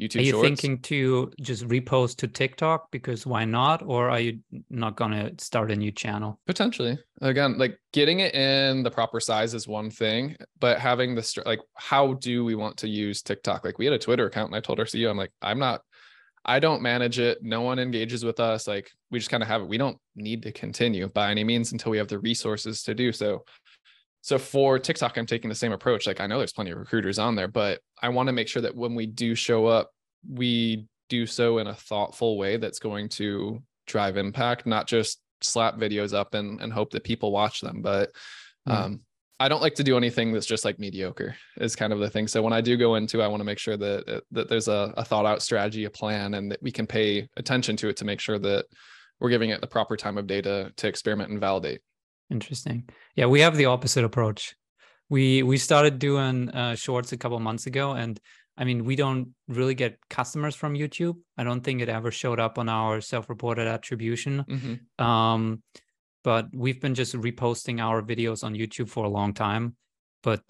YouTube 0.00 0.20
Are 0.20 0.22
you 0.22 0.30
Shorts. 0.32 0.46
thinking 0.48 0.78
to 0.82 1.30
just 1.40 1.66
repost 1.68 2.16
to 2.16 2.28
TikTok 2.28 2.90
because 2.90 3.26
why 3.26 3.44
not? 3.44 3.82
Or 3.84 4.10
are 4.10 4.20
you 4.20 4.40
not 4.70 4.96
going 4.96 5.12
to 5.12 5.32
start 5.42 5.70
a 5.70 5.76
new 5.76 5.92
channel? 5.92 6.40
Potentially. 6.46 6.98
Again, 7.20 7.58
like 7.58 7.78
getting 7.92 8.20
it 8.20 8.34
in 8.34 8.82
the 8.82 8.90
proper 8.90 9.20
size 9.20 9.54
is 9.54 9.68
one 9.68 9.90
thing, 9.90 10.36
but 10.58 10.78
having 10.78 11.14
the 11.14 11.42
like, 11.44 11.60
how 11.74 12.14
do 12.14 12.44
we 12.44 12.54
want 12.54 12.76
to 12.78 12.88
use 12.88 13.22
TikTok? 13.22 13.64
Like 13.64 13.78
we 13.78 13.84
had 13.84 13.94
a 13.94 13.98
Twitter 13.98 14.26
account 14.26 14.48
and 14.48 14.56
I 14.56 14.60
told 14.60 14.78
our 14.80 14.86
CEO, 14.86 15.10
I'm 15.10 15.16
like, 15.16 15.32
I'm 15.42 15.58
not, 15.58 15.82
I 16.44 16.58
don't 16.58 16.82
manage 16.82 17.18
it. 17.18 17.38
No 17.42 17.60
one 17.60 17.78
engages 17.78 18.24
with 18.24 18.40
us. 18.40 18.66
Like 18.66 18.90
we 19.10 19.18
just 19.18 19.30
kind 19.30 19.42
of 19.42 19.48
have 19.48 19.62
it. 19.62 19.68
We 19.68 19.78
don't 19.78 19.98
need 20.16 20.42
to 20.44 20.52
continue 20.52 21.08
by 21.08 21.30
any 21.30 21.44
means 21.44 21.72
until 21.72 21.90
we 21.90 21.98
have 21.98 22.08
the 22.08 22.18
resources 22.18 22.82
to 22.84 22.94
do 22.94 23.12
so. 23.12 23.44
So 24.22 24.38
for 24.38 24.78
TikTok, 24.78 25.16
I'm 25.16 25.26
taking 25.26 25.48
the 25.48 25.54
same 25.54 25.72
approach. 25.72 26.06
Like 26.06 26.20
I 26.20 26.26
know 26.26 26.38
there's 26.38 26.52
plenty 26.52 26.70
of 26.70 26.78
recruiters 26.78 27.18
on 27.18 27.34
there, 27.34 27.48
but 27.48 27.80
I 28.02 28.08
want 28.10 28.26
to 28.26 28.32
make 28.32 28.48
sure 28.48 28.62
that 28.62 28.74
when 28.74 28.94
we 28.94 29.06
do 29.06 29.34
show 29.34 29.66
up, 29.66 29.90
we 30.28 30.86
do 31.08 31.26
so 31.26 31.58
in 31.58 31.66
a 31.66 31.74
thoughtful 31.74 32.38
way 32.38 32.56
that's 32.56 32.78
going 32.78 33.08
to 33.08 33.62
drive 33.86 34.16
impact, 34.16 34.66
not 34.66 34.86
just 34.86 35.20
slap 35.40 35.76
videos 35.76 36.14
up 36.14 36.34
and, 36.34 36.60
and 36.60 36.72
hope 36.72 36.90
that 36.90 37.04
people 37.04 37.32
watch 37.32 37.60
them. 37.60 37.82
But 37.82 38.10
hmm. 38.66 38.72
um, 38.72 39.00
I 39.40 39.48
don't 39.48 39.62
like 39.62 39.74
to 39.76 39.84
do 39.84 39.96
anything 39.96 40.32
that's 40.32 40.46
just 40.46 40.66
like 40.66 40.78
mediocre 40.78 41.34
is 41.56 41.74
kind 41.74 41.94
of 41.94 41.98
the 41.98 42.10
thing. 42.10 42.28
So 42.28 42.42
when 42.42 42.52
I 42.52 42.60
do 42.60 42.76
go 42.76 42.96
into, 42.96 43.22
I 43.22 43.26
want 43.26 43.40
to 43.40 43.44
make 43.44 43.58
sure 43.58 43.78
that 43.78 44.22
that 44.30 44.48
there's 44.50 44.68
a, 44.68 44.92
a 44.98 45.04
thought 45.04 45.24
out 45.24 45.40
strategy, 45.40 45.84
a 45.84 45.90
plan, 45.90 46.34
and 46.34 46.50
that 46.52 46.62
we 46.62 46.70
can 46.70 46.86
pay 46.86 47.26
attention 47.38 47.74
to 47.76 47.88
it 47.88 47.96
to 47.96 48.04
make 48.04 48.20
sure 48.20 48.38
that 48.38 48.66
we're 49.18 49.30
giving 49.30 49.48
it 49.48 49.62
the 49.62 49.66
proper 49.66 49.96
time 49.96 50.18
of 50.18 50.26
data 50.26 50.72
to 50.76 50.88
experiment 50.88 51.30
and 51.30 51.40
validate. 51.40 51.80
Interesting. 52.30 52.88
Yeah, 53.16 53.26
we 53.26 53.40
have 53.40 53.56
the 53.56 53.66
opposite 53.66 54.04
approach. 54.04 54.54
We 55.08 55.42
we 55.42 55.58
started 55.58 55.98
doing 55.98 56.50
uh, 56.50 56.76
shorts 56.76 57.12
a 57.12 57.16
couple 57.16 57.38
months 57.40 57.66
ago, 57.66 57.92
and 57.92 58.20
I 58.56 58.64
mean, 58.64 58.84
we 58.84 58.94
don't 58.94 59.34
really 59.48 59.74
get 59.74 59.98
customers 60.08 60.54
from 60.54 60.74
YouTube. 60.74 61.16
I 61.36 61.44
don't 61.44 61.62
think 61.62 61.80
it 61.80 61.88
ever 61.88 62.10
showed 62.10 62.38
up 62.38 62.58
on 62.58 62.68
our 62.68 63.00
self-reported 63.00 63.66
attribution. 63.66 64.44
Mm-hmm. 64.48 65.04
Um, 65.04 65.62
but 66.22 66.48
we've 66.52 66.80
been 66.80 66.94
just 66.94 67.14
reposting 67.14 67.80
our 67.80 68.02
videos 68.02 68.44
on 68.44 68.54
YouTube 68.54 68.88
for 68.88 69.04
a 69.04 69.08
long 69.08 69.32
time, 69.32 69.76
but 70.22 70.42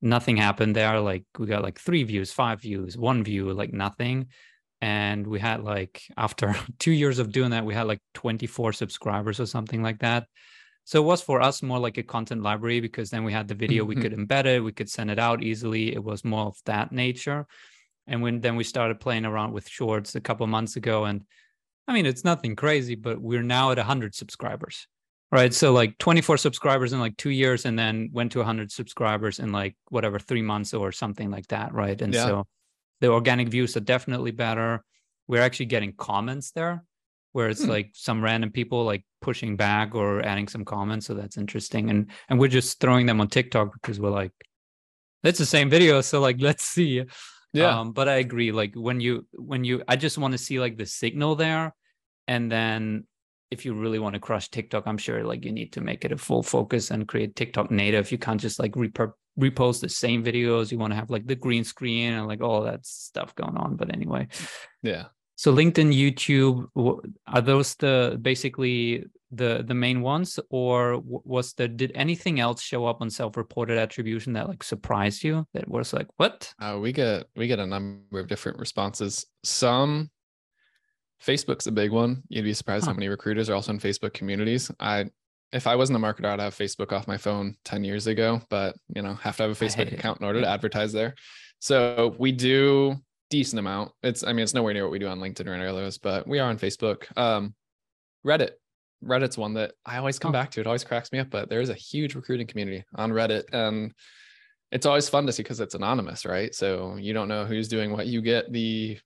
nothing 0.00 0.36
happened 0.36 0.74
there. 0.74 0.98
Like 1.00 1.24
we 1.38 1.46
got 1.46 1.62
like 1.62 1.78
three 1.78 2.02
views, 2.04 2.32
five 2.32 2.60
views, 2.60 2.96
one 2.96 3.22
view, 3.22 3.52
like 3.52 3.72
nothing. 3.72 4.28
And 4.80 5.26
we 5.26 5.38
had 5.38 5.62
like 5.62 6.02
after 6.16 6.56
two 6.78 6.92
years 6.92 7.18
of 7.18 7.32
doing 7.32 7.50
that, 7.50 7.64
we 7.64 7.74
had 7.74 7.86
like 7.86 8.00
24 8.14 8.72
subscribers 8.72 9.38
or 9.38 9.46
something 9.46 9.82
like 9.82 10.00
that. 10.00 10.26
So 10.84 11.02
it 11.02 11.06
was 11.06 11.22
for 11.22 11.40
us 11.40 11.62
more 11.62 11.78
like 11.78 11.98
a 11.98 12.02
content 12.02 12.42
library 12.42 12.80
because 12.80 13.10
then 13.10 13.24
we 13.24 13.32
had 13.32 13.48
the 13.48 13.54
video, 13.54 13.84
mm-hmm. 13.84 13.88
we 13.88 13.96
could 13.96 14.12
embed 14.12 14.46
it, 14.46 14.60
we 14.60 14.72
could 14.72 14.90
send 14.90 15.10
it 15.10 15.18
out 15.18 15.42
easily. 15.42 15.94
It 15.94 16.02
was 16.02 16.24
more 16.24 16.46
of 16.46 16.56
that 16.66 16.92
nature. 16.92 17.46
And 18.06 18.20
when 18.20 18.40
then 18.40 18.56
we 18.56 18.64
started 18.64 18.98
playing 18.98 19.24
around 19.24 19.52
with 19.52 19.68
shorts 19.68 20.14
a 20.16 20.20
couple 20.20 20.46
months 20.48 20.76
ago, 20.76 21.04
and 21.04 21.24
I 21.86 21.92
mean 21.92 22.06
it's 22.06 22.24
nothing 22.24 22.56
crazy, 22.56 22.96
but 22.96 23.20
we're 23.20 23.42
now 23.42 23.70
at 23.70 23.78
100 23.78 24.14
subscribers 24.14 24.88
right 25.32 25.54
so 25.54 25.72
like 25.72 25.98
24 25.98 26.36
subscribers 26.36 26.92
in 26.92 27.00
like 27.00 27.16
two 27.16 27.30
years 27.30 27.64
and 27.64 27.76
then 27.76 28.10
went 28.12 28.30
to 28.32 28.38
100 28.38 28.70
subscribers 28.70 29.40
in 29.40 29.50
like 29.50 29.74
whatever 29.88 30.18
three 30.18 30.42
months 30.42 30.74
or 30.74 30.92
something 30.92 31.30
like 31.30 31.48
that 31.48 31.72
right 31.72 32.00
and 32.00 32.14
yeah. 32.14 32.26
so 32.26 32.46
the 33.00 33.08
organic 33.08 33.48
views 33.48 33.76
are 33.76 33.80
definitely 33.80 34.30
better 34.30 34.84
we're 35.26 35.42
actually 35.42 35.66
getting 35.66 35.92
comments 35.92 36.52
there 36.52 36.84
where 37.32 37.48
it's 37.48 37.64
hmm. 37.64 37.70
like 37.70 37.90
some 37.94 38.22
random 38.22 38.50
people 38.50 38.84
like 38.84 39.04
pushing 39.20 39.56
back 39.56 39.94
or 39.94 40.22
adding 40.22 40.48
some 40.48 40.64
comments 40.64 41.06
so 41.06 41.14
that's 41.14 41.36
interesting 41.36 41.90
and 41.90 42.10
and 42.28 42.38
we're 42.38 42.48
just 42.48 42.80
throwing 42.80 43.06
them 43.06 43.20
on 43.20 43.28
tiktok 43.28 43.72
because 43.74 44.00
we're 44.00 44.10
like 44.10 44.32
it's 45.24 45.38
the 45.38 45.46
same 45.46 45.70
video 45.70 46.00
so 46.00 46.20
like 46.20 46.36
let's 46.40 46.64
see 46.64 47.02
yeah 47.52 47.78
um, 47.78 47.92
but 47.92 48.08
i 48.08 48.16
agree 48.16 48.52
like 48.52 48.74
when 48.74 49.00
you 49.00 49.26
when 49.32 49.64
you 49.64 49.82
i 49.88 49.96
just 49.96 50.18
want 50.18 50.32
to 50.32 50.38
see 50.38 50.58
like 50.58 50.76
the 50.76 50.86
signal 50.86 51.34
there 51.34 51.74
and 52.28 52.50
then 52.50 53.04
if 53.52 53.66
you 53.66 53.74
really 53.74 53.98
want 53.98 54.14
to 54.14 54.18
crush 54.18 54.48
TikTok, 54.48 54.84
I'm 54.86 54.96
sure 54.96 55.22
like 55.24 55.44
you 55.44 55.52
need 55.52 55.74
to 55.74 55.82
make 55.82 56.06
it 56.06 56.10
a 56.10 56.16
full 56.16 56.42
focus 56.42 56.90
and 56.90 57.06
create 57.06 57.36
TikTok 57.36 57.70
native. 57.70 58.10
You 58.10 58.16
can't 58.16 58.40
just 58.40 58.58
like 58.58 58.74
rep- 58.74 59.14
repost 59.38 59.82
the 59.82 59.90
same 59.90 60.24
videos. 60.24 60.72
You 60.72 60.78
want 60.78 60.92
to 60.92 60.96
have 60.96 61.10
like 61.10 61.26
the 61.26 61.34
green 61.34 61.62
screen 61.62 62.14
and 62.14 62.26
like 62.26 62.40
all 62.40 62.62
that 62.62 62.86
stuff 62.86 63.34
going 63.34 63.58
on. 63.58 63.76
But 63.76 63.92
anyway, 63.92 64.28
yeah. 64.82 65.04
So 65.42 65.52
LinkedIn, 65.52 65.92
YouTube, 65.92 66.68
are 67.26 67.40
those 67.40 67.74
the 67.74 68.16
basically 68.22 69.06
the 69.32 69.64
the 69.66 69.74
main 69.74 70.00
ones, 70.00 70.38
or 70.50 71.02
was 71.02 71.52
there 71.54 71.66
did 71.66 71.90
anything 71.96 72.38
else 72.38 72.62
show 72.62 72.86
up 72.86 73.00
on 73.00 73.10
self-reported 73.10 73.76
attribution 73.76 74.34
that 74.34 74.48
like 74.48 74.62
surprised 74.62 75.24
you? 75.24 75.44
That 75.52 75.66
was 75.66 75.92
like 75.92 76.06
what? 76.16 76.54
Uh, 76.60 76.78
we 76.80 76.92
get 76.92 77.26
we 77.34 77.48
get 77.48 77.58
a 77.58 77.66
number 77.66 78.20
of 78.20 78.28
different 78.28 78.60
responses. 78.60 79.26
Some 79.42 80.12
Facebook's 81.20 81.66
a 81.66 81.72
big 81.72 81.90
one. 81.90 82.22
You'd 82.28 82.44
be 82.44 82.54
surprised 82.54 82.84
huh. 82.84 82.92
how 82.92 82.94
many 82.94 83.08
recruiters 83.08 83.50
are 83.50 83.54
also 83.54 83.72
in 83.72 83.80
Facebook 83.80 84.14
communities. 84.14 84.70
I 84.78 85.10
if 85.52 85.66
I 85.66 85.74
wasn't 85.74 85.98
a 85.98 86.00
marketer, 86.00 86.26
I'd 86.26 86.38
have 86.38 86.54
Facebook 86.54 86.92
off 86.92 87.08
my 87.08 87.18
phone 87.18 87.56
10 87.64 87.82
years 87.82 88.06
ago, 88.06 88.40
but 88.48 88.76
you 88.94 89.02
know, 89.02 89.14
have 89.14 89.38
to 89.38 89.42
have 89.42 89.50
a 89.50 89.64
Facebook 89.64 89.92
account 89.92 90.20
in 90.20 90.24
order 90.24 90.40
to 90.40 90.48
advertise 90.48 90.92
there. 90.92 91.16
So 91.58 92.14
we 92.16 92.30
do 92.30 93.02
decent 93.32 93.58
amount. 93.58 93.92
It's 94.02 94.22
I 94.22 94.34
mean, 94.34 94.42
it's 94.42 94.52
nowhere 94.52 94.74
near 94.74 94.84
what 94.84 94.92
we 94.92 94.98
do 94.98 95.08
on 95.08 95.18
LinkedIn 95.18 95.48
or 95.48 95.54
any 95.54 95.66
others, 95.66 95.96
but 95.96 96.28
we 96.28 96.38
are 96.38 96.48
on 96.50 96.58
Facebook. 96.58 97.04
Um, 97.16 97.54
Reddit. 98.24 98.50
Reddit's 99.02 99.38
one 99.38 99.54
that 99.54 99.72
I 99.86 99.96
always 99.96 100.18
come 100.18 100.28
oh. 100.28 100.32
back 100.32 100.50
to. 100.52 100.60
It 100.60 100.66
always 100.66 100.84
cracks 100.84 101.10
me 101.10 101.18
up, 101.18 101.30
but 101.30 101.48
there 101.48 101.62
is 101.62 101.70
a 101.70 101.74
huge 101.74 102.14
recruiting 102.14 102.46
community 102.46 102.84
on 102.94 103.10
Reddit. 103.10 103.44
And 103.52 103.94
it's 104.70 104.84
always 104.84 105.08
fun 105.08 105.26
to 105.26 105.32
see 105.32 105.42
because 105.42 105.60
it's 105.60 105.74
anonymous, 105.74 106.26
right? 106.26 106.54
So 106.54 106.96
you 106.96 107.14
don't 107.14 107.26
know 107.26 107.46
who's 107.46 107.68
doing 107.68 107.90
what. 107.90 108.06
You 108.06 108.20
get 108.20 108.52
the 108.52 108.98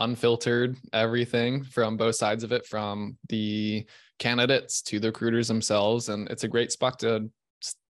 unfiltered 0.00 0.76
everything 0.92 1.62
from 1.62 1.96
both 1.96 2.16
sides 2.16 2.42
of 2.42 2.50
it, 2.52 2.66
from 2.66 3.16
the 3.28 3.86
candidates 4.18 4.82
to 4.82 4.98
the 4.98 5.08
recruiters 5.08 5.46
themselves. 5.46 6.08
And 6.08 6.28
it's 6.28 6.44
a 6.44 6.48
great 6.48 6.72
spot 6.72 6.98
to 6.98 7.30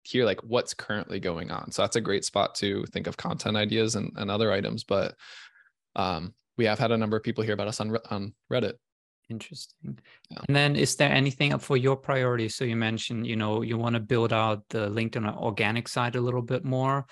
hear 0.05 0.25
like 0.25 0.43
what's 0.43 0.75
currently 0.75 1.21
going 1.21 1.51
on. 1.51 1.71
So 1.71 1.83
that's 1.83 1.97
a 1.97 2.01
great 2.01 2.25
spot 2.25 2.55
to 2.57 2.85
think 2.93 3.07
of 3.07 3.17
content 3.17 3.57
ideas 3.57 3.97
and, 3.97 4.13
and 4.17 4.31
other 4.31 4.53
items. 4.53 4.85
But 4.85 5.15
um, 5.97 6.35
we 6.59 6.65
have 6.67 6.79
had 6.79 6.93
a 6.93 6.99
number 6.99 7.17
of 7.17 7.23
people 7.23 7.45
hear 7.45 7.55
about 7.55 7.69
us 7.69 7.81
on, 7.81 7.97
on 8.11 8.35
Reddit. 8.53 8.75
Interesting. 9.31 9.99
Yeah. 10.31 10.39
And 10.47 10.57
then 10.57 10.77
is 10.77 10.97
there 10.97 11.11
anything 11.11 11.53
up 11.53 11.63
for 11.63 11.77
your 11.77 11.97
priorities? 11.97 12.55
So 12.55 12.65
you 12.65 12.77
mentioned, 12.77 13.27
you 13.27 13.37
know, 13.37 13.63
you 13.63 13.79
want 13.79 13.95
to 13.95 14.01
build 14.01 14.33
out 14.33 14.65
the 14.69 14.91
LinkedIn 14.91 15.37
organic 15.37 15.89
side 15.89 16.17
a 16.17 16.21
little 16.21 16.43
bit 16.43 16.65
more 16.65 17.07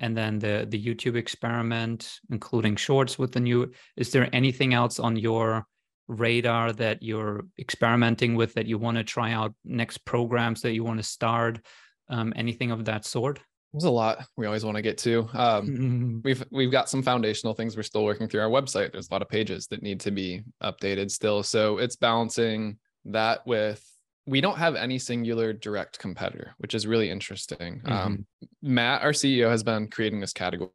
and 0.00 0.16
then 0.16 0.38
the 0.38 0.66
the 0.68 0.82
YouTube 0.82 1.14
experiment, 1.14 2.18
including 2.30 2.74
shorts 2.74 3.18
with 3.18 3.32
the 3.32 3.40
new. 3.40 3.70
Is 3.96 4.10
there 4.10 4.28
anything 4.32 4.74
else 4.74 4.98
on 4.98 5.16
your 5.16 5.66
radar 6.08 6.72
that 6.72 7.02
you're 7.02 7.44
experimenting 7.58 8.34
with 8.34 8.54
that 8.54 8.66
you 8.66 8.78
want 8.78 8.96
to 8.96 9.04
try 9.04 9.32
out? 9.32 9.54
Next 9.64 9.98
programs 9.98 10.62
that 10.62 10.72
you 10.72 10.82
want 10.82 10.98
to 10.98 11.04
start? 11.04 11.60
Um, 12.08 12.32
anything 12.34 12.72
of 12.72 12.86
that 12.86 13.04
sort? 13.04 13.40
There's 13.72 13.84
a 13.84 13.90
lot 13.90 14.24
we 14.36 14.46
always 14.46 14.64
want 14.64 14.76
to 14.76 14.82
get 14.82 14.98
to. 14.98 15.28
Um, 15.32 16.20
we've 16.24 16.44
we've 16.50 16.72
got 16.72 16.88
some 16.88 17.02
foundational 17.02 17.54
things 17.54 17.76
we're 17.76 17.82
still 17.82 18.04
working 18.04 18.28
through 18.28 18.40
our 18.40 18.48
website. 18.48 18.92
There's 18.92 19.08
a 19.10 19.14
lot 19.14 19.22
of 19.22 19.28
pages 19.28 19.66
that 19.68 19.82
need 19.82 20.00
to 20.00 20.10
be 20.10 20.42
updated 20.62 21.10
still, 21.10 21.42
so 21.42 21.78
it's 21.78 21.96
balancing 21.96 22.78
that 23.06 23.46
with 23.46 23.84
we 24.26 24.40
don't 24.40 24.58
have 24.58 24.76
any 24.76 24.98
singular 24.98 25.52
direct 25.52 25.98
competitor, 25.98 26.54
which 26.58 26.74
is 26.74 26.86
really 26.86 27.10
interesting. 27.10 27.80
Mm-hmm. 27.80 27.92
Um, 27.92 28.26
Matt, 28.62 29.02
our 29.02 29.12
CEO, 29.12 29.50
has 29.50 29.62
been 29.62 29.88
creating 29.88 30.20
this 30.20 30.32
category 30.32 30.70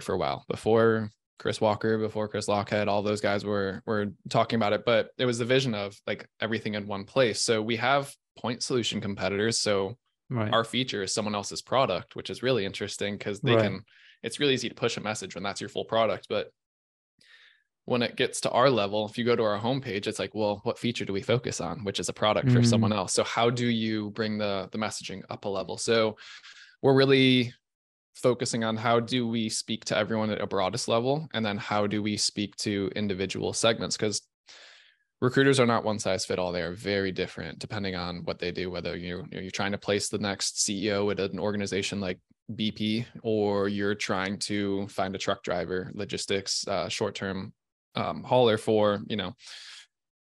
for 0.00 0.14
a 0.14 0.18
while. 0.18 0.44
Before 0.48 1.10
Chris 1.38 1.60
Walker, 1.60 1.98
before 1.98 2.28
Chris 2.28 2.46
Lochhead, 2.46 2.88
all 2.88 3.02
those 3.02 3.20
guys 3.20 3.44
were 3.44 3.82
were 3.86 4.06
talking 4.30 4.56
about 4.56 4.72
it, 4.72 4.84
but 4.84 5.10
it 5.18 5.26
was 5.26 5.38
the 5.38 5.44
vision 5.44 5.74
of 5.74 5.96
like 6.06 6.28
everything 6.40 6.74
in 6.74 6.86
one 6.86 7.04
place. 7.04 7.42
So 7.42 7.60
we 7.62 7.76
have 7.76 8.12
point 8.38 8.62
solution 8.62 9.00
competitors. 9.00 9.58
So 9.58 9.96
right. 10.30 10.52
our 10.52 10.64
feature 10.64 11.02
is 11.02 11.12
someone 11.12 11.34
else's 11.34 11.62
product, 11.62 12.16
which 12.16 12.30
is 12.30 12.42
really 12.42 12.64
interesting 12.64 13.16
because 13.16 13.40
they 13.40 13.54
right. 13.54 13.62
can. 13.62 13.84
It's 14.22 14.40
really 14.40 14.54
easy 14.54 14.68
to 14.68 14.74
push 14.74 14.96
a 14.96 15.00
message 15.00 15.34
when 15.34 15.44
that's 15.44 15.60
your 15.60 15.68
full 15.68 15.84
product, 15.84 16.26
but 16.28 16.50
when 17.84 18.02
it 18.02 18.16
gets 18.16 18.40
to 18.40 18.50
our 18.50 18.68
level, 18.68 19.06
if 19.06 19.16
you 19.16 19.24
go 19.24 19.36
to 19.36 19.44
our 19.44 19.58
homepage, 19.58 20.08
it's 20.08 20.18
like, 20.18 20.34
well, 20.34 20.60
what 20.64 20.78
feature 20.78 21.04
do 21.04 21.12
we 21.12 21.22
focus 21.22 21.60
on, 21.60 21.84
which 21.84 22.00
is 22.00 22.08
a 22.08 22.12
product 22.12 22.48
mm-hmm. 22.48 22.56
for 22.56 22.62
someone 22.64 22.90
mm. 22.90 22.96
else? 22.96 23.14
So 23.14 23.22
how 23.22 23.48
do 23.48 23.66
you 23.66 24.10
bring 24.10 24.38
the 24.38 24.68
the 24.72 24.78
messaging 24.78 25.22
up 25.30 25.44
a 25.44 25.48
level? 25.48 25.78
So 25.78 26.16
we're 26.82 26.96
really 26.96 27.54
focusing 28.16 28.64
on 28.64 28.76
how 28.76 28.98
do 28.98 29.28
we 29.28 29.48
speak 29.48 29.84
to 29.84 29.96
everyone 29.96 30.30
at 30.30 30.40
a 30.40 30.46
broadest 30.46 30.88
level, 30.88 31.28
and 31.32 31.46
then 31.46 31.56
how 31.56 31.86
do 31.86 32.02
we 32.02 32.16
speak 32.16 32.56
to 32.56 32.90
individual 32.96 33.52
segments? 33.52 33.96
Because 33.96 34.20
recruiters 35.20 35.58
are 35.58 35.66
not 35.66 35.84
one 35.84 35.98
size 35.98 36.24
fit 36.24 36.38
all 36.38 36.52
they 36.52 36.62
are 36.62 36.74
very 36.74 37.12
different 37.12 37.58
depending 37.58 37.94
on 37.94 38.18
what 38.24 38.38
they 38.38 38.50
do 38.50 38.70
whether 38.70 38.96
you 38.96 39.24
you're 39.30 39.50
trying 39.50 39.72
to 39.72 39.78
place 39.78 40.08
the 40.08 40.18
next 40.18 40.56
ceo 40.56 41.10
at 41.10 41.18
an 41.18 41.38
organization 41.38 42.00
like 42.00 42.18
bp 42.54 43.04
or 43.22 43.68
you're 43.68 43.94
trying 43.94 44.38
to 44.38 44.86
find 44.88 45.14
a 45.14 45.18
truck 45.18 45.42
driver 45.42 45.90
logistics 45.94 46.66
uh, 46.68 46.88
short-term 46.88 47.52
um, 47.96 48.22
hauler 48.22 48.58
for 48.58 49.00
you 49.08 49.16
know 49.16 49.34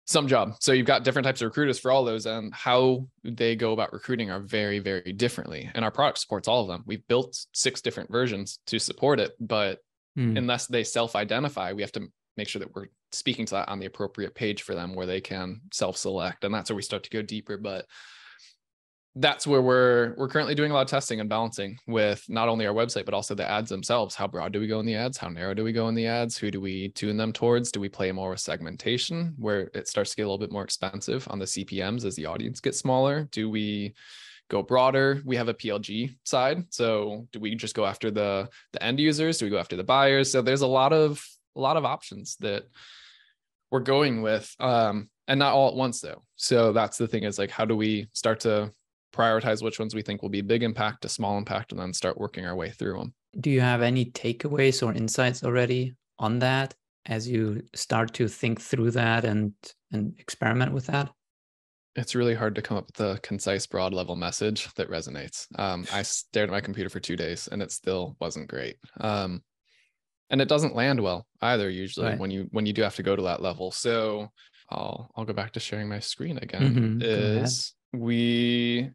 some 0.06 0.28
job. 0.28 0.56
So 0.60 0.72
you've 0.72 0.86
got 0.86 1.04
different 1.04 1.24
types 1.24 1.40
of 1.40 1.46
recruiters 1.46 1.78
for 1.78 1.90
all 1.90 2.04
those, 2.04 2.26
and 2.26 2.52
how 2.52 3.08
they 3.22 3.56
go 3.56 3.72
about 3.72 3.92
recruiting 3.92 4.30
are 4.30 4.40
very, 4.40 4.78
very 4.78 5.12
differently. 5.12 5.70
And 5.74 5.84
our 5.84 5.90
product 5.90 6.18
supports 6.18 6.48
all 6.48 6.62
of 6.62 6.68
them. 6.68 6.82
We've 6.86 7.06
built 7.08 7.38
six 7.52 7.80
different 7.80 8.10
versions 8.10 8.58
to 8.66 8.78
support 8.78 9.18
it, 9.18 9.32
but 9.40 9.78
hmm. 10.14 10.36
unless 10.36 10.66
they 10.66 10.84
self-identify, 10.84 11.72
we 11.72 11.82
have 11.82 11.92
to 11.92 12.08
make 12.36 12.48
sure 12.48 12.60
that 12.60 12.74
we're 12.74 12.86
speaking 13.14 13.46
to 13.46 13.54
that 13.54 13.68
on 13.68 13.78
the 13.78 13.86
appropriate 13.86 14.34
page 14.34 14.62
for 14.62 14.74
them 14.74 14.94
where 14.94 15.06
they 15.06 15.20
can 15.20 15.60
self-select, 15.72 16.44
and 16.44 16.54
that's 16.54 16.70
where 16.70 16.76
we 16.76 16.82
start 16.82 17.04
to 17.04 17.10
go 17.10 17.22
deeper. 17.22 17.56
But 17.56 17.86
that's 19.16 19.46
where 19.46 19.62
we're 19.62 20.14
we're 20.16 20.28
currently 20.28 20.56
doing 20.56 20.72
a 20.72 20.74
lot 20.74 20.82
of 20.82 20.88
testing 20.88 21.20
and 21.20 21.28
balancing 21.28 21.78
with 21.86 22.24
not 22.28 22.48
only 22.48 22.66
our 22.66 22.74
website 22.74 23.04
but 23.04 23.14
also 23.14 23.34
the 23.34 23.48
ads 23.48 23.70
themselves. 23.70 24.14
How 24.14 24.26
broad 24.26 24.52
do 24.52 24.58
we 24.58 24.66
go 24.66 24.80
in 24.80 24.86
the 24.86 24.96
ads? 24.96 25.16
How 25.16 25.28
narrow 25.28 25.54
do 25.54 25.62
we 25.62 25.72
go 25.72 25.88
in 25.88 25.94
the 25.94 26.06
ads? 26.06 26.36
Who 26.36 26.50
do 26.50 26.60
we 26.60 26.88
tune 26.90 27.16
them 27.16 27.32
towards? 27.32 27.70
Do 27.70 27.78
we 27.78 27.88
play 27.88 28.10
more 28.10 28.30
with 28.30 28.40
segmentation 28.40 29.34
where 29.38 29.70
it 29.72 29.86
starts 29.86 30.10
to 30.10 30.16
get 30.16 30.22
a 30.22 30.26
little 30.26 30.38
bit 30.38 30.50
more 30.50 30.64
expensive 30.64 31.28
on 31.30 31.38
the 31.38 31.44
cpms 31.44 32.04
as 32.04 32.16
the 32.16 32.26
audience 32.26 32.60
gets 32.60 32.78
smaller? 32.78 33.28
Do 33.30 33.48
we 33.48 33.94
go 34.50 34.62
broader? 34.62 35.22
We 35.24 35.36
have 35.36 35.48
a 35.48 35.54
plg 35.54 36.16
side 36.24 36.64
so 36.70 37.28
do 37.32 37.38
we 37.38 37.54
just 37.54 37.76
go 37.76 37.86
after 37.86 38.10
the 38.10 38.48
the 38.72 38.82
end 38.82 38.98
users? 38.98 39.38
Do 39.38 39.46
we 39.46 39.50
go 39.50 39.58
after 39.58 39.76
the 39.76 39.84
buyers? 39.84 40.32
So 40.32 40.42
there's 40.42 40.62
a 40.62 40.66
lot 40.66 40.92
of 40.92 41.24
a 41.54 41.60
lot 41.60 41.76
of 41.76 41.84
options 41.84 42.36
that 42.40 42.64
we're 43.74 43.80
going 43.80 44.22
with 44.22 44.54
um 44.60 45.10
and 45.28 45.38
not 45.38 45.54
all 45.54 45.68
at 45.68 45.74
once 45.74 46.00
though. 46.00 46.22
So 46.36 46.72
that's 46.72 46.96
the 46.96 47.08
thing 47.08 47.24
is 47.24 47.38
like 47.38 47.50
how 47.50 47.64
do 47.64 47.76
we 47.76 48.08
start 48.12 48.40
to 48.40 48.72
prioritize 49.12 49.62
which 49.62 49.78
ones 49.78 49.94
we 49.94 50.02
think 50.02 50.22
will 50.22 50.28
be 50.28 50.40
big 50.40 50.62
impact 50.62 51.02
to 51.02 51.08
small 51.08 51.38
impact 51.38 51.72
and 51.72 51.80
then 51.80 51.92
start 51.92 52.18
working 52.18 52.46
our 52.46 52.56
way 52.56 52.70
through 52.70 52.98
them 52.98 53.14
do 53.40 53.50
you 53.50 53.60
have 53.60 53.82
any 53.82 54.06
takeaways 54.06 54.82
or 54.86 54.92
insights 54.92 55.44
already 55.44 55.94
on 56.18 56.38
that 56.40 56.74
as 57.06 57.28
you 57.28 57.62
start 57.74 58.14
to 58.14 58.28
think 58.28 58.60
through 58.60 58.90
that 58.92 59.24
and 59.24 59.52
and 59.92 60.14
experiment 60.18 60.72
with 60.72 60.86
that? 60.86 61.10
It's 61.96 62.14
really 62.16 62.34
hard 62.34 62.56
to 62.56 62.62
come 62.62 62.76
up 62.76 62.86
with 62.86 63.00
a 63.00 63.20
concise 63.20 63.66
broad 63.66 63.94
level 63.94 64.16
message 64.16 64.72
that 64.74 64.90
resonates. 64.90 65.46
Um, 65.58 65.86
i 65.92 66.02
stared 66.02 66.48
at 66.48 66.52
my 66.52 66.60
computer 66.60 66.90
for 66.90 66.98
two 66.98 67.16
days 67.16 67.48
and 67.52 67.62
it 67.62 67.70
still 67.70 68.16
wasn't 68.20 68.48
great. 68.48 68.76
Um, 69.00 69.42
and 70.34 70.42
it 70.42 70.48
doesn't 70.48 70.74
land 70.74 71.00
well 71.00 71.28
either 71.42 71.70
usually 71.70 72.08
right. 72.08 72.18
when 72.18 72.28
you 72.28 72.48
when 72.50 72.66
you 72.66 72.72
do 72.72 72.82
have 72.82 72.96
to 72.96 73.04
go 73.04 73.14
to 73.14 73.22
that 73.22 73.40
level 73.40 73.70
so 73.70 74.28
i'll 74.70 75.08
i'll 75.14 75.24
go 75.24 75.32
back 75.32 75.52
to 75.52 75.60
sharing 75.60 75.88
my 75.88 76.00
screen 76.00 76.38
again 76.38 76.74
mm-hmm. 76.74 77.02
is 77.02 77.72
we 77.92 78.90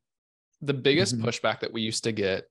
the 0.61 0.73
biggest 0.73 1.15
mm-hmm. 1.15 1.25
pushback 1.25 1.61
that 1.61 1.71
we 1.71 1.81
used 1.81 2.03
to 2.03 2.11
get 2.11 2.43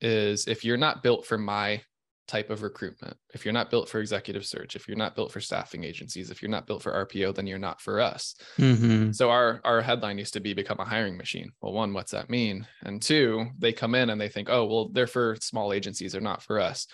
is 0.00 0.48
if 0.48 0.64
you're 0.64 0.78
not 0.78 1.02
built 1.02 1.26
for 1.26 1.36
my 1.36 1.82
type 2.26 2.50
of 2.50 2.62
recruitment, 2.62 3.16
if 3.34 3.44
you're 3.44 3.54
not 3.54 3.70
built 3.70 3.88
for 3.88 4.00
executive 4.00 4.44
search, 4.44 4.76
if 4.76 4.86
you're 4.86 4.96
not 4.96 5.16
built 5.16 5.32
for 5.32 5.40
staffing 5.40 5.82
agencies, 5.82 6.30
if 6.30 6.40
you're 6.40 6.50
not 6.50 6.66
built 6.66 6.82
for 6.82 7.06
RPO, 7.06 7.34
then 7.34 7.46
you're 7.46 7.58
not 7.58 7.80
for 7.80 8.00
us. 8.00 8.34
Mm-hmm. 8.58 9.12
So 9.12 9.30
our 9.30 9.60
our 9.64 9.80
headline 9.80 10.18
used 10.18 10.34
to 10.34 10.40
be 10.40 10.54
become 10.54 10.78
a 10.78 10.84
hiring 10.84 11.16
machine. 11.16 11.50
Well, 11.60 11.72
one, 11.72 11.92
what's 11.94 12.12
that 12.12 12.30
mean? 12.30 12.66
And 12.84 13.02
two, 13.02 13.46
they 13.58 13.72
come 13.72 13.94
in 13.94 14.10
and 14.10 14.20
they 14.20 14.28
think, 14.28 14.48
oh, 14.50 14.66
well, 14.66 14.88
they're 14.92 15.06
for 15.06 15.36
small 15.40 15.72
agencies, 15.72 16.12
they're 16.12 16.20
not 16.20 16.42
for 16.42 16.60
us. 16.60 16.86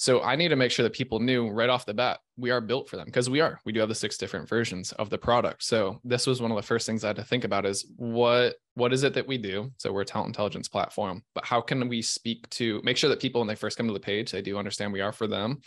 So 0.00 0.22
I 0.22 0.34
need 0.34 0.48
to 0.48 0.56
make 0.56 0.70
sure 0.70 0.82
that 0.84 0.94
people 0.94 1.20
knew 1.20 1.50
right 1.50 1.68
off 1.68 1.84
the 1.84 1.92
bat 1.92 2.20
we 2.38 2.50
are 2.50 2.62
built 2.62 2.88
for 2.88 2.96
them 2.96 3.04
because 3.04 3.28
we 3.28 3.42
are. 3.42 3.60
We 3.66 3.72
do 3.72 3.80
have 3.80 3.90
the 3.90 3.94
six 3.94 4.16
different 4.16 4.48
versions 4.48 4.92
of 4.92 5.10
the 5.10 5.18
product. 5.18 5.62
So 5.62 6.00
this 6.04 6.26
was 6.26 6.40
one 6.40 6.50
of 6.50 6.56
the 6.56 6.62
first 6.62 6.86
things 6.86 7.04
I 7.04 7.08
had 7.08 7.16
to 7.16 7.22
think 7.22 7.44
about 7.44 7.66
is 7.66 7.84
what 7.96 8.54
what 8.76 8.94
is 8.94 9.02
it 9.02 9.12
that 9.12 9.26
we 9.26 9.36
do? 9.36 9.70
So 9.76 9.92
we're 9.92 10.00
a 10.00 10.06
talent 10.06 10.28
intelligence 10.28 10.68
platform, 10.68 11.22
but 11.34 11.44
how 11.44 11.60
can 11.60 11.86
we 11.86 12.00
speak 12.00 12.48
to 12.50 12.80
make 12.82 12.96
sure 12.96 13.10
that 13.10 13.20
people 13.20 13.42
when 13.42 13.48
they 13.48 13.54
first 13.54 13.76
come 13.76 13.88
to 13.88 13.92
the 13.92 14.00
page 14.00 14.30
they 14.30 14.40
do 14.40 14.56
understand 14.56 14.90
we 14.90 15.02
are 15.02 15.12
for 15.12 15.26
them, 15.26 15.60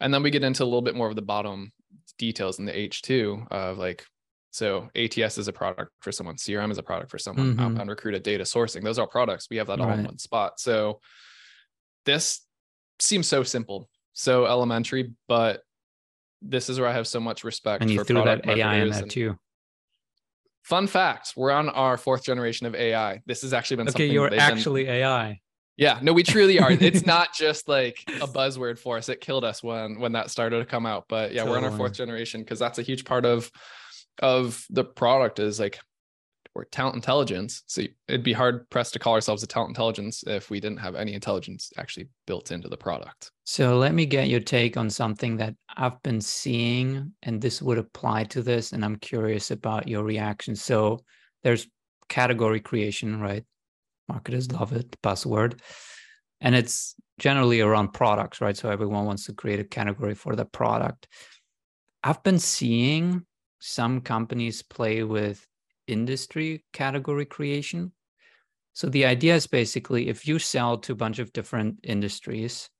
and 0.00 0.12
then 0.12 0.22
we 0.22 0.28
get 0.28 0.44
into 0.44 0.64
a 0.64 0.66
little 0.66 0.82
bit 0.82 0.94
more 0.94 1.08
of 1.08 1.16
the 1.16 1.22
bottom 1.22 1.72
details 2.18 2.58
in 2.58 2.66
the 2.66 2.72
H2 2.72 3.50
of 3.50 3.78
like 3.78 4.04
so 4.50 4.90
ATS 4.94 5.38
is 5.38 5.48
a 5.48 5.52
product 5.52 5.92
for 6.02 6.12
someone, 6.12 6.36
CRM 6.36 6.70
is 6.70 6.76
a 6.76 6.82
product 6.82 7.10
for 7.10 7.18
someone, 7.18 7.54
mm-hmm. 7.54 7.60
outbound 7.60 7.88
recruiter, 7.88 8.18
data 8.18 8.44
sourcing. 8.44 8.84
Those 8.84 8.98
are 8.98 9.06
products. 9.06 9.46
We 9.50 9.56
have 9.56 9.68
that 9.68 9.80
all 9.80 9.86
right. 9.86 9.98
in 9.98 10.04
one 10.04 10.18
spot. 10.18 10.60
So 10.60 11.00
this 12.04 12.42
seems 13.02 13.26
so 13.26 13.42
simple, 13.42 13.88
so 14.12 14.46
elementary, 14.46 15.12
but 15.28 15.62
this 16.40 16.68
is 16.68 16.78
where 16.78 16.88
I 16.88 16.92
have 16.92 17.06
so 17.06 17.20
much 17.20 17.44
respect. 17.44 17.82
And 17.82 17.90
you 17.90 17.98
for 17.98 18.04
threw 18.04 18.24
that 18.24 18.46
AI 18.46 18.76
in 18.76 18.90
there 18.90 19.02
too. 19.02 19.38
Fun 20.62 20.86
fact: 20.86 21.34
We're 21.36 21.50
on 21.50 21.68
our 21.68 21.96
fourth 21.96 22.24
generation 22.24 22.66
of 22.66 22.74
AI. 22.74 23.22
This 23.26 23.42
has 23.42 23.52
actually 23.52 23.78
been 23.78 23.88
okay. 23.88 24.06
You're 24.06 24.32
actually 24.34 24.84
been, 24.84 24.94
AI. 24.94 25.40
Yeah, 25.76 25.98
no, 26.02 26.12
we 26.12 26.22
truly 26.22 26.58
are. 26.60 26.70
it's 26.70 27.06
not 27.06 27.34
just 27.34 27.68
like 27.68 28.02
a 28.08 28.26
buzzword 28.26 28.78
for 28.78 28.96
us. 28.96 29.08
It 29.08 29.20
killed 29.20 29.44
us 29.44 29.62
when 29.62 29.98
when 29.98 30.12
that 30.12 30.30
started 30.30 30.60
to 30.60 30.64
come 30.64 30.86
out. 30.86 31.06
But 31.08 31.32
yeah, 31.32 31.40
totally. 31.40 31.60
we're 31.60 31.66
on 31.66 31.72
our 31.72 31.76
fourth 31.76 31.94
generation 31.94 32.42
because 32.42 32.58
that's 32.58 32.78
a 32.78 32.82
huge 32.82 33.04
part 33.04 33.24
of 33.24 33.50
of 34.20 34.64
the 34.70 34.84
product 34.84 35.38
is 35.38 35.58
like 35.58 35.78
or 36.54 36.64
talent 36.66 36.96
intelligence. 36.96 37.62
So 37.66 37.82
it'd 38.08 38.22
be 38.22 38.32
hard 38.32 38.68
pressed 38.70 38.92
to 38.92 38.98
call 38.98 39.14
ourselves 39.14 39.42
a 39.42 39.46
talent 39.46 39.70
intelligence 39.70 40.22
if 40.26 40.50
we 40.50 40.60
didn't 40.60 40.80
have 40.80 40.94
any 40.94 41.14
intelligence 41.14 41.72
actually 41.78 42.08
built 42.26 42.52
into 42.52 42.68
the 42.68 42.76
product. 42.76 43.30
So 43.44 43.78
let 43.78 43.94
me 43.94 44.06
get 44.06 44.28
your 44.28 44.40
take 44.40 44.76
on 44.76 44.90
something 44.90 45.36
that 45.38 45.54
I've 45.76 46.02
been 46.02 46.20
seeing, 46.20 47.12
and 47.22 47.40
this 47.40 47.62
would 47.62 47.78
apply 47.78 48.24
to 48.24 48.42
this, 48.42 48.72
and 48.72 48.84
I'm 48.84 48.96
curious 48.96 49.50
about 49.50 49.88
your 49.88 50.04
reaction. 50.04 50.54
So 50.54 51.00
there's 51.42 51.66
category 52.08 52.60
creation, 52.60 53.20
right? 53.20 53.44
Marketers 54.08 54.52
love 54.52 54.72
it, 54.72 55.00
buzzword. 55.02 55.60
And 56.40 56.54
it's 56.54 56.94
generally 57.18 57.60
around 57.60 57.92
products, 57.92 58.40
right? 58.40 58.56
So 58.56 58.68
everyone 58.68 59.06
wants 59.06 59.26
to 59.26 59.32
create 59.32 59.60
a 59.60 59.64
category 59.64 60.14
for 60.14 60.36
the 60.36 60.44
product. 60.44 61.08
I've 62.04 62.22
been 62.22 62.40
seeing 62.40 63.24
some 63.60 64.00
companies 64.00 64.60
play 64.60 65.04
with 65.04 65.46
industry 65.86 66.64
category 66.72 67.24
creation. 67.24 67.92
So 68.74 68.88
the 68.88 69.04
idea 69.04 69.34
is 69.34 69.46
basically 69.46 70.08
if 70.08 70.26
you 70.26 70.38
sell 70.38 70.78
to 70.78 70.92
a 70.92 70.96
bunch 70.96 71.18
of 71.18 71.32
different 71.32 71.80
industries, 71.82 72.70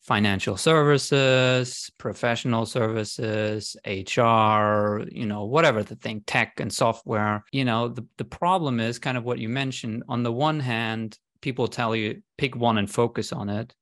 financial 0.00 0.56
services, 0.56 1.90
professional 1.98 2.64
services, 2.64 3.76
HR, 3.86 5.02
you 5.10 5.26
know, 5.26 5.44
whatever 5.44 5.82
the 5.82 5.96
thing, 5.96 6.22
tech 6.26 6.58
and 6.58 6.72
software, 6.72 7.44
you 7.52 7.64
know, 7.64 7.88
the, 7.88 8.06
the 8.16 8.24
problem 8.24 8.80
is 8.80 8.98
kind 8.98 9.18
of 9.18 9.24
what 9.24 9.38
you 9.38 9.48
mentioned. 9.48 10.02
On 10.08 10.22
the 10.22 10.32
one 10.32 10.60
hand, 10.60 11.18
people 11.40 11.68
tell 11.68 11.94
you 11.94 12.22
pick 12.38 12.56
one 12.56 12.78
and 12.78 12.90
focus 12.90 13.32
on 13.32 13.48
it 13.48 13.74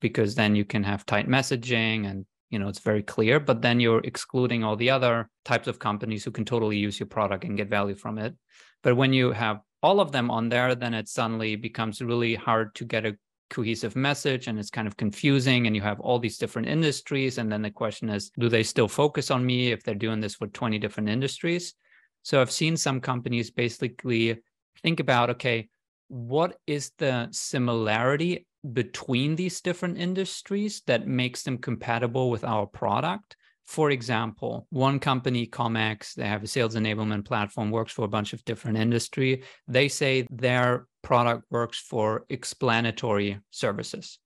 because 0.00 0.34
then 0.34 0.54
you 0.54 0.64
can 0.64 0.84
have 0.84 1.06
tight 1.06 1.28
messaging 1.28 2.08
and 2.08 2.26
you 2.50 2.58
know 2.58 2.68
it's 2.68 2.78
very 2.78 3.02
clear 3.02 3.40
but 3.40 3.62
then 3.62 3.80
you're 3.80 4.00
excluding 4.04 4.62
all 4.62 4.76
the 4.76 4.90
other 4.90 5.28
types 5.44 5.68
of 5.68 5.78
companies 5.78 6.24
who 6.24 6.30
can 6.30 6.44
totally 6.44 6.76
use 6.76 6.98
your 6.98 7.06
product 7.06 7.44
and 7.44 7.56
get 7.56 7.68
value 7.68 7.94
from 7.94 8.18
it. 8.18 8.34
But 8.82 8.96
when 8.96 9.12
you 9.12 9.32
have 9.32 9.60
all 9.82 10.00
of 10.00 10.12
them 10.12 10.30
on 10.30 10.48
there 10.48 10.74
then 10.74 10.94
it 10.94 11.08
suddenly 11.08 11.56
becomes 11.56 12.00
really 12.00 12.34
hard 12.34 12.74
to 12.76 12.84
get 12.84 13.06
a 13.06 13.16
cohesive 13.48 13.94
message 13.94 14.48
and 14.48 14.58
it's 14.58 14.70
kind 14.70 14.88
of 14.88 14.96
confusing 14.96 15.66
and 15.66 15.76
you 15.76 15.82
have 15.82 16.00
all 16.00 16.18
these 16.18 16.38
different 16.38 16.68
industries 16.68 17.38
and 17.38 17.50
then 17.50 17.62
the 17.62 17.70
question 17.70 18.08
is 18.08 18.30
do 18.38 18.48
they 18.48 18.62
still 18.62 18.88
focus 18.88 19.30
on 19.30 19.46
me 19.46 19.70
if 19.70 19.82
they're 19.82 19.94
doing 19.94 20.20
this 20.20 20.34
for 20.34 20.48
20 20.48 20.78
different 20.78 21.08
industries? 21.08 21.74
So 22.22 22.40
i've 22.40 22.50
seen 22.50 22.76
some 22.76 23.00
companies 23.00 23.50
basically 23.50 24.38
think 24.82 25.00
about 25.00 25.30
okay 25.30 25.68
what 26.08 26.58
is 26.66 26.92
the 26.98 27.28
similarity 27.30 28.46
between 28.72 29.36
these 29.36 29.60
different 29.60 29.98
industries 29.98 30.82
that 30.86 31.06
makes 31.06 31.42
them 31.42 31.58
compatible 31.58 32.30
with 32.30 32.44
our 32.44 32.66
product. 32.66 33.36
For 33.64 33.90
example, 33.90 34.66
one 34.70 35.00
company, 35.00 35.46
Comex, 35.46 36.14
they 36.14 36.26
have 36.26 36.44
a 36.44 36.46
sales 36.46 36.76
enablement 36.76 37.24
platform, 37.24 37.70
works 37.70 37.92
for 37.92 38.04
a 38.04 38.08
bunch 38.08 38.32
of 38.32 38.44
different 38.44 38.78
industry. 38.78 39.42
They 39.66 39.88
say 39.88 40.26
their 40.30 40.86
product 41.02 41.44
works 41.50 41.78
for 41.78 42.24
explanatory 42.28 43.40
services. 43.50 44.18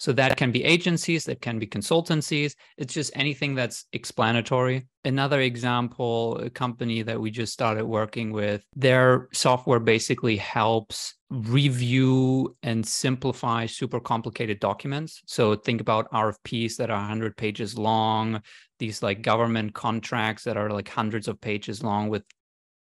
So 0.00 0.14
that 0.14 0.38
can 0.38 0.50
be 0.50 0.64
agencies, 0.64 1.24
that 1.26 1.42
can 1.42 1.58
be 1.58 1.66
consultancies. 1.66 2.54
It's 2.78 2.94
just 2.94 3.12
anything 3.14 3.54
that's 3.54 3.84
explanatory. 3.92 4.86
Another 5.04 5.42
example, 5.42 6.38
a 6.38 6.48
company 6.48 7.02
that 7.02 7.20
we 7.20 7.30
just 7.30 7.52
started 7.52 7.84
working 7.84 8.32
with, 8.32 8.64
their 8.74 9.28
software 9.34 9.78
basically 9.78 10.38
helps 10.38 11.16
review 11.28 12.56
and 12.62 12.84
simplify 12.84 13.66
super 13.66 14.00
complicated 14.00 14.58
documents. 14.58 15.20
So 15.26 15.54
think 15.54 15.82
about 15.82 16.10
RFPs 16.12 16.76
that 16.76 16.90
are 16.90 16.96
100 16.96 17.36
pages 17.36 17.76
long, 17.76 18.40
these 18.78 19.02
like 19.02 19.20
government 19.20 19.74
contracts 19.74 20.44
that 20.44 20.56
are 20.56 20.70
like 20.70 20.88
hundreds 20.88 21.28
of 21.28 21.42
pages 21.42 21.84
long 21.84 22.08
with 22.08 22.22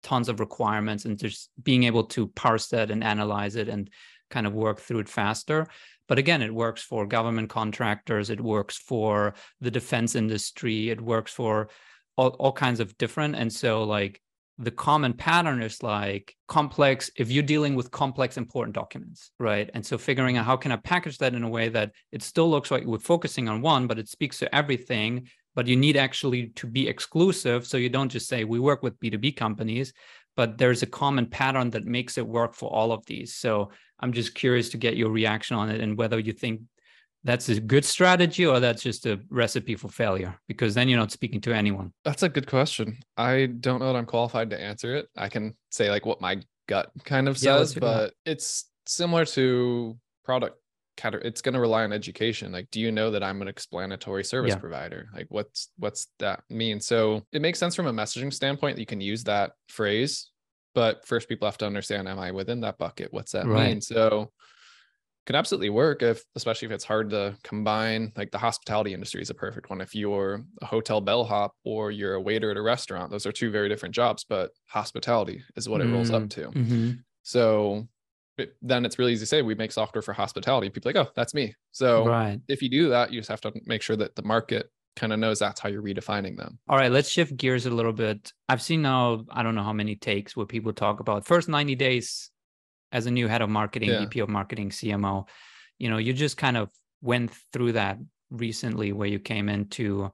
tons 0.04 0.28
of 0.28 0.38
requirements 0.38 1.04
and 1.04 1.18
just 1.18 1.50
being 1.60 1.82
able 1.82 2.04
to 2.04 2.28
parse 2.28 2.68
that 2.68 2.92
and 2.92 3.02
analyze 3.02 3.56
it 3.56 3.68
and 3.68 3.90
kind 4.30 4.46
of 4.46 4.52
work 4.52 4.78
through 4.78 5.00
it 5.00 5.08
faster. 5.08 5.66
But 6.08 6.18
again, 6.18 6.42
it 6.42 6.54
works 6.54 6.82
for 6.82 7.06
government 7.06 7.50
contractors, 7.50 8.30
it 8.30 8.40
works 8.40 8.76
for 8.76 9.34
the 9.60 9.70
defense 9.70 10.14
industry, 10.14 10.90
it 10.90 11.00
works 11.00 11.32
for 11.32 11.68
all, 12.16 12.30
all 12.30 12.52
kinds 12.52 12.80
of 12.80 12.96
different. 12.98 13.36
And 13.36 13.52
so, 13.52 13.84
like, 13.84 14.20
the 14.58 14.70
common 14.72 15.12
pattern 15.12 15.62
is 15.62 15.82
like 15.82 16.34
complex 16.48 17.10
if 17.16 17.30
you're 17.30 17.42
dealing 17.44 17.76
with 17.76 17.90
complex 17.92 18.36
important 18.36 18.74
documents 18.74 19.30
right 19.38 19.70
and 19.72 19.86
so 19.86 19.96
figuring 19.96 20.36
out 20.36 20.44
how 20.44 20.56
can 20.56 20.72
i 20.72 20.76
package 20.76 21.16
that 21.18 21.34
in 21.34 21.44
a 21.44 21.48
way 21.48 21.68
that 21.68 21.92
it 22.10 22.22
still 22.22 22.50
looks 22.50 22.70
like 22.70 22.84
we're 22.84 22.98
focusing 22.98 23.48
on 23.48 23.62
one 23.62 23.86
but 23.86 23.98
it 23.98 24.08
speaks 24.08 24.38
to 24.38 24.52
everything 24.52 25.28
but 25.54 25.66
you 25.66 25.76
need 25.76 25.96
actually 25.96 26.48
to 26.48 26.66
be 26.66 26.88
exclusive 26.88 27.66
so 27.66 27.76
you 27.76 27.88
don't 27.88 28.10
just 28.10 28.28
say 28.28 28.44
we 28.44 28.58
work 28.58 28.82
with 28.82 28.98
b2b 28.98 29.36
companies 29.36 29.92
but 30.38 30.56
there's 30.56 30.84
a 30.84 30.86
common 30.86 31.26
pattern 31.26 31.68
that 31.70 31.84
makes 31.84 32.16
it 32.16 32.26
work 32.26 32.54
for 32.54 32.70
all 32.70 32.92
of 32.92 33.04
these 33.06 33.34
so 33.34 33.70
I'm 34.00 34.12
just 34.12 34.34
curious 34.34 34.68
to 34.70 34.78
get 34.78 34.96
your 34.96 35.10
reaction 35.10 35.56
on 35.56 35.68
it 35.68 35.80
and 35.80 35.98
whether 35.98 36.18
you 36.18 36.32
think 36.32 36.60
that's 37.24 37.48
a 37.48 37.60
good 37.60 37.84
strategy 37.84 38.46
or 38.46 38.60
that's 38.60 38.82
just 38.82 39.04
a 39.06 39.20
recipe 39.28 39.74
for 39.74 39.88
failure 39.88 40.38
because 40.46 40.74
then 40.74 40.88
you're 40.88 41.00
not 41.00 41.10
speaking 41.10 41.40
to 41.42 41.52
anyone. 41.52 41.92
That's 42.04 42.22
a 42.22 42.28
good 42.28 42.46
question. 42.46 42.98
I 43.16 43.46
don't 43.46 43.80
know 43.80 43.92
that 43.92 43.98
I'm 43.98 44.06
qualified 44.06 44.50
to 44.50 44.60
answer 44.60 44.94
it. 44.94 45.08
I 45.16 45.28
can 45.28 45.56
say 45.70 45.90
like 45.90 46.06
what 46.06 46.20
my 46.20 46.40
gut 46.68 46.90
kind 47.04 47.28
of 47.28 47.36
Yeah, 47.42 47.58
says, 47.58 47.74
but 47.74 48.14
it's 48.24 48.70
similar 48.86 49.24
to 49.26 49.98
product 50.24 50.58
it's 51.04 51.40
going 51.40 51.54
to 51.54 51.60
rely 51.60 51.84
on 51.84 51.92
education 51.92 52.52
like 52.52 52.70
do 52.70 52.80
you 52.80 52.90
know 52.92 53.10
that 53.10 53.22
i'm 53.22 53.40
an 53.42 53.48
explanatory 53.48 54.24
service 54.24 54.54
Yeah. 54.54 54.58
provider 54.58 55.08
like 55.14 55.26
what's 55.30 55.70
what's 55.78 56.08
that 56.18 56.42
mean 56.50 56.80
so 56.80 57.22
it 57.32 57.40
makes 57.42 57.58
sense 57.58 57.74
from 57.76 57.86
a 57.86 57.92
messaging 57.92 58.32
standpoint 58.32 58.76
that 58.76 58.80
you 58.82 58.86
can 58.86 59.00
use 59.00 59.24
that 59.24 59.52
phrase 59.68 60.30
but 60.74 61.06
first 61.06 61.28
people 61.28 61.46
have 61.46 61.58
to 61.58 61.66
understand 61.66 62.08
am 62.08 62.18
i 62.18 62.30
within 62.32 62.60
that 62.60 62.78
bucket 62.78 63.12
what's 63.12 63.32
that 63.32 63.46
Right. 63.46 63.68
mean 63.68 63.80
so 63.80 64.32
can 65.26 65.36
absolutely 65.36 65.68
work 65.68 66.02
if 66.02 66.24
especially 66.36 66.66
if 66.66 66.72
it's 66.72 66.84
hard 66.84 67.10
to 67.10 67.36
combine 67.42 68.12
like 68.16 68.30
the 68.30 68.38
hospitality 68.38 68.94
industry 68.94 69.20
is 69.20 69.28
a 69.30 69.34
perfect 69.34 69.68
one 69.68 69.80
if 69.82 69.94
you're 69.94 70.42
a 70.62 70.66
hotel 70.66 71.00
bellhop 71.02 71.52
or 71.64 71.90
you're 71.90 72.14
a 72.14 72.20
waiter 72.20 72.50
at 72.50 72.56
a 72.56 72.62
restaurant 72.62 73.10
those 73.10 73.26
are 73.26 73.32
two 73.32 73.50
very 73.50 73.68
different 73.68 73.94
jobs 73.94 74.24
but 74.26 74.50
hospitality 74.68 75.42
is 75.54 75.68
what 75.68 75.80
it 75.82 75.90
rolls 75.90 76.10
up 76.10 76.28
to 76.30 76.48
Mhm. 76.48 76.98
so 77.22 77.86
it- 78.38 78.56
then 78.62 78.84
it's 78.84 78.98
really 78.98 79.12
easy 79.12 79.20
to 79.22 79.26
say 79.26 79.42
we 79.42 79.54
make 79.54 79.72
software 79.72 80.02
for 80.02 80.12
hospitality 80.12 80.68
people 80.70 80.90
are 80.90 80.94
like 80.94 81.06
oh 81.06 81.12
that's 81.16 81.34
me 81.34 81.54
so 81.72 82.06
Right. 82.06 82.40
if 82.48 82.62
you 82.62 82.68
do 82.68 82.88
that 82.90 83.12
you 83.12 83.20
just 83.20 83.28
have 83.30 83.40
to 83.42 83.52
make 83.66 83.82
sure 83.82 83.96
that 83.96 84.14
the 84.16 84.22
market 84.22 84.70
kind 84.96 85.12
of 85.12 85.18
knows 85.20 85.38
that's 85.38 85.60
how 85.60 85.68
you're 85.68 85.82
redefining 85.82 86.36
them 86.36 86.58
All 86.68 86.76
right, 86.76 86.90
let's 86.90 87.08
shift 87.08 87.36
gears 87.36 87.66
a 87.66 87.70
little 87.70 87.92
bit. 87.92 88.32
I've 88.48 88.60
seen 88.60 88.82
now, 88.82 89.24
I 89.30 89.44
don't 89.44 89.54
know 89.54 89.62
how 89.62 89.72
many 89.72 89.94
takes 89.94 90.36
where 90.36 90.44
people 90.46 90.72
talk 90.72 90.98
about 90.98 91.24
first 91.24 91.48
90 91.48 91.76
days 91.76 92.30
as 92.90 93.06
a 93.06 93.10
new 93.12 93.28
head 93.28 93.40
of 93.40 93.48
marketing, 93.48 93.90
Yeah. 93.90 94.00
VP 94.00 94.18
of 94.20 94.28
marketing, 94.28 94.70
CMO. 94.70 95.26
You 95.78 95.88
know, 95.90 95.98
you 95.98 96.12
just 96.12 96.36
kind 96.36 96.56
of 96.56 96.70
went 97.00 97.30
through 97.52 97.72
that 97.72 97.98
recently 98.30 98.92
where 98.92 99.06
you 99.06 99.20
came 99.20 99.48
into 99.48 100.10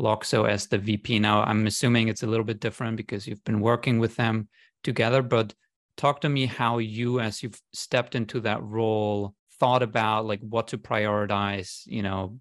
Loxo 0.00 0.48
as 0.48 0.66
the 0.68 0.78
VP. 0.78 1.18
Now, 1.18 1.42
I'm 1.42 1.66
assuming 1.66 2.06
it's 2.08 2.22
a 2.22 2.26
little 2.28 2.44
bit 2.44 2.60
different 2.60 2.96
because 2.96 3.26
you've 3.26 3.42
been 3.44 3.60
working 3.60 3.98
with 3.98 4.14
them 4.16 4.48
together, 4.84 5.22
but 5.22 5.54
talk 5.96 6.20
to 6.22 6.28
me 6.28 6.46
how 6.46 6.78
you, 6.78 7.20
as 7.20 7.42
you've 7.42 7.60
stepped 7.72 8.14
into 8.14 8.40
that 8.40 8.62
role, 8.62 9.34
thought 9.60 9.82
about 9.82 10.26
like 10.26 10.40
what 10.40 10.68
to 10.68 10.78
prioritize, 10.78 11.82
you 11.86 12.02
know, 12.02 12.38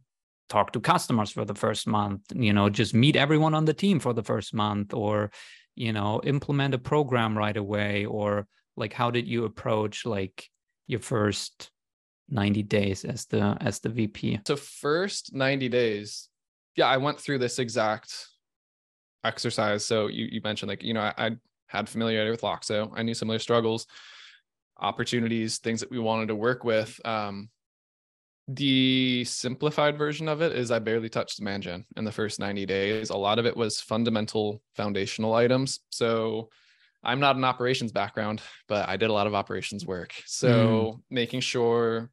talk 0.49 0.71
to 0.73 0.79
customers 0.79 1.31
for 1.31 1.45
the 1.45 1.55
first 1.55 1.87
month 1.87 2.21
you 2.35 2.53
know 2.53 2.69
just 2.69 2.93
meet 2.93 3.15
everyone 3.15 3.55
on 3.55 3.65
the 3.65 3.73
team 3.73 3.99
for 3.99 4.13
the 4.13 4.21
first 4.21 4.53
month 4.53 4.93
or 4.93 5.31
you 5.73 5.91
know 5.91 6.21
implement 6.25 6.75
a 6.75 6.77
program 6.77 7.35
right 7.35 7.57
away 7.57 8.05
or 8.05 8.45
like 8.75 8.93
how 8.93 9.09
did 9.09 9.25
you 9.27 9.45
approach 9.45 10.05
like 10.05 10.49
your 10.85 10.99
first 10.99 11.71
90 12.29 12.61
days 12.63 13.03
as 13.03 13.25
the 13.27 13.57
as 13.61 13.79
the 13.79 13.89
vp 13.89 14.41
so 14.45 14.55
first 14.55 15.33
90 15.33 15.69
days 15.69 16.29
yeah 16.75 16.87
i 16.87 16.97
went 16.97 17.19
through 17.19 17.39
this 17.39 17.57
exact 17.57 18.27
exercise. 19.23 19.85
So 19.85 20.07
you, 20.07 20.27
you 20.31 20.41
mentioned 20.43 20.69
like 20.69 20.83
you 20.83 20.93
know 20.93 21.01
I, 21.01 21.13
I 21.17 21.31
had 21.73 21.89
familiarity 21.89 22.31
with 22.31 22.41
loxo 22.41 22.91
i 22.95 23.03
knew 23.03 23.13
some 23.13 23.29
of 23.29 23.33
their 23.33 23.39
struggles 23.39 23.87
opportunities 24.79 25.57
things 25.57 25.79
that 25.79 25.91
we 25.91 25.99
wanted 25.99 26.27
to 26.27 26.35
work 26.35 26.63
with 26.63 26.99
um 27.05 27.49
the 28.49 29.23
simplified 29.23 29.97
version 29.97 30.27
of 30.27 30.41
it 30.41 30.51
is 30.51 30.69
I 30.69 30.79
barely 30.79 31.07
touched 31.07 31.37
demand 31.37 31.63
gen 31.63 31.85
in 31.95 32.03
the 32.03 32.11
first 32.11 32.39
90 32.39 32.65
days. 32.65 33.09
A 33.09 33.15
lot 33.15 33.39
of 33.39 33.45
it 33.45 33.55
was 33.55 33.79
fundamental 33.79 34.61
foundational 34.75 35.33
items. 35.33 35.79
So 35.91 36.49
I'm 37.03 37.19
not 37.19 37.35
an 37.35 37.45
operations 37.45 37.91
background, 37.91 38.41
but 38.67 38.87
I 38.87 38.97
did 38.97 39.09
a 39.09 39.13
lot 39.13 39.27
of 39.27 39.35
operations 39.35 39.85
work. 39.85 40.13
So 40.25 41.01
making 41.09 41.39
sure 41.39 42.11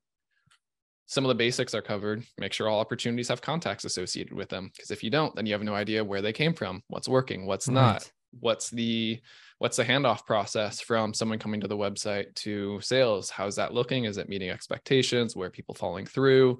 some 1.06 1.24
of 1.24 1.28
the 1.28 1.34
basics 1.34 1.74
are 1.74 1.82
covered, 1.82 2.24
make 2.38 2.52
sure 2.52 2.68
all 2.68 2.78
opportunities 2.78 3.28
have 3.28 3.42
contacts 3.42 3.84
associated 3.84 4.32
with 4.32 4.48
them. 4.48 4.70
Because 4.72 4.92
if 4.92 5.02
you 5.02 5.10
don't, 5.10 5.34
then 5.34 5.46
you 5.46 5.52
have 5.52 5.62
no 5.62 5.74
idea 5.74 6.04
where 6.04 6.22
they 6.22 6.32
came 6.32 6.54
from, 6.54 6.82
what's 6.86 7.08
working, 7.08 7.46
what's 7.46 7.68
not 7.68 8.08
what's 8.38 8.70
the 8.70 9.20
what's 9.60 9.76
the 9.76 9.84
handoff 9.84 10.24
process 10.24 10.80
from 10.80 11.12
someone 11.12 11.38
coming 11.38 11.60
to 11.60 11.68
the 11.68 11.76
website 11.76 12.34
to 12.34 12.80
sales? 12.80 13.28
How's 13.28 13.56
that 13.56 13.74
looking? 13.74 14.04
Is 14.04 14.16
it 14.16 14.28
meeting 14.28 14.48
expectations? 14.48 15.36
Where 15.36 15.50
people 15.50 15.74
falling 15.74 16.06
through? 16.06 16.58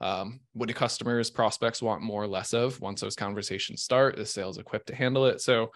Um, 0.00 0.40
what 0.54 0.66
do 0.66 0.74
customers 0.74 1.30
prospects 1.30 1.82
want 1.82 2.00
more 2.00 2.22
or 2.22 2.26
less 2.26 2.54
of 2.54 2.80
once 2.80 3.02
those 3.02 3.16
conversations 3.16 3.82
start? 3.82 4.18
Is 4.18 4.30
sales 4.30 4.56
equipped 4.56 4.86
to 4.86 4.94
handle 4.94 5.26
it? 5.26 5.40
So 5.40 5.70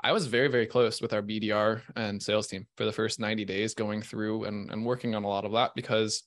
i 0.00 0.12
was 0.12 0.26
very 0.26 0.48
very 0.48 0.66
close 0.66 1.00
with 1.00 1.14
our 1.14 1.22
bdr 1.22 1.80
and 1.96 2.22
sales 2.22 2.48
team 2.48 2.66
for 2.76 2.84
the 2.84 2.92
first 2.92 3.18
90 3.18 3.46
days 3.46 3.72
going 3.72 4.02
through 4.02 4.44
and, 4.44 4.70
and 4.70 4.84
working 4.84 5.14
on 5.14 5.24
a 5.24 5.28
lot 5.28 5.46
of 5.46 5.52
that 5.52 5.72
because 5.74 6.22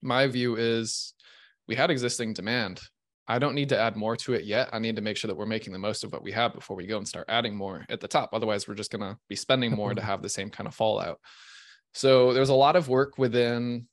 my 0.00 0.26
view 0.26 0.56
is 0.56 1.12
we 1.66 1.74
had 1.74 1.90
existing 1.90 2.32
demand 2.32 2.80
I 3.28 3.38
don't 3.38 3.54
need 3.54 3.68
to 3.68 3.78
add 3.78 3.94
more 3.94 4.16
to 4.16 4.32
it 4.32 4.44
yet. 4.44 4.70
I 4.72 4.78
need 4.78 4.96
to 4.96 5.02
make 5.02 5.18
sure 5.18 5.28
that 5.28 5.36
we're 5.36 5.46
making 5.46 5.74
the 5.74 5.78
most 5.78 6.02
of 6.02 6.12
what 6.12 6.22
we 6.22 6.32
have 6.32 6.54
before 6.54 6.76
we 6.76 6.86
go 6.86 6.96
and 6.96 7.06
start 7.06 7.26
adding 7.28 7.54
more 7.54 7.84
at 7.90 8.00
the 8.00 8.08
top. 8.08 8.30
Otherwise, 8.32 8.66
we're 8.66 8.74
just 8.74 8.90
going 8.90 9.02
to 9.02 9.18
be 9.28 9.36
spending 9.36 9.72
more 9.72 9.94
to 9.94 10.00
have 10.10 10.22
the 10.22 10.28
same 10.28 10.48
kind 10.48 10.66
of 10.66 10.74
fallout. 10.74 11.20
So 11.92 12.32
there's 12.32 12.48
a 12.48 12.54
lot 12.54 12.74
of 12.74 12.88
work 12.88 13.18
within 13.18 13.86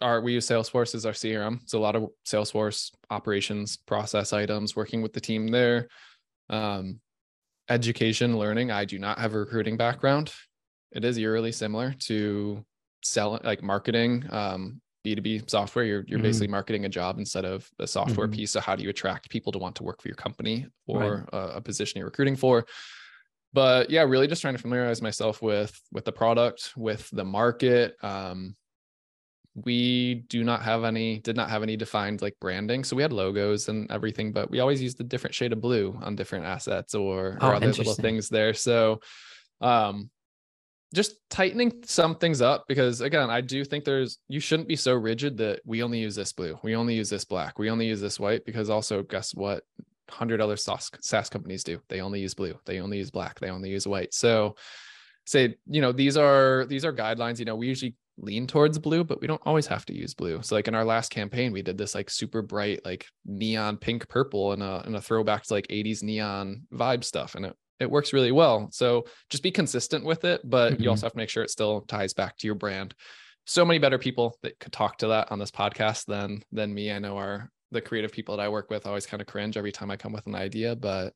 our, 0.00 0.20
we 0.20 0.32
use 0.32 0.46
Salesforce 0.46 0.94
as 0.94 1.06
our 1.06 1.12
CRM. 1.12 1.60
So 1.66 1.78
a 1.78 1.80
lot 1.80 1.96
of 1.96 2.08
Salesforce 2.26 2.90
operations, 3.10 3.76
process 3.76 4.32
items, 4.32 4.74
working 4.74 5.02
with 5.02 5.12
the 5.12 5.20
team 5.20 5.48
there. 5.48 5.88
Um, 6.50 7.00
education, 7.68 8.38
learning. 8.38 8.70
I 8.70 8.84
do 8.84 8.98
not 8.98 9.18
have 9.18 9.34
a 9.34 9.38
recruiting 9.38 9.76
background. 9.76 10.32
It 10.92 11.04
is 11.04 11.18
eerily 11.18 11.52
similar 11.52 11.94
to 12.06 12.64
selling, 13.02 13.42
like 13.44 13.62
marketing, 13.62 14.24
um, 14.30 14.80
B2B 15.04 15.48
software, 15.48 15.84
you're 15.84 16.04
you're 16.06 16.18
Mhm. 16.18 16.22
basically 16.22 16.48
marketing 16.48 16.84
a 16.84 16.88
job 16.88 17.18
instead 17.18 17.44
of 17.44 17.70
a 17.78 17.86
software 17.86 18.28
Mhm. 18.28 18.32
piece. 18.34 18.50
So 18.52 18.60
how 18.60 18.76
do 18.76 18.82
you 18.82 18.90
attract 18.90 19.30
people 19.30 19.52
to 19.52 19.58
want 19.58 19.76
to 19.76 19.82
work 19.84 20.02
for 20.02 20.08
your 20.08 20.16
company 20.16 20.66
Right. 20.88 21.04
or 21.04 21.28
a, 21.32 21.38
a 21.56 21.60
position 21.60 21.98
you're 21.98 22.06
recruiting 22.08 22.36
for? 22.36 22.66
But 23.52 23.90
yeah, 23.90 24.02
really 24.02 24.26
just 24.26 24.42
trying 24.42 24.54
to 24.56 24.60
familiarize 24.62 25.00
myself 25.02 25.40
with 25.42 25.80
with 25.92 26.04
the 26.04 26.12
product, 26.12 26.72
with 26.76 27.08
the 27.10 27.24
market. 27.24 27.96
Um, 28.02 28.56
we 29.54 30.14
do 30.28 30.44
not 30.44 30.62
have 30.62 30.84
any, 30.84 31.18
did 31.18 31.34
not 31.34 31.50
have 31.50 31.62
any 31.64 31.76
defined 31.76 32.22
like 32.22 32.36
branding. 32.40 32.84
So 32.84 32.94
we 32.94 33.02
had 33.02 33.12
logos 33.12 33.68
and 33.68 33.90
everything, 33.90 34.32
but 34.32 34.50
we 34.50 34.60
always 34.60 34.80
used 34.80 35.00
a 35.00 35.04
different 35.04 35.34
shade 35.34 35.52
of 35.52 35.60
blue 35.60 35.98
on 36.00 36.14
different 36.14 36.44
assets 36.44 36.94
or, 36.94 37.38
Oh, 37.40 37.48
or 37.48 37.54
other 37.54 37.72
little 37.72 37.94
things 37.94 38.28
there. 38.28 38.54
So 38.54 39.00
um 39.60 40.10
just 40.94 41.16
tightening 41.28 41.72
some 41.84 42.14
things 42.14 42.40
up 42.40 42.64
because 42.66 43.00
again 43.00 43.28
i 43.28 43.40
do 43.40 43.64
think 43.64 43.84
there's 43.84 44.18
you 44.28 44.40
shouldn't 44.40 44.68
be 44.68 44.76
so 44.76 44.94
rigid 44.94 45.36
that 45.36 45.60
we 45.66 45.82
only 45.82 45.98
use 45.98 46.14
this 46.14 46.32
blue 46.32 46.58
we 46.62 46.74
only 46.74 46.94
use 46.94 47.10
this 47.10 47.24
black 47.24 47.58
we 47.58 47.70
only 47.70 47.86
use 47.86 48.00
this 48.00 48.18
white 48.18 48.44
because 48.44 48.70
also 48.70 49.02
guess 49.02 49.34
what? 49.34 49.64
100 50.08 50.40
other 50.40 50.56
SaaS, 50.56 51.28
companies 51.28 51.62
do. 51.62 51.80
They 51.88 52.00
only 52.00 52.20
use 52.20 52.34
blue 52.34 52.58
they 52.64 52.80
only 52.80 52.98
use 52.98 53.10
black 53.10 53.38
they 53.40 53.50
only 53.50 53.70
use 53.70 53.86
white. 53.86 54.14
So 54.14 54.56
say 55.26 55.56
you 55.66 55.82
know 55.82 55.92
these 55.92 56.16
are 56.16 56.64
these 56.66 56.84
are 56.86 56.92
guidelines 56.92 57.38
you 57.38 57.44
know 57.44 57.56
we 57.56 57.68
usually 57.68 57.94
lean 58.16 58.46
towards 58.46 58.78
blue 58.78 59.04
but 59.04 59.20
we 59.20 59.26
don't 59.26 59.42
always 59.44 59.66
have 59.66 59.84
to 59.86 59.94
use 59.94 60.14
blue. 60.14 60.40
So 60.42 60.54
like 60.54 60.68
in 60.68 60.74
our 60.74 60.84
last 60.84 61.10
campaign 61.10 61.52
we 61.52 61.62
did 61.62 61.76
this 61.76 61.94
like 61.94 62.08
super 62.08 62.40
bright 62.40 62.80
like 62.84 63.06
neon 63.26 63.76
pink 63.76 64.08
purple 64.08 64.52
and 64.52 64.62
a, 64.62 64.82
and 64.86 64.96
a 64.96 65.00
throwback 65.00 65.44
to 65.44 65.54
like 65.54 65.68
80s 65.68 66.02
neon 66.02 66.62
vibe 66.72 67.04
stuff 67.04 67.34
and 67.34 67.46
it 67.46 67.56
it 67.80 67.90
works 67.90 68.12
really 68.12 68.32
well. 68.32 68.68
So 68.72 69.04
just 69.30 69.42
be 69.42 69.50
consistent 69.50 70.04
with 70.04 70.24
it, 70.24 70.40
but 70.44 70.74
Mhm. 70.74 70.82
you 70.82 70.90
also 70.90 71.06
have 71.06 71.12
to 71.12 71.18
make 71.18 71.30
sure 71.30 71.42
it 71.42 71.50
still 71.50 71.82
ties 71.82 72.12
back 72.14 72.36
to 72.38 72.46
your 72.46 72.54
brand. 72.54 72.94
So 73.46 73.64
many 73.64 73.78
better 73.78 73.98
people 73.98 74.36
that 74.42 74.58
could 74.60 74.72
talk 74.72 74.98
to 74.98 75.08
that 75.08 75.30
on 75.32 75.38
this 75.38 75.50
podcast 75.50 76.04
than 76.06 76.42
than 76.52 76.74
me. 76.74 76.92
I 76.92 76.98
know 76.98 77.16
are 77.16 77.50
the 77.70 77.80
creative 77.80 78.12
people 78.12 78.36
that 78.36 78.42
I 78.42 78.48
work 78.48 78.70
with 78.70 78.86
always 78.86 79.06
kind 79.06 79.20
of 79.20 79.26
cringe 79.26 79.56
every 79.56 79.72
time 79.72 79.90
I 79.90 79.96
come 79.96 80.12
with 80.12 80.26
an 80.26 80.34
idea, 80.34 80.74
but 80.76 81.14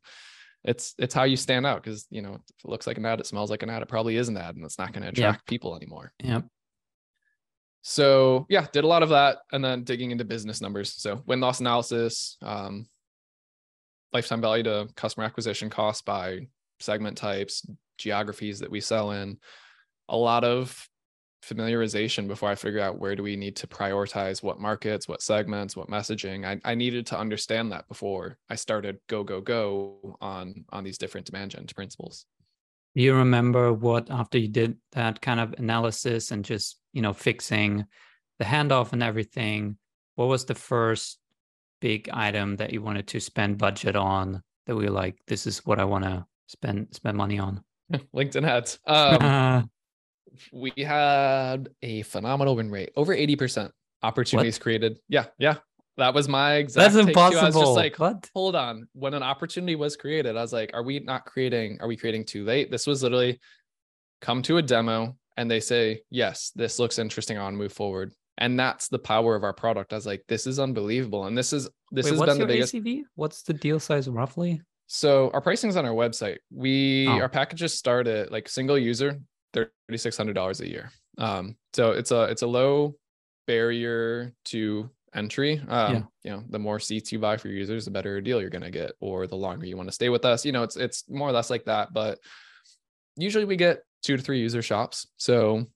it's 0.64 0.94
it's 0.98 1.14
how 1.14 1.24
you 1.24 1.36
stand 1.36 1.66
out 1.66 1.82
because 1.82 2.06
you 2.10 2.22
know 2.22 2.34
if 2.34 2.64
it 2.64 2.68
looks 2.70 2.86
like 2.86 2.96
an 2.98 3.04
ad, 3.06 3.20
it 3.20 3.26
smells 3.26 3.50
like 3.50 3.62
an 3.62 3.70
ad, 3.70 3.82
it 3.82 3.88
probably 3.88 4.16
is 4.16 4.28
an 4.28 4.36
ad, 4.36 4.54
and 4.56 4.64
it's 4.64 4.78
not 4.78 4.92
going 4.92 5.02
to 5.02 5.08
Yeah. 5.20 5.28
attract 5.30 5.46
people 5.46 5.76
anymore. 5.76 6.12
yep 6.22 6.44
So 7.82 8.46
yeah, 8.48 8.66
did 8.72 8.84
a 8.84 8.86
lot 8.86 9.02
of 9.02 9.08
that, 9.08 9.38
and 9.52 9.64
then 9.64 9.82
digging 9.84 10.12
into 10.12 10.24
business 10.24 10.60
numbers. 10.60 10.94
So 10.94 11.22
win 11.26 11.40
loss 11.40 11.60
analysis, 11.60 12.36
um, 12.40 12.86
lifetime 14.12 14.40
value 14.40 14.62
to 14.64 14.88
customer 14.96 15.24
acquisition 15.24 15.70
cost 15.70 16.04
by 16.04 16.46
segment 16.80 17.16
types, 17.16 17.66
geographies 17.98 18.60
that 18.60 18.70
we 18.70 18.80
sell 18.80 19.12
in. 19.12 19.38
A 20.08 20.16
lot 20.16 20.44
of 20.44 20.88
familiarization 21.42 22.28
before 22.28 22.48
I 22.48 22.54
figure 22.54 22.80
out 22.80 22.98
where 22.98 23.16
do 23.16 23.22
we 23.22 23.36
need 23.36 23.56
to 23.56 23.66
prioritize 23.66 24.42
what 24.42 24.60
markets, 24.60 25.08
what 25.08 25.22
segments, 25.22 25.76
what 25.76 25.88
messaging. 25.88 26.46
I, 26.46 26.60
I 26.64 26.74
needed 26.74 27.06
to 27.06 27.18
understand 27.18 27.72
that 27.72 27.88
before 27.88 28.38
I 28.48 28.54
started 28.54 28.98
go 29.08 29.24
go 29.24 29.40
go 29.40 30.16
on 30.20 30.64
on 30.70 30.84
these 30.84 30.98
different 30.98 31.26
demand 31.26 31.50
gen 31.50 31.66
principles. 31.74 32.26
do 32.94 33.02
you 33.02 33.14
remember 33.14 33.72
what 33.72 34.08
after 34.10 34.38
you 34.38 34.48
did 34.48 34.76
that 34.92 35.20
kind 35.20 35.40
of 35.40 35.54
analysis 35.58 36.30
and 36.30 36.44
just 36.44 36.78
you 36.92 37.02
know 37.02 37.12
fixing 37.12 37.86
the 38.38 38.44
handoff 38.44 38.92
and 38.92 39.02
everything 39.02 39.76
what 40.14 40.28
was 40.28 40.44
the 40.44 40.54
first 40.54 41.18
big 41.82 42.08
item 42.12 42.56
that 42.56 42.72
you 42.72 42.80
wanted 42.80 43.06
to 43.06 43.20
spend 43.20 43.58
budget 43.58 43.96
on 43.96 44.42
that 44.66 44.74
we 44.74 44.84
were 44.84 44.90
like 44.90 45.18
this 45.26 45.46
is 45.46 45.66
what 45.66 45.78
i 45.78 45.84
want 45.84 46.04
to 46.04 46.24
spend 46.46 46.86
spend 46.92 47.16
money 47.16 47.38
on 47.38 47.62
LinkedIn 48.14 48.46
ads. 48.46 48.78
Um, 48.86 49.70
we 50.52 50.72
had 50.82 51.68
a 51.82 52.02
phenomenal 52.02 52.56
win 52.56 52.70
rate, 52.70 52.90
over 52.96 53.14
80% 53.14 53.70
opportunities 54.02 54.58
created. 54.58 54.98
Yeah, 55.08 55.26
yeah. 55.38 55.56
That 55.98 56.14
was 56.14 56.26
my 56.26 56.54
exact 56.54 56.94
that's 56.94 56.94
too. 56.94 57.00
I 57.00 57.02
was 57.02 57.32
impossible 57.34 57.60
just 57.62 57.76
like, 57.76 57.98
what 57.98 58.30
hold 58.34 58.56
on. 58.56 58.88
When 58.94 59.12
an 59.12 59.22
opportunity 59.22 59.76
was 59.76 59.94
created, 59.94 60.36
I 60.36 60.40
was 60.40 60.52
like, 60.52 60.70
are 60.72 60.82
we 60.82 61.00
not 61.00 61.26
creating, 61.26 61.78
are 61.80 61.86
we 61.86 61.96
creating 61.96 62.24
too 62.24 62.44
late? 62.44 62.70
This 62.70 62.86
was 62.86 63.02
literally 63.02 63.38
come 64.22 64.40
to 64.42 64.56
a 64.56 64.62
demo 64.62 65.16
and 65.36 65.50
they 65.50 65.60
say, 65.60 66.00
yes, 66.08 66.50
this 66.54 66.78
looks 66.78 66.98
interesting. 66.98 67.36
I 67.36 67.42
want 67.42 67.54
to 67.54 67.58
move 67.58 67.72
forward. 67.74 68.12
And 68.38 68.58
that's 68.58 68.88
the 68.88 68.98
power 68.98 69.36
of 69.36 69.44
our 69.44 69.52
product. 69.52 69.92
I 69.92 69.96
was 69.96 70.06
like, 70.06 70.24
this 70.26 70.46
is 70.46 70.58
unbelievable. 70.58 71.26
And 71.26 71.36
this 71.36 71.52
is 71.52 71.68
this 71.90 72.06
Wait, 72.06 72.18
has 72.18 72.20
been 72.20 72.38
the 72.38 72.46
biggest. 72.46 72.74
ACV? 72.74 73.02
What's 73.14 73.42
the 73.42 73.52
deal 73.52 73.78
size 73.78 74.08
roughly? 74.08 74.62
So 74.86 75.30
our 75.32 75.40
pricing 75.40 75.70
is 75.70 75.76
on 75.76 75.86
our 75.86 75.92
website. 75.92 76.38
We 76.50 77.06
oh. 77.08 77.20
our 77.20 77.28
packages 77.28 77.78
start 77.78 78.06
at 78.06 78.32
like 78.32 78.48
single 78.48 78.78
user, 78.78 79.20
thirty 79.52 79.96
six 79.96 80.16
hundred 80.16 80.34
dollars 80.34 80.60
a 80.60 80.68
year. 80.68 80.90
Um, 81.18 81.56
so 81.72 81.92
it's 81.92 82.10
a 82.10 82.24
it's 82.24 82.42
a 82.42 82.46
low 82.46 82.96
barrier 83.46 84.32
to 84.46 84.90
entry. 85.14 85.62
Um, 85.68 85.94
yeah. 85.94 86.02
you 86.24 86.30
know, 86.30 86.44
the 86.48 86.58
more 86.58 86.78
seats 86.78 87.12
you 87.12 87.18
buy 87.18 87.36
for 87.36 87.48
your 87.48 87.58
users, 87.58 87.84
the 87.84 87.90
better 87.90 88.20
deal 88.20 88.40
you're 88.40 88.50
gonna 88.50 88.70
get, 88.70 88.92
or 89.00 89.26
the 89.26 89.36
longer 89.36 89.66
you 89.66 89.76
want 89.76 89.88
to 89.88 89.94
stay 89.94 90.08
with 90.08 90.24
us. 90.24 90.44
You 90.44 90.52
know, 90.52 90.62
it's 90.62 90.76
it's 90.76 91.08
more 91.08 91.28
or 91.28 91.32
less 91.32 91.50
like 91.50 91.64
that. 91.64 91.92
But 91.92 92.18
usually 93.16 93.44
we 93.44 93.56
get 93.56 93.82
two 94.02 94.16
to 94.16 94.22
three 94.22 94.40
user 94.40 94.62
shops. 94.62 95.06
So 95.16 95.66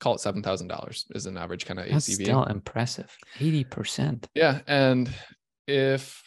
call 0.00 0.14
it 0.14 0.20
seven 0.20 0.42
thousand 0.42 0.68
dollars 0.68 1.06
is 1.14 1.26
an 1.26 1.36
average 1.36 1.66
kind 1.66 1.78
of 1.78 1.86
ACV. 1.86 2.24
Still 2.24 2.44
impressive. 2.44 3.14
Eighty 3.38 3.64
percent. 3.64 4.26
Yeah, 4.34 4.60
and 4.66 5.10
if 5.66 6.22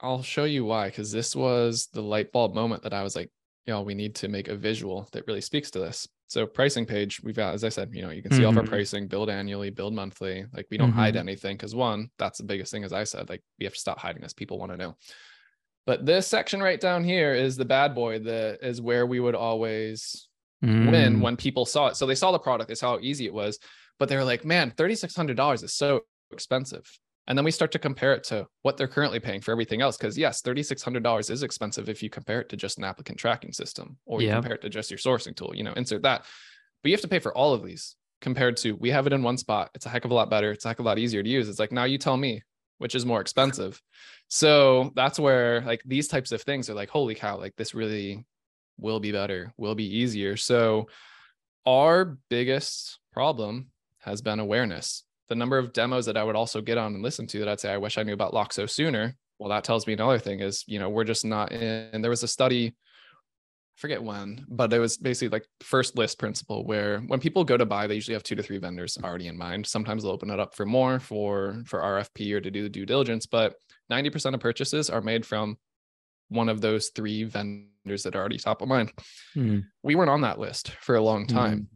I'll 0.00 0.22
show 0.22 0.44
you 0.44 0.64
why, 0.64 0.88
because 0.88 1.10
this 1.10 1.34
was 1.34 1.88
the 1.92 2.02
light 2.02 2.30
bulb 2.32 2.54
moment 2.54 2.82
that 2.84 2.94
I 2.94 3.02
was 3.02 3.16
like, 3.16 3.30
you 3.66 3.72
know, 3.72 3.82
we 3.82 3.94
need 3.94 4.14
to 4.16 4.28
make 4.28 4.48
a 4.48 4.56
visual 4.56 5.08
that 5.12 5.26
really 5.26 5.40
speaks 5.40 5.70
to 5.72 5.80
this. 5.80 6.06
So 6.28 6.46
pricing 6.46 6.84
page, 6.84 7.22
we've 7.22 7.34
got, 7.34 7.54
as 7.54 7.64
I 7.64 7.70
said, 7.70 7.90
you 7.92 8.02
know, 8.02 8.10
you 8.10 8.22
can 8.22 8.30
see 8.30 8.38
mm-hmm. 8.38 8.46
all 8.46 8.50
of 8.50 8.58
our 8.58 8.62
mm-hmm. 8.64 8.72
pricing, 8.72 9.08
billed 9.08 9.30
annually, 9.30 9.70
billed 9.70 9.94
monthly. 9.94 10.44
Like 10.52 10.66
we 10.70 10.76
don't 10.76 10.90
mm-hmm. 10.90 10.98
hide 10.98 11.16
anything 11.16 11.56
because 11.56 11.74
one, 11.74 12.10
that's 12.18 12.38
the 12.38 12.44
biggest 12.44 12.70
thing, 12.70 12.84
as 12.84 12.92
I 12.92 13.04
said, 13.04 13.30
like 13.30 13.42
we 13.58 13.64
have 13.64 13.72
to 13.72 13.80
stop 13.80 13.98
hiding 13.98 14.22
this. 14.22 14.34
People 14.34 14.58
want 14.58 14.72
to 14.72 14.76
know. 14.76 14.96
But 15.86 16.04
this 16.04 16.26
section 16.26 16.62
right 16.62 16.78
down 16.78 17.02
here 17.02 17.32
is 17.32 17.56
the 17.56 17.64
bad 17.64 17.94
boy 17.94 18.18
that 18.20 18.58
is 18.62 18.80
where 18.80 19.06
we 19.06 19.20
would 19.20 19.34
always 19.34 20.27
mm. 20.64 20.90
win 20.90 21.20
when 21.20 21.36
people 21.36 21.64
saw 21.64 21.88
it. 21.88 21.96
So 21.96 22.06
they 22.06 22.14
saw 22.14 22.32
the 22.32 22.38
product, 22.38 22.68
they 22.68 22.74
saw 22.74 22.92
how 22.92 22.98
easy 23.00 23.26
it 23.26 23.34
was, 23.34 23.58
but 23.98 24.08
they 24.08 24.16
were 24.16 24.24
like, 24.24 24.44
man, 24.44 24.70
$3,600 24.72 25.62
is 25.62 25.74
so 25.74 26.00
expensive. 26.32 26.86
And 27.26 27.36
then 27.36 27.44
we 27.44 27.50
start 27.50 27.72
to 27.72 27.78
compare 27.78 28.14
it 28.14 28.24
to 28.24 28.46
what 28.62 28.78
they're 28.78 28.88
currently 28.88 29.20
paying 29.20 29.42
for 29.42 29.52
everything 29.52 29.82
else. 29.82 29.98
Because 29.98 30.16
yes, 30.16 30.40
$3,600 30.40 31.30
is 31.30 31.42
expensive 31.42 31.88
if 31.90 32.02
you 32.02 32.08
compare 32.08 32.40
it 32.40 32.48
to 32.48 32.56
just 32.56 32.78
an 32.78 32.84
applicant 32.84 33.18
tracking 33.18 33.52
system 33.52 33.98
or 34.06 34.22
you 34.22 34.30
compare 34.30 34.54
it 34.54 34.62
to 34.62 34.70
just 34.70 34.90
your 34.90 34.98
sourcing 34.98 35.36
tool, 35.36 35.52
you 35.54 35.62
know, 35.62 35.74
insert 35.74 36.02
that. 36.02 36.24
But 36.82 36.88
you 36.88 36.94
have 36.94 37.02
to 37.02 37.08
pay 37.08 37.18
for 37.18 37.36
all 37.36 37.52
of 37.52 37.62
these 37.62 37.96
compared 38.22 38.56
to 38.58 38.72
we 38.72 38.90
have 38.90 39.06
it 39.06 39.12
in 39.12 39.22
one 39.22 39.36
spot. 39.36 39.70
It's 39.74 39.84
a 39.84 39.90
heck 39.90 40.06
of 40.06 40.10
a 40.10 40.14
lot 40.14 40.30
better. 40.30 40.52
It's 40.52 40.64
a 40.64 40.68
heck 40.68 40.78
of 40.78 40.86
a 40.86 40.88
lot 40.88 40.98
easier 40.98 41.22
to 41.22 41.28
use. 41.28 41.50
It's 41.50 41.58
like, 41.58 41.70
now 41.70 41.84
you 41.84 41.98
tell 41.98 42.16
me 42.16 42.42
which 42.78 42.94
is 42.94 43.04
more 43.04 43.20
expensive. 43.20 43.80
So 44.28 44.92
that's 44.94 45.18
where 45.18 45.60
like 45.62 45.82
these 45.84 46.08
types 46.08 46.32
of 46.32 46.42
things 46.42 46.70
are 46.70 46.74
like, 46.74 46.88
holy 46.88 47.14
cow, 47.14 47.36
like 47.36 47.56
this 47.56 47.74
really 47.74 48.24
will 48.78 49.00
be 49.00 49.12
better, 49.12 49.52
will 49.56 49.74
be 49.74 49.98
easier. 49.98 50.36
So 50.36 50.88
our 51.66 52.16
biggest 52.30 52.98
problem 53.12 53.68
has 54.00 54.22
been 54.22 54.40
awareness 54.40 55.04
the 55.28 55.34
number 55.34 55.58
of 55.58 55.72
demos 55.72 56.06
that 56.06 56.16
I 56.16 56.24
would 56.24 56.36
also 56.36 56.60
get 56.60 56.78
on 56.78 56.94
and 56.94 57.02
listen 57.02 57.26
to 57.28 57.38
that 57.40 57.48
I'd 57.48 57.60
say 57.60 57.72
I 57.72 57.78
wish 57.78 57.98
I 57.98 58.02
knew 58.02 58.14
about 58.14 58.32
Loxo 58.32 58.68
sooner. 58.68 59.14
Well, 59.38 59.50
that 59.50 59.64
tells 59.64 59.86
me 59.86 59.92
another 59.92 60.18
thing 60.18 60.40
is, 60.40 60.64
you 60.66 60.78
know, 60.78 60.88
we're 60.88 61.04
just 61.04 61.24
not 61.24 61.52
in. 61.52 62.00
There 62.00 62.10
was 62.10 62.22
a 62.22 62.28
study, 62.28 62.68
I 62.68 63.76
forget 63.76 64.02
when, 64.02 64.44
but 64.48 64.72
it 64.72 64.80
was 64.80 64.96
basically 64.96 65.28
like 65.28 65.46
first 65.60 65.96
list 65.96 66.18
principle 66.18 66.64
where 66.64 67.00
when 67.00 67.20
people 67.20 67.44
go 67.44 67.56
to 67.56 67.66
buy, 67.66 67.86
they 67.86 67.94
usually 67.94 68.14
have 68.14 68.24
two 68.24 68.34
to 68.34 68.42
three 68.42 68.58
vendors 68.58 68.98
already 69.04 69.28
in 69.28 69.36
mind. 69.36 69.66
Sometimes 69.66 70.02
they'll 70.02 70.12
open 70.12 70.30
it 70.30 70.40
up 70.40 70.56
for 70.56 70.66
more 70.66 70.98
for 70.98 71.62
for 71.66 71.80
RFP 71.80 72.32
or 72.32 72.40
to 72.40 72.50
do 72.50 72.62
the 72.62 72.68
due 72.68 72.86
diligence, 72.86 73.26
but 73.26 73.54
90% 73.92 74.34
of 74.34 74.40
purchases 74.40 74.90
are 74.90 75.00
made 75.00 75.24
from 75.24 75.56
one 76.28 76.48
of 76.48 76.60
those 76.60 76.90
three 76.94 77.24
vendors 77.24 78.02
that 78.02 78.14
are 78.14 78.20
already 78.20 78.38
top 78.38 78.62
of 78.62 78.68
mind. 78.68 78.92
Mm. 79.36 79.64
We 79.82 79.94
weren't 79.94 80.10
on 80.10 80.22
that 80.22 80.38
list 80.38 80.70
for 80.80 80.96
a 80.96 81.02
long 81.02 81.26
time. 81.26 81.60
Mm. 81.60 81.66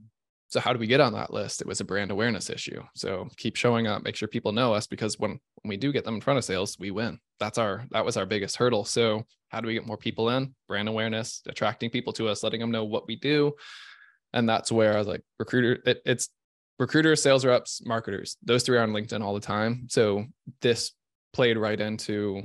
So 0.48 0.60
how 0.60 0.74
do 0.74 0.78
we 0.78 0.86
get 0.86 1.00
on 1.00 1.14
that 1.14 1.32
list? 1.32 1.62
It 1.62 1.66
was 1.66 1.80
a 1.80 1.84
brand 1.84 2.10
awareness 2.10 2.50
issue. 2.50 2.82
So 2.94 3.26
keep 3.38 3.56
showing 3.56 3.86
up, 3.86 4.02
make 4.02 4.16
sure 4.16 4.28
people 4.28 4.52
know 4.52 4.74
us 4.74 4.86
because 4.86 5.18
when, 5.18 5.30
when 5.30 5.68
we 5.70 5.78
do 5.78 5.92
get 5.92 6.04
them 6.04 6.16
in 6.16 6.20
front 6.20 6.36
of 6.36 6.44
sales, 6.44 6.76
we 6.78 6.90
win. 6.90 7.18
That's 7.40 7.56
our 7.56 7.86
that 7.90 8.04
was 8.04 8.18
our 8.18 8.26
biggest 8.26 8.56
hurdle. 8.56 8.84
So 8.84 9.24
how 9.48 9.62
do 9.62 9.66
we 9.66 9.74
get 9.74 9.86
more 9.86 9.96
people 9.96 10.28
in? 10.28 10.54
Brand 10.68 10.88
awareness, 10.88 11.40
attracting 11.46 11.88
people 11.88 12.12
to 12.14 12.28
us, 12.28 12.42
letting 12.42 12.60
them 12.60 12.70
know 12.70 12.84
what 12.84 13.06
we 13.06 13.16
do. 13.16 13.54
And 14.34 14.46
that's 14.46 14.70
where 14.70 14.94
I 14.94 14.98
was 14.98 15.06
like, 15.06 15.22
recruiter, 15.38 15.82
it, 15.86 16.02
it's 16.04 16.28
recruiters, 16.78 17.22
sales 17.22 17.46
reps, 17.46 17.80
marketers. 17.86 18.36
Those 18.42 18.62
three 18.62 18.76
are 18.76 18.82
on 18.82 18.92
LinkedIn 18.92 19.22
all 19.22 19.34
the 19.34 19.40
time. 19.40 19.86
So 19.88 20.26
this 20.60 20.92
played 21.32 21.56
right 21.56 21.80
into 21.80 22.42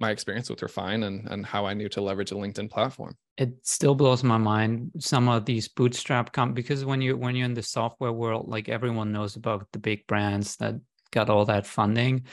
my 0.00 0.10
experience 0.10 0.48
with 0.48 0.62
Refine 0.62 1.02
and, 1.02 1.26
and 1.28 1.44
how 1.44 1.66
I 1.66 1.74
knew 1.74 1.88
to 1.90 2.00
leverage 2.00 2.32
a 2.32 2.36
LinkedIn 2.36 2.70
platform. 2.70 3.16
It 3.36 3.54
still 3.62 3.94
blows 3.94 4.22
my 4.22 4.36
mind 4.36 4.92
some 4.98 5.28
of 5.28 5.44
these 5.44 5.68
bootstrap 5.68 6.32
come 6.32 6.54
because 6.54 6.84
when 6.84 7.00
you 7.00 7.16
when 7.16 7.34
you're 7.34 7.46
in 7.46 7.54
the 7.54 7.62
software 7.62 8.12
world, 8.12 8.48
like 8.48 8.68
everyone 8.68 9.12
knows 9.12 9.36
about 9.36 9.66
the 9.72 9.78
big 9.78 10.06
brands 10.06 10.56
that 10.56 10.76
got 11.10 11.30
all 11.30 11.44
that 11.46 11.66
funding, 11.66 12.24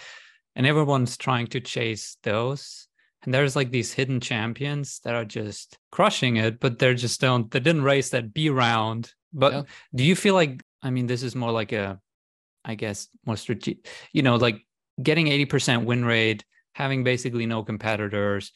and 0.56 0.66
everyone's 0.66 1.18
trying 1.18 1.48
to 1.48 1.60
chase 1.60 2.18
those. 2.24 2.88
And 3.24 3.34
there's 3.34 3.56
like 3.56 3.72
these 3.72 3.92
hidden 3.92 4.20
champions 4.20 5.00
that 5.04 5.16
are 5.16 5.26
just 5.26 5.78
crushing 5.92 6.38
it, 6.38 6.60
but 6.60 6.78
they're 6.78 6.94
just 6.94 7.20
don't 7.20 7.50
they 7.50 7.60
didn't 7.60 7.84
race 7.84 8.10
that 8.10 8.34
B 8.34 8.50
round. 8.50 9.12
But 9.34 9.54
yeah. 9.54 9.62
do 9.94 10.04
you 10.04 10.16
feel 10.16 10.36
like 10.36 10.62
I 10.82 10.92
mean 10.92 11.08
this 11.08 11.24
is 11.24 11.36
more 11.36 11.52
like 11.52 11.72
a 11.72 12.00
I 12.64 12.76
guess 12.76 13.08
more 13.26 13.38
strategic, 13.38 13.88
you 14.12 14.24
know, 14.24 14.36
like 14.36 14.66
getting 15.02 15.28
80% 15.28 15.86
win 15.86 16.06
rate 16.06 16.44
having 16.76 17.04
basically 17.04 17.46
no 17.46 17.64
competitors 17.64 18.52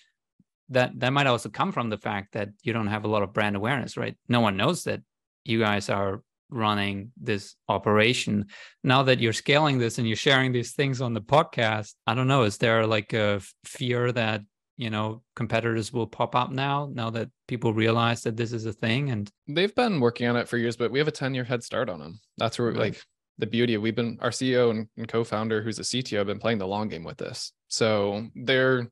that 0.69 0.91
that 0.99 1.13
might 1.13 1.25
also 1.25 1.49
come 1.49 1.71
from 1.71 1.89
the 1.89 1.97
fact 1.97 2.33
that 2.33 2.49
you 2.61 2.73
don't 2.73 2.87
have 2.87 3.05
a 3.05 3.07
lot 3.07 3.23
of 3.23 3.33
brand 3.33 3.55
awareness 3.55 3.97
right? 3.97 4.15
No 4.27 4.41
one 4.41 4.57
knows 4.57 4.83
that 4.83 5.01
you 5.45 5.59
guys 5.59 5.89
are 5.89 6.21
running 6.51 7.11
this 7.15 7.55
operation. 7.67 8.47
Now 8.83 9.03
that 9.03 9.19
you're 9.19 9.33
scaling 9.33 9.77
this 9.77 9.97
and 9.97 10.07
you're 10.07 10.17
sharing 10.17 10.51
these 10.51 10.73
things 10.73 11.01
on 11.01 11.13
the 11.13 11.21
podcast 11.21 11.93
i 12.07 12.13
don't 12.13 12.27
know 12.27 12.43
is 12.43 12.57
there 12.57 12.85
like 12.85 13.13
a 13.13 13.41
fear 13.63 14.11
that 14.11 14.41
you 14.79 14.89
know 14.89 15.21
competitors 15.35 15.93
will 15.93 16.07
pop 16.07 16.35
up 16.35 16.51
now 16.51 16.89
now 16.93 17.09
that 17.09 17.29
people 17.47 17.73
realize 17.73 18.23
that 18.23 18.37
this 18.37 18.53
is 18.53 18.65
a 18.65 18.73
thing 18.73 19.11
and 19.11 19.29
they've 19.47 19.75
been 19.75 19.99
working 19.99 20.27
on 20.27 20.37
it 20.37 20.47
for 20.47 20.57
years 20.57 20.77
but 20.77 20.89
we 20.89 20.97
have 20.97 21.07
a 21.07 21.11
10 21.11 21.35
year 21.35 21.43
head 21.43 21.61
start 21.61 21.89
on 21.89 21.99
them 21.99 22.19
that's 22.37 22.57
where 22.57 22.69
right. 22.69 22.77
like 22.77 23.03
the 23.39 23.47
beauty 23.47 23.73
of 23.73 23.81
we've 23.81 23.95
been 23.95 24.17
our 24.21 24.29
ceo 24.29 24.69
and, 24.69 24.87
and 24.97 25.07
co-founder 25.07 25.61
who's 25.61 25.79
a 25.79 25.83
cto 25.83 26.17
have 26.17 26.27
been 26.27 26.39
playing 26.39 26.59
the 26.59 26.67
long 26.67 26.87
game 26.87 27.03
with 27.03 27.17
this 27.17 27.51
so 27.67 28.27
they're 28.35 28.87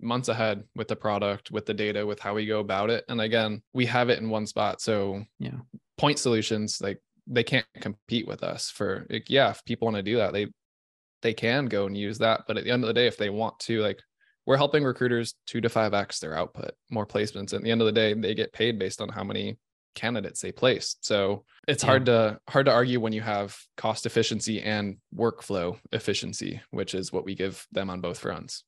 months 0.00 0.28
ahead 0.28 0.64
with 0.74 0.88
the 0.88 0.96
product, 0.96 1.50
with 1.50 1.66
the 1.66 1.74
data, 1.74 2.04
with 2.06 2.20
how 2.20 2.34
we 2.34 2.46
go 2.46 2.60
about 2.60 2.90
it. 2.90 3.04
And 3.08 3.20
again, 3.20 3.62
we 3.72 3.86
have 3.86 4.08
it 4.10 4.18
in 4.18 4.30
one 4.30 4.46
spot. 4.46 4.80
So 4.80 5.24
yeah, 5.38 5.58
point 5.96 6.18
solutions, 6.18 6.80
like 6.80 7.00
they 7.26 7.44
can't 7.44 7.66
compete 7.80 8.26
with 8.26 8.42
us 8.42 8.70
for 8.70 9.06
like, 9.10 9.30
yeah, 9.30 9.50
if 9.50 9.64
people 9.64 9.86
want 9.86 9.96
to 9.96 10.02
do 10.02 10.16
that, 10.16 10.32
they 10.32 10.48
they 11.22 11.34
can 11.34 11.66
go 11.66 11.86
and 11.86 11.96
use 11.96 12.18
that. 12.18 12.42
But 12.46 12.58
at 12.58 12.64
the 12.64 12.70
end 12.70 12.84
of 12.84 12.88
the 12.88 12.94
day, 12.94 13.06
if 13.06 13.16
they 13.16 13.30
want 13.30 13.58
to, 13.60 13.80
like 13.80 14.00
we're 14.44 14.56
helping 14.56 14.84
recruiters 14.84 15.34
two 15.46 15.60
to 15.60 15.68
five 15.68 15.94
X 15.94 16.20
their 16.20 16.36
output, 16.36 16.72
more 16.90 17.06
placements. 17.06 17.52
At 17.52 17.62
the 17.62 17.70
end 17.70 17.80
of 17.80 17.86
the 17.86 17.92
day, 17.92 18.14
they 18.14 18.34
get 18.34 18.52
paid 18.52 18.78
based 18.78 19.00
on 19.00 19.08
how 19.08 19.24
many 19.24 19.58
candidates 19.96 20.40
they 20.40 20.52
place. 20.52 20.96
So 21.00 21.44
it's 21.66 21.82
yeah. 21.82 21.88
hard 21.88 22.06
to 22.06 22.38
hard 22.48 22.66
to 22.66 22.72
argue 22.72 23.00
when 23.00 23.12
you 23.12 23.22
have 23.22 23.58
cost 23.76 24.06
efficiency 24.06 24.62
and 24.62 24.98
workflow 25.12 25.76
efficiency, 25.90 26.60
which 26.70 26.94
is 26.94 27.12
what 27.12 27.24
we 27.24 27.34
give 27.34 27.66
them 27.72 27.90
on 27.90 28.00
both 28.00 28.20
fronts. 28.20 28.62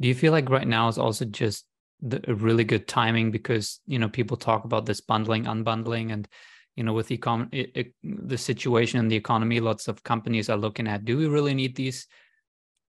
Do 0.00 0.08
you 0.08 0.14
feel 0.14 0.32
like 0.32 0.50
right 0.50 0.66
now 0.66 0.88
is 0.88 0.98
also 0.98 1.26
just 1.26 1.66
the, 2.00 2.20
a 2.28 2.34
really 2.34 2.64
good 2.64 2.88
timing 2.88 3.30
because 3.30 3.80
you 3.86 3.98
know 4.00 4.08
people 4.08 4.36
talk 4.36 4.64
about 4.64 4.86
this 4.86 5.00
bundling, 5.00 5.44
unbundling, 5.44 6.12
and 6.12 6.26
you 6.74 6.82
know 6.82 6.92
with 6.92 7.06
the 7.06 7.18
econ- 7.18 7.52
it, 7.52 7.70
it, 7.74 7.94
the 8.02 8.38
situation 8.38 8.98
in 8.98 9.08
the 9.08 9.16
economy, 9.16 9.60
lots 9.60 9.86
of 9.86 10.02
companies 10.02 10.50
are 10.50 10.56
looking 10.56 10.88
at: 10.88 11.04
Do 11.04 11.16
we 11.16 11.26
really 11.26 11.54
need 11.54 11.76
these 11.76 12.08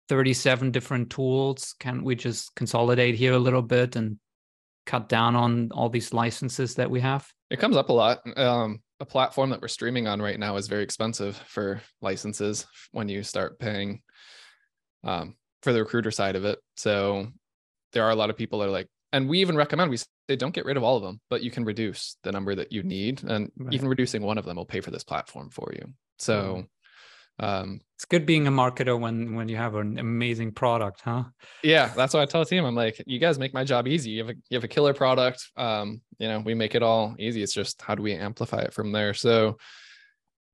37 0.09 0.71
different 0.71 1.09
tools? 1.09 1.75
Can 1.79 2.03
we 2.03 2.15
just 2.15 2.55
consolidate 2.55 3.15
here 3.15 3.33
a 3.33 3.39
little 3.39 3.61
bit 3.61 3.95
and 3.95 4.17
cut 4.85 5.07
down 5.07 5.35
on 5.35 5.69
all 5.71 5.89
these 5.89 6.13
licenses 6.13 6.75
that 6.75 6.89
we 6.89 7.01
have? 7.01 7.31
It 7.51 7.59
comes 7.59 7.75
up 7.75 7.89
a 7.89 7.93
lot. 7.93 8.21
Um, 8.37 8.79
a 9.01 9.05
platform 9.05 9.49
that 9.49 9.61
we're 9.61 9.67
streaming 9.67 10.07
on 10.07 10.21
right 10.21 10.39
now 10.39 10.55
is 10.55 10.67
very 10.67 10.83
expensive 10.83 11.35
for 11.47 11.81
licenses 12.01 12.65
when 12.91 13.09
you 13.09 13.23
start 13.23 13.59
paying 13.59 14.01
um, 15.03 15.35
for 15.61 15.73
the 15.73 15.79
recruiter 15.79 16.11
side 16.11 16.37
of 16.37 16.45
it. 16.45 16.59
So 16.77 17.27
there 17.91 18.05
are 18.05 18.11
a 18.11 18.15
lot 18.15 18.29
of 18.29 18.37
people 18.37 18.59
that 18.59 18.69
are 18.69 18.71
like, 18.71 18.87
and 19.11 19.27
we 19.27 19.39
even 19.39 19.57
recommend 19.57 19.89
we 19.89 19.97
say 19.97 20.07
don't 20.37 20.53
get 20.55 20.63
rid 20.63 20.77
of 20.77 20.83
all 20.83 20.95
of 20.95 21.03
them, 21.03 21.19
but 21.29 21.43
you 21.43 21.51
can 21.51 21.65
reduce 21.65 22.15
the 22.23 22.31
number 22.31 22.55
that 22.55 22.71
you 22.71 22.83
need, 22.83 23.21
and 23.23 23.51
right. 23.57 23.73
even 23.73 23.89
reducing 23.89 24.21
one 24.21 24.37
of 24.37 24.45
them 24.45 24.55
will 24.55 24.65
pay 24.65 24.79
for 24.79 24.91
this 24.91 25.03
platform 25.03 25.49
for 25.49 25.73
you. 25.73 25.85
So 26.19 26.65
um, 27.41 27.81
it's 27.95 28.05
good 28.05 28.25
being 28.25 28.47
a 28.47 28.51
marketer 28.51 28.97
when 28.99 29.35
when 29.35 29.49
you 29.49 29.57
have 29.57 29.75
an 29.75 29.97
amazing 29.97 30.51
product, 30.53 31.01
huh? 31.03 31.23
Yeah, 31.63 31.91
that's 31.95 32.13
what 32.13 32.21
I 32.21 32.25
tell 32.25 32.41
the 32.41 32.45
team. 32.45 32.63
I'm 32.63 32.75
like, 32.75 33.03
you 33.05 33.19
guys 33.19 33.39
make 33.39 33.53
my 33.53 33.63
job 33.63 33.87
easy. 33.87 34.11
You 34.11 34.25
have 34.25 34.29
a 34.29 34.39
you 34.49 34.55
have 34.55 34.63
a 34.63 34.67
killer 34.67 34.93
product. 34.93 35.49
Um, 35.57 36.01
you 36.19 36.27
know, 36.27 36.39
we 36.39 36.53
make 36.53 36.75
it 36.75 36.83
all 36.83 37.15
easy. 37.19 37.41
It's 37.41 37.53
just 37.53 37.81
how 37.81 37.95
do 37.95 38.03
we 38.03 38.13
amplify 38.13 38.61
it 38.61 38.73
from 38.73 38.91
there? 38.91 39.13
So, 39.13 39.57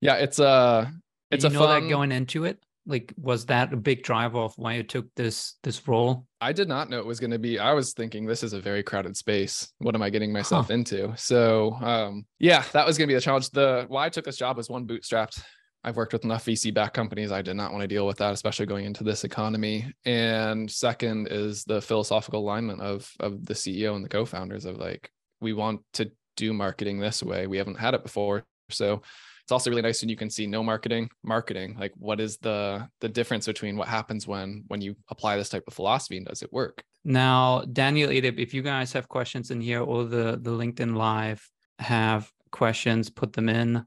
yeah, 0.00 0.14
it's 0.14 0.38
a 0.38 0.92
it's 1.30 1.44
you 1.44 1.50
a 1.50 1.52
know 1.52 1.60
fun... 1.60 1.82
that 1.82 1.88
going 1.88 2.10
into 2.10 2.44
it 2.44 2.58
like 2.86 3.12
was 3.18 3.44
that 3.46 3.72
a 3.72 3.76
big 3.76 4.02
driver 4.02 4.38
of 4.38 4.54
why 4.56 4.72
you 4.72 4.82
took 4.82 5.06
this 5.14 5.56
this 5.62 5.86
role 5.86 6.24
i 6.40 6.52
did 6.52 6.68
not 6.68 6.88
know 6.88 6.98
it 6.98 7.04
was 7.04 7.20
going 7.20 7.30
to 7.30 7.38
be 7.38 7.58
i 7.58 7.72
was 7.72 7.92
thinking 7.92 8.24
this 8.24 8.42
is 8.42 8.54
a 8.54 8.60
very 8.60 8.82
crowded 8.82 9.14
space 9.14 9.70
what 9.78 9.94
am 9.94 10.00
i 10.00 10.08
getting 10.08 10.32
myself 10.32 10.68
huh. 10.68 10.74
into 10.74 11.12
so 11.14 11.74
um 11.82 12.24
yeah 12.38 12.64
that 12.72 12.86
was 12.86 12.96
going 12.96 13.06
to 13.06 13.10
be 13.12 13.14
the 13.14 13.20
challenge 13.20 13.50
the 13.50 13.84
why 13.88 14.06
i 14.06 14.08
took 14.08 14.24
this 14.24 14.38
job 14.38 14.56
was 14.56 14.70
one 14.70 14.86
bootstrapped 14.86 15.42
I've 15.88 15.96
worked 15.96 16.12
with 16.12 16.24
enough 16.24 16.44
VC 16.44 16.72
backed 16.72 16.92
companies. 16.92 17.32
I 17.32 17.40
did 17.40 17.56
not 17.56 17.72
want 17.72 17.80
to 17.80 17.88
deal 17.88 18.06
with 18.06 18.18
that, 18.18 18.34
especially 18.34 18.66
going 18.66 18.84
into 18.84 19.04
this 19.04 19.24
economy. 19.24 19.90
And 20.04 20.70
second 20.70 21.28
is 21.30 21.64
the 21.64 21.80
philosophical 21.80 22.40
alignment 22.40 22.82
of 22.82 23.10
of 23.20 23.46
the 23.46 23.54
CEO 23.54 23.96
and 23.96 24.04
the 24.04 24.08
co-founders 24.10 24.66
of 24.66 24.76
like, 24.76 25.10
we 25.40 25.54
want 25.54 25.80
to 25.94 26.10
do 26.36 26.52
marketing 26.52 27.00
this 27.00 27.22
way. 27.22 27.46
We 27.46 27.56
haven't 27.56 27.78
had 27.78 27.94
it 27.94 28.02
before. 28.02 28.44
So 28.68 29.00
it's 29.42 29.50
also 29.50 29.70
really 29.70 29.80
nice 29.80 30.02
when 30.02 30.10
you 30.10 30.16
can 30.16 30.28
see 30.28 30.46
no 30.46 30.62
marketing, 30.62 31.08
marketing. 31.24 31.74
Like 31.80 31.94
what 31.96 32.20
is 32.20 32.36
the 32.36 32.86
the 33.00 33.08
difference 33.08 33.46
between 33.46 33.78
what 33.78 33.88
happens 33.88 34.28
when 34.28 34.64
when 34.68 34.82
you 34.82 34.94
apply 35.08 35.38
this 35.38 35.48
type 35.48 35.64
of 35.66 35.72
philosophy 35.72 36.18
and 36.18 36.26
does 36.26 36.42
it 36.42 36.52
work? 36.52 36.84
Now, 37.02 37.62
Daniel 37.72 38.10
Edip, 38.10 38.38
if 38.38 38.52
you 38.52 38.60
guys 38.60 38.92
have 38.92 39.08
questions 39.08 39.50
in 39.50 39.62
here 39.62 39.80
or 39.80 40.04
the 40.04 40.38
the 40.42 40.50
LinkedIn 40.50 40.94
live 40.94 41.50
have 41.78 42.30
questions, 42.50 43.08
put 43.08 43.32
them 43.32 43.48
in. 43.48 43.86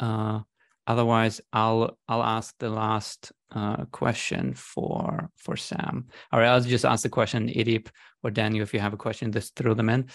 Uh 0.00 0.40
otherwise 0.86 1.40
i'll 1.52 1.96
i'll 2.08 2.22
ask 2.22 2.54
the 2.58 2.70
last 2.70 3.32
uh, 3.54 3.84
question 3.86 4.54
for 4.54 5.30
for 5.36 5.56
sam. 5.56 6.06
All 6.32 6.40
right 6.40 6.48
i'll 6.48 6.60
just 6.60 6.84
ask 6.84 7.02
the 7.02 7.08
question 7.08 7.48
idip 7.48 7.88
or 8.22 8.30
daniel 8.30 8.62
if 8.62 8.74
you 8.74 8.80
have 8.80 8.92
a 8.92 8.98
question 8.98 9.32
just 9.32 9.54
throw 9.54 9.74
them 9.74 9.88
in. 9.88 10.08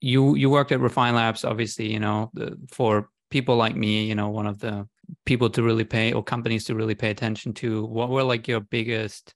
You 0.00 0.34
you 0.34 0.50
worked 0.50 0.72
at 0.72 0.80
refine 0.80 1.14
labs 1.14 1.44
obviously 1.44 1.92
you 1.92 2.00
know 2.00 2.30
the, 2.34 2.58
for 2.70 3.08
people 3.30 3.56
like 3.56 3.76
me 3.76 4.04
you 4.04 4.14
know 4.14 4.30
one 4.30 4.46
of 4.46 4.58
the 4.58 4.86
people 5.24 5.48
to 5.50 5.62
really 5.62 5.84
pay 5.84 6.12
or 6.12 6.22
companies 6.22 6.64
to 6.64 6.74
really 6.74 6.94
pay 6.94 7.10
attention 7.10 7.52
to 7.54 7.84
what 7.86 8.10
were 8.10 8.22
like 8.22 8.48
your 8.48 8.60
biggest 8.60 9.34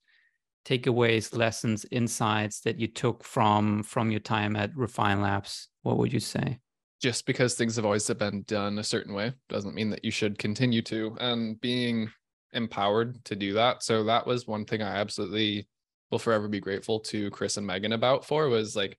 takeaways 0.66 1.37
lessons 1.37 1.87
insights 1.93 2.61
that 2.61 2.78
you 2.78 2.89
took 2.89 3.22
from 3.22 3.82
from 3.84 4.11
your 4.11 4.20
time 4.20 4.57
at 4.57 4.76
refine 4.76 5.22
labs? 5.22 5.68
What 5.82 5.99
would 5.99 6.12
you 6.12 6.20
say 6.20 6.59
just 7.01 7.26
because 7.26 7.55
things 7.55 7.76
have 7.76 7.84
always 7.84 8.09
been 8.09 8.42
done 8.42 8.78
a 8.78 8.84
certain 8.84 9.12
way 9.14 9.32
doesn't 9.49 9.74
mean 9.74 9.90
that 9.90 10.05
you 10.05 10.11
should 10.11 10.38
continue 10.38 10.82
to 10.82 11.16
and 11.20 11.61
being 11.61 12.11
empowered 12.53 13.22
to 13.24 13.36
do 13.36 13.53
that. 13.55 13.82
So 13.82 14.05
that 14.05 14.26
was 14.26 14.47
one 14.47 14.64
thing 14.64 14.82
i 14.82 14.97
absolutely 14.97 15.68
will 16.11 16.18
forever 16.18 16.49
be 16.49 16.61
grateful 16.61 17.01
to 17.01 17.30
chris 17.32 17.57
and 17.57 17.66
megan 17.66 17.92
about 17.92 18.24
for 18.24 18.49
was 18.49 18.76
like 18.76 18.97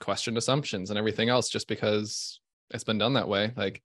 question 0.00 0.36
assumptions 0.36 0.90
and 0.90 0.98
everything 0.98 1.28
else 1.28 1.48
just 1.48 1.68
because 1.68 2.40
it's 2.70 2.84
been 2.84 2.98
done 2.98 3.14
that 3.14 3.28
way. 3.28 3.52
Like 3.56 3.82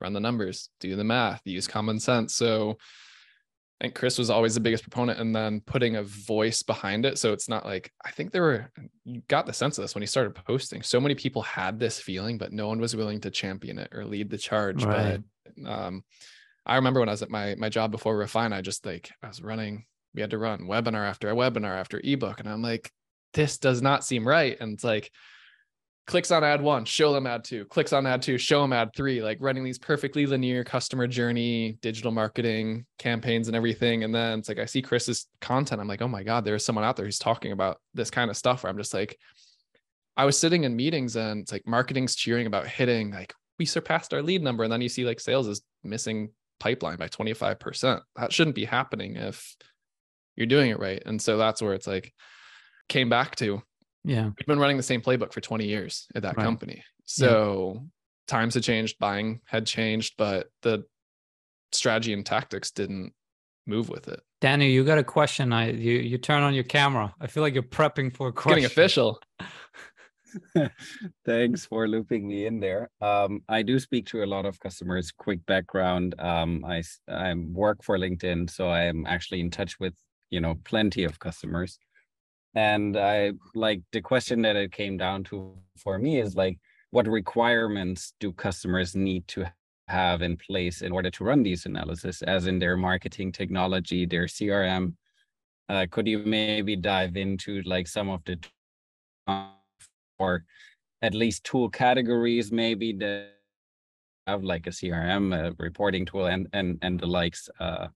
run 0.00 0.12
the 0.12 0.20
numbers 0.20 0.70
do 0.80 0.94
the 0.96 1.04
math 1.04 1.42
use 1.44 1.66
common 1.66 2.00
sense. 2.00 2.34
So 2.34 2.78
and 3.80 3.94
Chris 3.94 4.18
was 4.18 4.30
always 4.30 4.54
the 4.54 4.60
biggest 4.60 4.82
proponent 4.82 5.20
and 5.20 5.34
then 5.34 5.60
putting 5.60 5.96
a 5.96 6.02
voice 6.02 6.62
behind 6.62 7.06
it. 7.06 7.18
So 7.18 7.32
it's 7.32 7.48
not 7.48 7.64
like 7.64 7.92
I 8.04 8.10
think 8.10 8.32
there 8.32 8.42
were 8.42 8.72
you 9.04 9.22
got 9.28 9.46
the 9.46 9.52
sense 9.52 9.78
of 9.78 9.82
this 9.82 9.94
when 9.94 10.02
he 10.02 10.06
started 10.06 10.34
posting. 10.34 10.82
So 10.82 11.00
many 11.00 11.14
people 11.14 11.42
had 11.42 11.78
this 11.78 12.00
feeling, 12.00 12.38
but 12.38 12.52
no 12.52 12.66
one 12.66 12.80
was 12.80 12.96
willing 12.96 13.20
to 13.20 13.30
champion 13.30 13.78
it 13.78 13.90
or 13.94 14.04
lead 14.04 14.30
the 14.30 14.38
charge. 14.38 14.84
Right. 14.84 15.20
But 15.56 15.70
um 15.70 16.04
I 16.66 16.76
remember 16.76 17.00
when 17.00 17.08
I 17.08 17.12
was 17.12 17.22
at 17.22 17.30
my 17.30 17.54
my 17.56 17.68
job 17.68 17.92
before 17.92 18.16
Refine, 18.16 18.52
I 18.52 18.62
just 18.62 18.84
like 18.84 19.10
I 19.22 19.28
was 19.28 19.42
running, 19.42 19.86
we 20.14 20.20
had 20.20 20.30
to 20.30 20.38
run 20.38 20.62
webinar 20.62 21.08
after 21.08 21.30
a 21.30 21.34
webinar 21.34 21.78
after 21.78 22.00
ebook. 22.02 22.40
And 22.40 22.48
I'm 22.48 22.62
like, 22.62 22.90
this 23.32 23.58
does 23.58 23.80
not 23.80 24.04
seem 24.04 24.26
right. 24.26 24.56
And 24.60 24.74
it's 24.74 24.84
like 24.84 25.10
clicks 26.08 26.30
on 26.30 26.42
ad 26.42 26.62
one, 26.62 26.86
show 26.86 27.12
them 27.12 27.26
ad 27.26 27.44
two, 27.44 27.66
clicks 27.66 27.92
on 27.92 28.06
ad 28.06 28.22
two, 28.22 28.38
show 28.38 28.62
them 28.62 28.72
ad 28.72 28.90
three, 28.96 29.22
like 29.22 29.36
running 29.40 29.62
these 29.62 29.78
perfectly 29.78 30.24
linear 30.24 30.64
customer 30.64 31.06
journey, 31.06 31.76
digital 31.82 32.10
marketing 32.10 32.86
campaigns 32.98 33.46
and 33.46 33.54
everything. 33.54 34.04
And 34.04 34.14
then 34.14 34.38
it's 34.38 34.48
like, 34.48 34.58
I 34.58 34.64
see 34.64 34.80
Chris's 34.80 35.26
content. 35.42 35.82
I'm 35.82 35.86
like, 35.86 36.00
oh 36.00 36.08
my 36.08 36.22
God, 36.22 36.46
there's 36.46 36.64
someone 36.64 36.84
out 36.84 36.96
there 36.96 37.04
who's 37.04 37.18
talking 37.18 37.52
about 37.52 37.78
this 37.92 38.10
kind 38.10 38.30
of 38.30 38.38
stuff 38.38 38.62
where 38.62 38.70
I'm 38.70 38.78
just 38.78 38.94
like, 38.94 39.18
I 40.16 40.24
was 40.24 40.38
sitting 40.38 40.64
in 40.64 40.74
meetings 40.74 41.14
and 41.14 41.42
it's 41.42 41.52
like 41.52 41.66
marketing's 41.66 42.16
cheering 42.16 42.46
about 42.46 42.66
hitting, 42.66 43.12
like, 43.12 43.34
we 43.58 43.66
surpassed 43.66 44.14
our 44.14 44.22
lead 44.22 44.42
number. 44.42 44.64
And 44.64 44.72
then 44.72 44.80
you 44.80 44.88
see 44.88 45.04
like 45.04 45.20
sales 45.20 45.46
is 45.46 45.60
missing 45.84 46.30
pipeline 46.58 46.96
by 46.96 47.08
25%. 47.08 48.00
That 48.16 48.32
shouldn't 48.32 48.56
be 48.56 48.64
happening 48.64 49.16
if 49.16 49.56
you're 50.36 50.46
doing 50.46 50.70
it 50.70 50.78
right. 50.78 51.02
And 51.04 51.20
so 51.20 51.36
that's 51.36 51.60
where 51.60 51.74
it's 51.74 51.86
like, 51.86 52.14
came 52.88 53.10
back 53.10 53.36
to 53.36 53.62
yeah. 54.08 54.24
We've 54.24 54.46
been 54.46 54.58
running 54.58 54.78
the 54.78 54.82
same 54.82 55.02
playbook 55.02 55.34
for 55.34 55.42
20 55.42 55.66
years 55.66 56.06
at 56.14 56.22
that 56.22 56.38
right. 56.38 56.42
company. 56.42 56.82
So 57.04 57.74
yeah. 57.74 57.80
times 58.26 58.54
had 58.54 58.62
changed, 58.62 58.98
buying 58.98 59.40
had 59.44 59.66
changed, 59.66 60.14
but 60.16 60.48
the 60.62 60.84
strategy 61.72 62.14
and 62.14 62.24
tactics 62.24 62.70
didn't 62.70 63.12
move 63.66 63.90
with 63.90 64.08
it. 64.08 64.20
Danny, 64.40 64.70
you 64.70 64.82
got 64.82 64.96
a 64.96 65.04
question. 65.04 65.52
I 65.52 65.72
you 65.72 65.98
you 65.98 66.16
turn 66.16 66.42
on 66.42 66.54
your 66.54 66.64
camera. 66.64 67.14
I 67.20 67.26
feel 67.26 67.42
like 67.42 67.52
you're 67.52 67.62
prepping 67.62 68.16
for 68.16 68.28
a 68.28 68.32
question. 68.32 68.62
Getting 68.62 68.64
official. 68.64 69.20
Thanks 71.26 71.66
for 71.66 71.88
looping 71.88 72.26
me 72.26 72.46
in 72.46 72.60
there. 72.60 72.90
Um, 73.00 73.42
I 73.48 73.62
do 73.62 73.78
speak 73.78 74.06
to 74.06 74.22
a 74.22 74.26
lot 74.26 74.46
of 74.46 74.58
customers. 74.60 75.12
Quick 75.12 75.44
background: 75.46 76.14
um, 76.18 76.64
I 76.64 76.82
I 77.08 77.34
work 77.34 77.82
for 77.82 77.98
LinkedIn, 77.98 78.48
so 78.48 78.68
I 78.68 78.84
am 78.84 79.04
actually 79.06 79.40
in 79.40 79.50
touch 79.50 79.78
with 79.78 79.94
you 80.30 80.40
know 80.40 80.54
plenty 80.64 81.04
of 81.04 81.18
customers 81.18 81.78
and 82.54 82.96
i 82.96 83.32
like 83.54 83.80
the 83.92 84.00
question 84.00 84.42
that 84.42 84.56
it 84.56 84.72
came 84.72 84.96
down 84.96 85.22
to 85.22 85.56
for 85.76 85.98
me 85.98 86.20
is 86.20 86.34
like 86.34 86.58
what 86.90 87.06
requirements 87.06 88.14
do 88.20 88.32
customers 88.32 88.96
need 88.96 89.26
to 89.28 89.44
have 89.88 90.22
in 90.22 90.36
place 90.36 90.82
in 90.82 90.92
order 90.92 91.10
to 91.10 91.24
run 91.24 91.42
these 91.42 91.66
analysis 91.66 92.22
as 92.22 92.46
in 92.46 92.58
their 92.58 92.76
marketing 92.76 93.32
technology 93.32 94.06
their 94.06 94.24
crm 94.24 94.94
uh, 95.68 95.86
could 95.90 96.06
you 96.06 96.18
maybe 96.20 96.76
dive 96.76 97.16
into 97.16 97.62
like 97.62 97.86
some 97.86 98.08
of 98.08 98.22
the 98.24 98.38
or 100.18 100.44
at 101.02 101.14
least 101.14 101.44
tool 101.44 101.68
categories 101.68 102.50
maybe 102.50 102.92
that 102.92 103.28
have 104.26 104.42
like 104.42 104.66
a 104.66 104.70
crm 104.70 105.34
a 105.34 105.54
reporting 105.58 106.04
tool 106.04 106.26
and 106.26 106.48
and 106.52 106.78
and 106.82 107.00
the 107.00 107.06
likes 107.06 107.48
uh, 107.60 107.88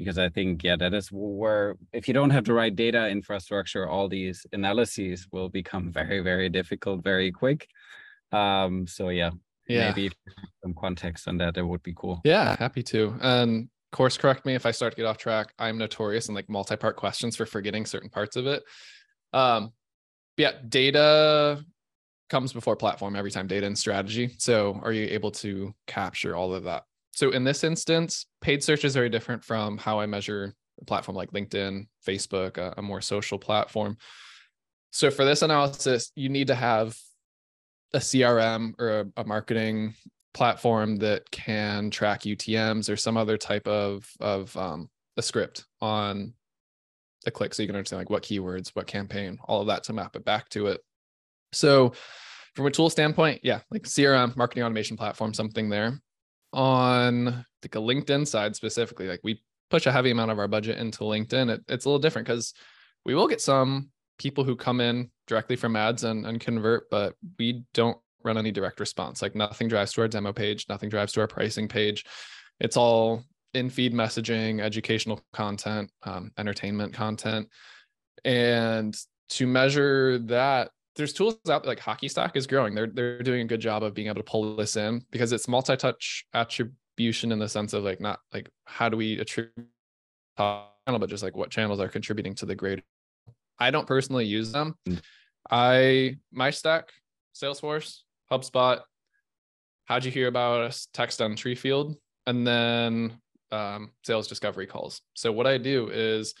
because 0.00 0.18
I 0.18 0.28
think, 0.28 0.64
yeah, 0.64 0.76
that 0.76 0.92
is 0.94 1.08
where 1.12 1.76
if 1.92 2.08
you 2.08 2.14
don't 2.14 2.30
have 2.30 2.44
the 2.44 2.52
right 2.52 2.74
data 2.74 3.08
infrastructure, 3.08 3.88
all 3.88 4.08
these 4.08 4.44
analyses 4.52 5.28
will 5.30 5.48
become 5.48 5.92
very, 5.92 6.20
very 6.20 6.48
difficult 6.48 7.04
very 7.04 7.30
quick. 7.30 7.68
Um, 8.32 8.86
so 8.86 9.10
yeah, 9.10 9.30
yeah. 9.68 9.92
maybe 9.92 10.10
some 10.62 10.74
context 10.74 11.28
on 11.28 11.36
that, 11.38 11.54
that 11.54 11.66
would 11.66 11.82
be 11.82 11.94
cool. 11.94 12.20
Yeah, 12.24 12.56
happy 12.58 12.82
to. 12.84 13.14
And 13.20 13.68
course 13.92 14.16
correct 14.16 14.46
me 14.46 14.54
if 14.54 14.66
I 14.66 14.70
start 14.70 14.92
to 14.92 14.96
get 14.96 15.06
off 15.06 15.18
track. 15.18 15.52
I'm 15.58 15.78
notorious 15.78 16.28
in 16.28 16.34
like 16.34 16.48
multi-part 16.48 16.96
questions 16.96 17.36
for 17.36 17.46
forgetting 17.46 17.86
certain 17.86 18.08
parts 18.08 18.36
of 18.36 18.46
it. 18.46 18.62
Um, 19.32 19.72
yeah, 20.36 20.52
data 20.68 21.64
comes 22.28 22.52
before 22.52 22.76
platform 22.76 23.16
every 23.16 23.30
time 23.30 23.46
data 23.46 23.66
and 23.66 23.76
strategy. 23.76 24.30
So 24.38 24.80
are 24.82 24.92
you 24.92 25.06
able 25.10 25.32
to 25.32 25.74
capture 25.86 26.36
all 26.36 26.54
of 26.54 26.64
that 26.64 26.84
so 27.20 27.28
in 27.28 27.44
this 27.44 27.64
instance, 27.64 28.24
paid 28.40 28.64
search 28.64 28.82
is 28.82 28.94
very 28.94 29.10
different 29.10 29.44
from 29.44 29.76
how 29.76 30.00
I 30.00 30.06
measure 30.06 30.54
a 30.80 30.84
platform 30.86 31.18
like 31.18 31.32
LinkedIn, 31.32 31.86
Facebook, 32.08 32.56
a, 32.56 32.72
a 32.78 32.82
more 32.82 33.02
social 33.02 33.38
platform. 33.38 33.98
So 34.90 35.10
for 35.10 35.26
this 35.26 35.42
analysis, 35.42 36.12
you 36.14 36.30
need 36.30 36.46
to 36.46 36.54
have 36.54 36.96
a 37.92 37.98
CRM 37.98 38.72
or 38.78 39.00
a, 39.00 39.06
a 39.18 39.24
marketing 39.24 39.96
platform 40.32 40.96
that 41.00 41.30
can 41.30 41.90
track 41.90 42.22
UTMs 42.22 42.88
or 42.88 42.96
some 42.96 43.18
other 43.18 43.36
type 43.36 43.68
of 43.68 44.08
of 44.18 44.56
um, 44.56 44.88
a 45.18 45.22
script 45.22 45.66
on 45.82 46.32
a 47.26 47.30
click, 47.30 47.52
so 47.52 47.62
you 47.62 47.66
can 47.66 47.76
understand 47.76 48.00
like 48.00 48.08
what 48.08 48.22
keywords, 48.22 48.70
what 48.70 48.86
campaign, 48.86 49.38
all 49.44 49.60
of 49.60 49.66
that 49.66 49.84
to 49.84 49.92
map 49.92 50.16
it 50.16 50.24
back 50.24 50.48
to 50.48 50.68
it. 50.68 50.80
So 51.52 51.92
from 52.54 52.64
a 52.64 52.70
tool 52.70 52.88
standpoint, 52.88 53.40
yeah, 53.42 53.60
like 53.70 53.82
CRM, 53.82 54.34
marketing 54.38 54.64
automation 54.64 54.96
platform, 54.96 55.34
something 55.34 55.68
there 55.68 56.00
on 56.52 57.44
like 57.62 57.74
a 57.74 57.78
LinkedIn 57.78 58.26
side 58.26 58.56
specifically, 58.56 59.08
like 59.08 59.20
we 59.22 59.42
push 59.70 59.86
a 59.86 59.92
heavy 59.92 60.10
amount 60.10 60.30
of 60.30 60.38
our 60.38 60.48
budget 60.48 60.78
into 60.78 61.00
LinkedIn, 61.00 61.50
it, 61.50 61.64
it's 61.68 61.84
a 61.84 61.88
little 61.88 62.00
different 62.00 62.26
because 62.26 62.54
we 63.04 63.14
will 63.14 63.28
get 63.28 63.40
some 63.40 63.90
people 64.18 64.44
who 64.44 64.56
come 64.56 64.80
in 64.80 65.10
directly 65.26 65.56
from 65.56 65.76
ads 65.76 66.04
and, 66.04 66.26
and 66.26 66.40
convert, 66.40 66.90
but 66.90 67.14
we 67.38 67.64
don't 67.72 67.96
run 68.22 68.36
any 68.36 68.50
direct 68.50 68.80
response. 68.80 69.22
Like 69.22 69.34
nothing 69.34 69.68
drives 69.68 69.92
to 69.94 70.02
our 70.02 70.08
demo 70.08 70.32
page, 70.32 70.66
nothing 70.68 70.90
drives 70.90 71.12
to 71.12 71.20
our 71.20 71.26
pricing 71.26 71.68
page. 71.68 72.04
It's 72.58 72.76
all 72.76 73.24
in 73.54 73.70
feed 73.70 73.94
messaging, 73.94 74.60
educational 74.60 75.20
content, 75.32 75.90
um, 76.02 76.30
entertainment 76.36 76.92
content. 76.92 77.48
And 78.24 78.94
to 79.30 79.46
measure 79.46 80.18
that, 80.18 80.70
there's 80.96 81.12
tools 81.12 81.38
out 81.48 81.62
there 81.62 81.70
like 81.70 81.80
Hockeystack 81.80 82.36
is 82.36 82.46
growing. 82.46 82.74
They're 82.74 82.88
they're 82.88 83.22
doing 83.22 83.42
a 83.42 83.44
good 83.44 83.60
job 83.60 83.82
of 83.82 83.94
being 83.94 84.08
able 84.08 84.16
to 84.16 84.24
pull 84.24 84.56
this 84.56 84.76
in 84.76 85.04
because 85.10 85.32
it's 85.32 85.48
multi-touch 85.48 86.24
attribution 86.34 87.32
in 87.32 87.38
the 87.38 87.48
sense 87.48 87.72
of 87.72 87.84
like 87.84 88.00
not 88.00 88.20
like 88.32 88.48
how 88.64 88.88
do 88.88 88.96
we 88.96 89.18
attribute 89.18 89.68
channel, 90.36 90.98
but 90.98 91.08
just 91.08 91.22
like 91.22 91.36
what 91.36 91.50
channels 91.50 91.80
are 91.80 91.88
contributing 91.88 92.34
to 92.36 92.46
the 92.46 92.54
grade. 92.54 92.82
I 93.58 93.70
don't 93.70 93.86
personally 93.86 94.24
use 94.24 94.52
them. 94.52 94.74
Mm. 94.88 95.00
I 95.50 96.16
my 96.32 96.50
stack, 96.50 96.90
Salesforce, 97.34 98.00
HubSpot. 98.30 98.80
How'd 99.86 100.04
you 100.04 100.10
hear 100.10 100.28
about 100.28 100.62
us? 100.62 100.88
Text 100.92 101.20
on 101.20 101.36
Treefield, 101.36 101.96
and 102.26 102.46
then 102.46 103.18
um, 103.50 103.90
sales 104.04 104.28
discovery 104.28 104.66
calls. 104.66 105.02
So 105.14 105.32
what 105.32 105.46
I 105.46 105.58
do 105.58 105.90
is 105.92 106.34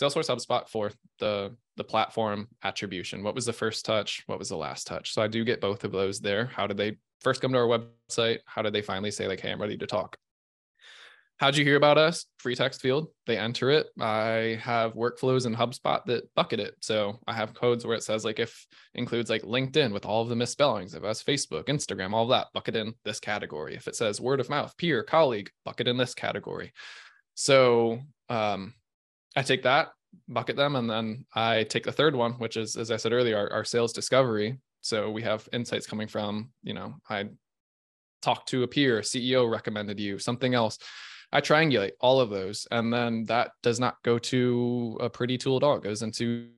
Salesforce 0.00 0.28
HubSpot 0.28 0.68
for 0.68 0.90
the 1.18 1.54
the 1.76 1.84
platform 1.84 2.48
attribution. 2.62 3.22
What 3.22 3.34
was 3.34 3.46
the 3.46 3.52
first 3.52 3.84
touch? 3.84 4.22
What 4.26 4.38
was 4.38 4.48
the 4.48 4.56
last 4.56 4.86
touch? 4.86 5.12
So 5.12 5.22
I 5.22 5.28
do 5.28 5.44
get 5.44 5.60
both 5.60 5.84
of 5.84 5.92
those 5.92 6.20
there. 6.20 6.46
How 6.46 6.66
did 6.66 6.76
they 6.76 6.98
first 7.20 7.40
come 7.40 7.52
to 7.52 7.58
our 7.58 7.66
website? 7.66 8.40
How 8.46 8.62
did 8.62 8.72
they 8.72 8.82
finally 8.82 9.10
say 9.10 9.26
like, 9.26 9.40
"Hey, 9.40 9.52
I'm 9.52 9.60
ready 9.60 9.78
to 9.78 9.86
talk"? 9.86 10.16
How'd 11.42 11.56
you 11.56 11.64
hear 11.64 11.76
about 11.76 11.98
us? 11.98 12.26
Free 12.38 12.54
text 12.54 12.80
field. 12.80 13.08
They 13.26 13.36
enter 13.36 13.68
it. 13.70 13.88
I 13.98 14.60
have 14.62 14.94
workflows 14.94 15.44
in 15.44 15.56
HubSpot 15.56 16.04
that 16.04 16.32
bucket 16.36 16.60
it. 16.60 16.76
So 16.80 17.18
I 17.26 17.32
have 17.32 17.52
codes 17.52 17.84
where 17.84 17.96
it 17.96 18.04
says 18.04 18.24
like 18.24 18.38
if 18.38 18.64
includes 18.94 19.28
like 19.28 19.42
LinkedIn 19.42 19.92
with 19.92 20.06
all 20.06 20.22
of 20.22 20.28
the 20.28 20.36
misspellings, 20.36 20.94
it 20.94 21.02
has 21.02 21.20
Facebook, 21.20 21.64
Instagram, 21.64 22.12
all 22.12 22.22
of 22.22 22.28
that, 22.28 22.46
bucket 22.54 22.76
in 22.76 22.94
this 23.04 23.18
category. 23.18 23.74
If 23.74 23.88
it 23.88 23.96
says 23.96 24.20
word 24.20 24.38
of 24.38 24.50
mouth, 24.50 24.76
peer, 24.76 25.02
colleague, 25.02 25.50
bucket 25.64 25.88
in 25.88 25.96
this 25.96 26.14
category. 26.14 26.72
So 27.34 27.98
um, 28.28 28.74
I 29.36 29.42
take 29.42 29.62
that, 29.62 29.88
bucket 30.28 30.56
them, 30.56 30.76
and 30.76 30.88
then 30.88 31.24
I 31.34 31.64
take 31.64 31.84
the 31.84 31.92
third 31.92 32.14
one, 32.14 32.32
which 32.34 32.56
is, 32.56 32.76
as 32.76 32.90
I 32.90 32.96
said 32.96 33.12
earlier, 33.12 33.36
our, 33.36 33.52
our 33.52 33.64
sales 33.64 33.92
discovery. 33.92 34.58
So 34.80 35.10
we 35.10 35.22
have 35.22 35.48
insights 35.52 35.86
coming 35.86 36.08
from, 36.08 36.50
you 36.62 36.74
know, 36.74 36.94
I 37.08 37.28
talked 38.20 38.48
to 38.48 38.62
a 38.62 38.68
peer, 38.68 39.00
CEO 39.00 39.50
recommended 39.50 39.98
you, 39.98 40.18
something 40.18 40.54
else. 40.54 40.78
I 41.34 41.40
triangulate 41.40 41.92
all 42.00 42.20
of 42.20 42.28
those. 42.28 42.66
And 42.70 42.92
then 42.92 43.24
that 43.24 43.52
does 43.62 43.80
not 43.80 43.96
go 44.02 44.18
to 44.18 44.98
a 45.00 45.08
pretty 45.08 45.38
tool 45.38 45.56
at 45.56 45.62
all. 45.62 45.76
It 45.76 45.82
goes 45.82 46.02
into 46.02 46.48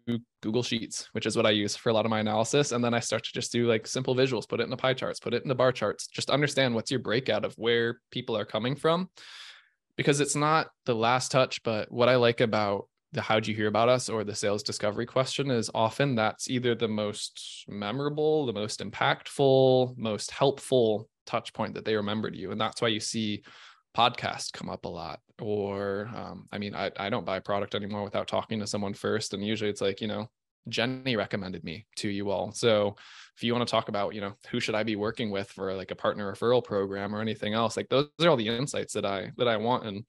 Google 0.43 0.65
Sheets, 0.65 1.09
which 1.13 1.27
is 1.27 1.37
what 1.37 1.47
I 1.47 1.51
use 1.51 1.77
for 1.77 1.91
a 1.91 1.93
lot 1.93 2.05
of 2.05 2.11
my 2.11 2.19
analysis. 2.19 2.73
And 2.73 2.83
then 2.83 2.93
I 2.93 2.99
start 2.99 3.23
to 3.25 3.33
just 3.33 3.53
do 3.53 3.69
like 3.69 3.87
simple 3.87 4.17
visuals, 4.17 4.49
put 4.49 4.59
it 4.59 4.65
in 4.65 4.71
the 4.71 4.77
pie 4.77 4.95
charts, 4.95 5.21
put 5.21 5.33
it 5.33 5.43
in 5.43 5.49
the 5.49 5.55
bar 5.55 5.71
charts, 5.71 6.09
just 6.09 6.29
understand 6.29 6.75
what's 6.75 6.91
your 6.91 7.01
breakout 7.01 7.45
of 7.45 7.55
where 7.55 8.01
people 8.11 8.37
are 8.37 8.45
coming 8.45 8.75
from 8.75 9.11
because 9.97 10.21
it's 10.21 10.37
not 10.37 10.69
the 10.87 10.95
last 10.95 11.31
touch, 11.31 11.63
but 11.63 11.91
what 11.91 12.09
I 12.09 12.17
like 12.17 12.41
about 12.41 12.89
the 13.13 13.23
how'd 13.23 13.47
you 13.47 13.55
hear 13.55 13.69
about 13.69 13.89
us 13.89 14.09
or 14.09 14.25
the 14.25 14.35
sales 14.35 14.63
discovery 14.63 15.07
question 15.07 15.51
is 15.51 15.71
often 15.73 16.17
that's 16.17 16.51
either 16.51 16.75
the 16.75 16.89
most 16.89 17.65
memorable, 17.69 18.45
the 18.45 18.53
most 18.53 18.81
impactful, 18.81 19.97
most 19.97 20.33
helpful 20.33 21.09
touch 21.25 21.53
point 21.53 21.75
that 21.75 21.85
they 21.85 21.95
remembered 21.95 22.35
you. 22.35 22.51
And 22.51 22.61
that's 22.61 22.83
why 22.83 22.89
you 22.89 23.01
see 23.01 23.45
podcasts 23.97 24.53
come 24.53 24.69
up 24.69 24.85
a 24.85 24.89
lot. 24.89 25.21
Or 25.41 26.11
um, 26.15 26.49
I 26.51 26.59
mean, 26.59 26.75
I, 26.75 26.91
I 26.97 27.09
don't 27.09 27.25
buy 27.25 27.39
product 27.39 27.77
anymore 27.77 28.03
without 28.03 28.27
talking 28.27 28.59
to 28.61 28.67
someone 28.67 28.95
first. 28.95 29.33
And 29.33 29.45
usually 29.45 29.71
it's 29.71 29.81
like, 29.81 30.01
you 30.01 30.09
know, 30.09 30.29
Jenny 30.69 31.17
recommended 31.17 31.65
me 31.65 31.87
to 31.97 32.09
you 32.09 32.31
all. 32.31 32.53
So 32.53 32.97
if 33.37 33.43
you 33.43 33.55
want 33.55 33.67
to 33.67 33.71
talk 33.71 33.89
about, 33.89 34.15
you 34.15 34.21
know, 34.21 34.35
who 34.51 34.61
should 34.61 34.75
I 34.75 34.83
be 34.83 34.97
working 34.97 35.31
with 35.31 35.51
for 35.51 35.75
like 35.75 35.91
a 35.91 35.97
partner 35.97 36.33
referral 36.33 36.65
program 36.65 37.15
or 37.15 37.21
anything 37.21 37.55
else, 37.55 37.77
like 37.77 37.89
those 37.89 38.09
are 38.21 38.29
all 38.29 38.37
the 38.37 38.49
insights 38.49 38.93
that 38.95 39.05
I 39.05 39.33
that 39.37 39.49
I 39.49 39.57
want. 39.57 39.87
And 39.87 40.05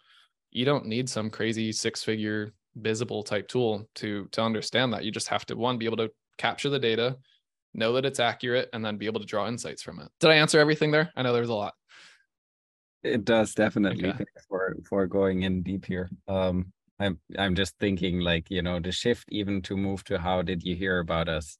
you 0.51 0.65
don't 0.65 0.85
need 0.85 1.09
some 1.09 1.29
crazy 1.29 1.71
six 1.71 2.03
figure 2.03 2.53
visible 2.75 3.23
type 3.23 3.47
tool 3.47 3.87
to 3.95 4.27
to 4.31 4.41
understand 4.41 4.93
that. 4.93 5.03
You 5.03 5.11
just 5.11 5.27
have 5.27 5.45
to 5.47 5.55
one 5.55 5.77
be 5.77 5.85
able 5.85 5.97
to 5.97 6.11
capture 6.37 6.69
the 6.69 6.79
data, 6.79 7.17
know 7.73 7.93
that 7.93 8.05
it's 8.05 8.19
accurate, 8.19 8.69
and 8.73 8.83
then 8.83 8.97
be 8.97 9.05
able 9.05 9.19
to 9.19 9.25
draw 9.25 9.47
insights 9.47 9.81
from 9.81 9.99
it. 9.99 10.09
Did 10.19 10.31
I 10.31 10.35
answer 10.35 10.59
everything 10.59 10.91
there? 10.91 11.11
I 11.15 11.21
know 11.23 11.33
there's 11.33 11.49
a 11.49 11.53
lot. 11.53 11.73
It 13.03 13.23
does 13.23 13.53
definitely 13.53 14.09
okay. 14.09 14.25
for 14.47 14.75
for 14.87 15.07
going 15.07 15.43
in 15.43 15.61
deep 15.61 15.85
here. 15.85 16.09
Um 16.27 16.73
I'm 16.99 17.19
I'm 17.37 17.55
just 17.55 17.77
thinking 17.79 18.19
like, 18.19 18.49
you 18.49 18.61
know, 18.61 18.79
the 18.79 18.91
shift 18.91 19.25
even 19.29 19.61
to 19.63 19.75
move 19.77 20.03
to 20.05 20.19
how 20.19 20.41
did 20.41 20.63
you 20.63 20.75
hear 20.75 20.99
about 20.99 21.27
us 21.29 21.57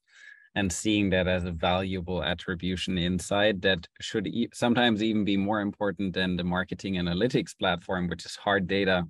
and 0.54 0.72
seeing 0.72 1.10
that 1.10 1.28
as 1.28 1.44
a 1.44 1.50
valuable 1.52 2.24
attribution 2.24 2.98
inside 2.98 3.62
that 3.62 3.86
should 4.00 4.26
e- 4.26 4.48
sometimes 4.54 5.02
even 5.02 5.24
be 5.24 5.36
more 5.36 5.60
important 5.60 6.14
than 6.14 6.36
the 6.36 6.44
marketing 6.44 6.94
analytics 6.94 7.56
platform, 7.58 8.08
which 8.08 8.24
is 8.24 8.36
hard 8.36 8.66
data. 8.66 9.06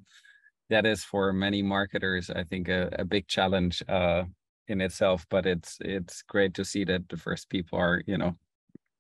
That 0.70 0.86
is 0.86 1.04
for 1.04 1.32
many 1.32 1.62
marketers, 1.62 2.30
I 2.30 2.44
think, 2.44 2.68
a, 2.68 2.90
a 2.98 3.04
big 3.04 3.28
challenge 3.28 3.82
uh, 3.88 4.24
in 4.68 4.80
itself. 4.80 5.26
But 5.30 5.46
it's 5.46 5.78
it's 5.80 6.22
great 6.22 6.54
to 6.54 6.64
see 6.64 6.84
that 6.84 7.08
the 7.08 7.16
first 7.16 7.48
people 7.50 7.78
are, 7.78 8.02
you 8.06 8.18
know, 8.18 8.36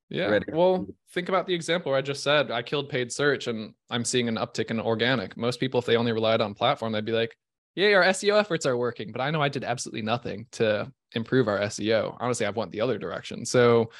yeah. 0.08 0.26
Ready. 0.26 0.46
Well, 0.52 0.86
think 1.10 1.28
about 1.28 1.46
the 1.46 1.54
example 1.54 1.94
I 1.94 2.00
just 2.00 2.22
said. 2.22 2.50
I 2.50 2.62
killed 2.62 2.88
paid 2.88 3.10
search 3.10 3.46
and 3.46 3.74
I'm 3.90 4.04
seeing 4.04 4.28
an 4.28 4.36
uptick 4.36 4.70
in 4.70 4.80
organic. 4.80 5.36
Most 5.36 5.60
people, 5.60 5.80
if 5.80 5.86
they 5.86 5.96
only 5.96 6.12
relied 6.12 6.40
on 6.40 6.54
platform, 6.54 6.92
they'd 6.92 7.04
be 7.04 7.12
like, 7.12 7.36
yeah, 7.74 7.92
our 7.92 8.04
SEO 8.04 8.38
efforts 8.38 8.66
are 8.66 8.76
working. 8.76 9.12
But 9.12 9.20
I 9.20 9.30
know 9.30 9.42
I 9.42 9.48
did 9.48 9.64
absolutely 9.64 10.02
nothing 10.02 10.46
to 10.52 10.90
improve 11.12 11.48
our 11.48 11.58
SEO. 11.60 12.16
Honestly, 12.20 12.46
I've 12.46 12.56
went 12.56 12.72
the 12.72 12.80
other 12.80 12.98
direction. 12.98 13.44
So 13.44 13.90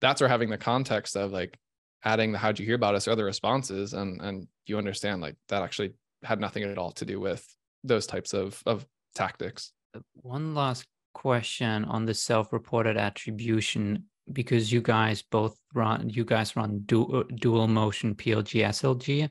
that's 0.00 0.20
where 0.20 0.28
having 0.28 0.50
the 0.50 0.58
context 0.58 1.16
of 1.16 1.32
like 1.32 1.56
adding 2.04 2.32
the 2.32 2.38
how'd 2.38 2.58
you 2.58 2.66
hear 2.66 2.74
about 2.74 2.94
us 2.94 3.08
or 3.08 3.12
other 3.12 3.24
responses 3.24 3.94
and 3.94 4.20
and 4.20 4.46
you 4.66 4.76
understand 4.76 5.22
like 5.22 5.36
that 5.48 5.62
actually 5.62 5.94
had 6.22 6.40
nothing 6.40 6.62
at 6.62 6.76
all 6.76 6.92
to 6.92 7.04
do 7.04 7.18
with 7.18 7.46
those 7.82 8.06
types 8.06 8.34
of 8.34 8.62
of 8.66 8.86
tactics. 9.14 9.72
One 10.14 10.54
last 10.54 10.86
question 11.14 11.84
on 11.84 12.04
the 12.04 12.14
self-reported 12.14 12.96
attribution 12.96 14.04
because 14.32 14.72
you 14.72 14.80
guys 14.80 15.22
both 15.22 15.56
run 15.74 16.08
you 16.08 16.24
guys 16.24 16.56
run 16.56 16.80
dual, 16.86 17.20
uh, 17.20 17.22
dual 17.34 17.68
motion 17.68 18.14
PLG 18.14 18.64
SLG. 18.64 19.28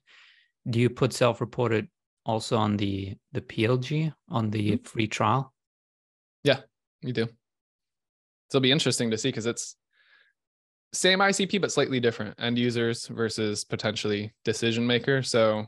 Do 0.70 0.80
you 0.80 0.90
put 0.90 1.14
self-reported 1.14 1.88
also 2.26 2.58
on 2.58 2.78
the 2.78 3.16
the 3.32 3.42
PLG 3.42 4.14
on 4.30 4.50
the 4.50 4.74
mm-hmm. 4.74 4.84
free 4.84 5.08
trial? 5.08 5.54
Yeah, 6.44 6.60
you 7.02 7.14
do. 7.14 7.28
It'll 8.50 8.62
be 8.62 8.72
interesting 8.72 9.12
to 9.12 9.18
see 9.18 9.30
because 9.30 9.46
it's 9.46 9.76
same 10.94 11.20
ICP 11.20 11.60
but 11.60 11.72
slightly 11.72 12.00
different 12.00 12.40
end 12.40 12.58
users 12.60 13.08
versus 13.08 13.64
potentially 13.64 14.32
decision 14.46 14.86
maker. 14.86 15.24
So 15.24 15.66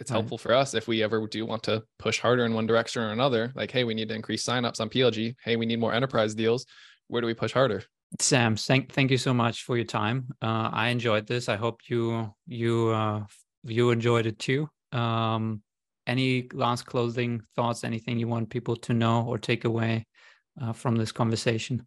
it's 0.00 0.10
right. 0.10 0.16
helpful 0.16 0.38
for 0.38 0.52
us 0.52 0.74
if 0.74 0.88
we 0.88 1.04
ever 1.04 1.24
do 1.28 1.46
want 1.46 1.62
to 1.64 1.84
push 2.00 2.18
harder 2.18 2.44
in 2.44 2.52
one 2.52 2.66
direction 2.66 3.02
or 3.02 3.12
another. 3.12 3.52
Like, 3.54 3.70
hey, 3.70 3.84
we 3.84 3.94
need 3.94 4.08
to 4.08 4.14
increase 4.14 4.44
signups 4.44 4.80
on 4.80 4.90
PLG. 4.90 5.36
Hey, 5.44 5.54
we 5.54 5.66
need 5.66 5.78
more 5.78 5.94
enterprise 5.94 6.34
deals 6.34 6.66
where 7.12 7.20
do 7.20 7.26
we 7.26 7.34
push 7.34 7.52
harder? 7.52 7.84
Sam, 8.20 8.56
thank 8.56 8.92
thank 8.92 9.10
you 9.10 9.18
so 9.18 9.32
much 9.32 9.64
for 9.64 9.76
your 9.76 9.86
time. 9.86 10.28
Uh, 10.42 10.70
I 10.72 10.88
enjoyed 10.88 11.26
this. 11.26 11.48
I 11.48 11.56
hope 11.56 11.80
you 11.88 12.32
you 12.46 12.88
uh, 12.90 13.24
you 13.64 13.90
enjoyed 13.90 14.26
it 14.26 14.38
too. 14.38 14.68
Um, 14.92 15.62
any 16.06 16.48
last 16.52 16.84
closing 16.84 17.42
thoughts? 17.56 17.84
Anything 17.84 18.18
you 18.18 18.28
want 18.28 18.50
people 18.50 18.76
to 18.76 18.92
know 18.92 19.24
or 19.24 19.38
take 19.38 19.64
away 19.64 20.06
uh, 20.60 20.72
from 20.72 20.96
this 20.96 21.12
conversation? 21.12 21.86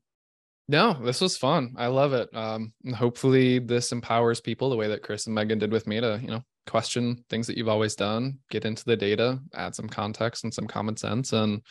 No, 0.67 0.93
this 0.93 1.21
was 1.21 1.37
fun. 1.37 1.75
I 1.77 1.87
love 1.87 2.13
it. 2.13 2.27
Um, 2.33 2.73
hopefully, 2.95 3.59
this 3.59 3.91
empowers 3.91 4.41
people 4.41 4.69
the 4.69 4.75
way 4.75 4.87
that 4.87 5.03
Chris 5.03 5.27
and 5.27 5.35
Megan 5.35 5.59
did 5.59 5.71
with 5.71 5.85
me 5.85 5.99
to 5.99 6.19
you 6.21 6.29
know 6.29 6.41
question 6.65 7.23
things 7.29 7.45
that 7.45 7.57
you've 7.57 7.69
always 7.69 7.95
done, 7.95 8.39
get 8.49 8.65
into 8.65 8.83
the 8.85 8.97
data, 8.97 9.39
add 9.53 9.75
some 9.75 9.87
context 9.87 10.43
and 10.43 10.53
some 10.53 10.65
common 10.65 10.97
sense, 10.97 11.33
and 11.33 11.61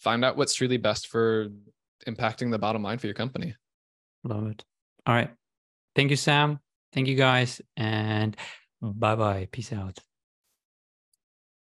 find 0.00 0.24
out 0.24 0.36
what's 0.36 0.54
truly 0.54 0.78
best 0.78 1.06
for 1.06 1.48
impacting 2.08 2.50
the 2.50 2.58
bottom 2.58 2.82
line 2.82 2.98
for 2.98 3.06
your 3.06 3.14
company. 3.14 3.54
Love 4.24 4.46
it. 4.48 4.64
All 5.06 5.14
right. 5.14 5.30
Thank 5.94 6.10
you, 6.10 6.16
Sam. 6.16 6.60
Thank 6.92 7.08
you, 7.08 7.16
guys. 7.16 7.60
And 7.76 8.36
bye 8.80 9.16
bye. 9.16 9.48
Peace 9.50 9.72
out. 9.72 9.98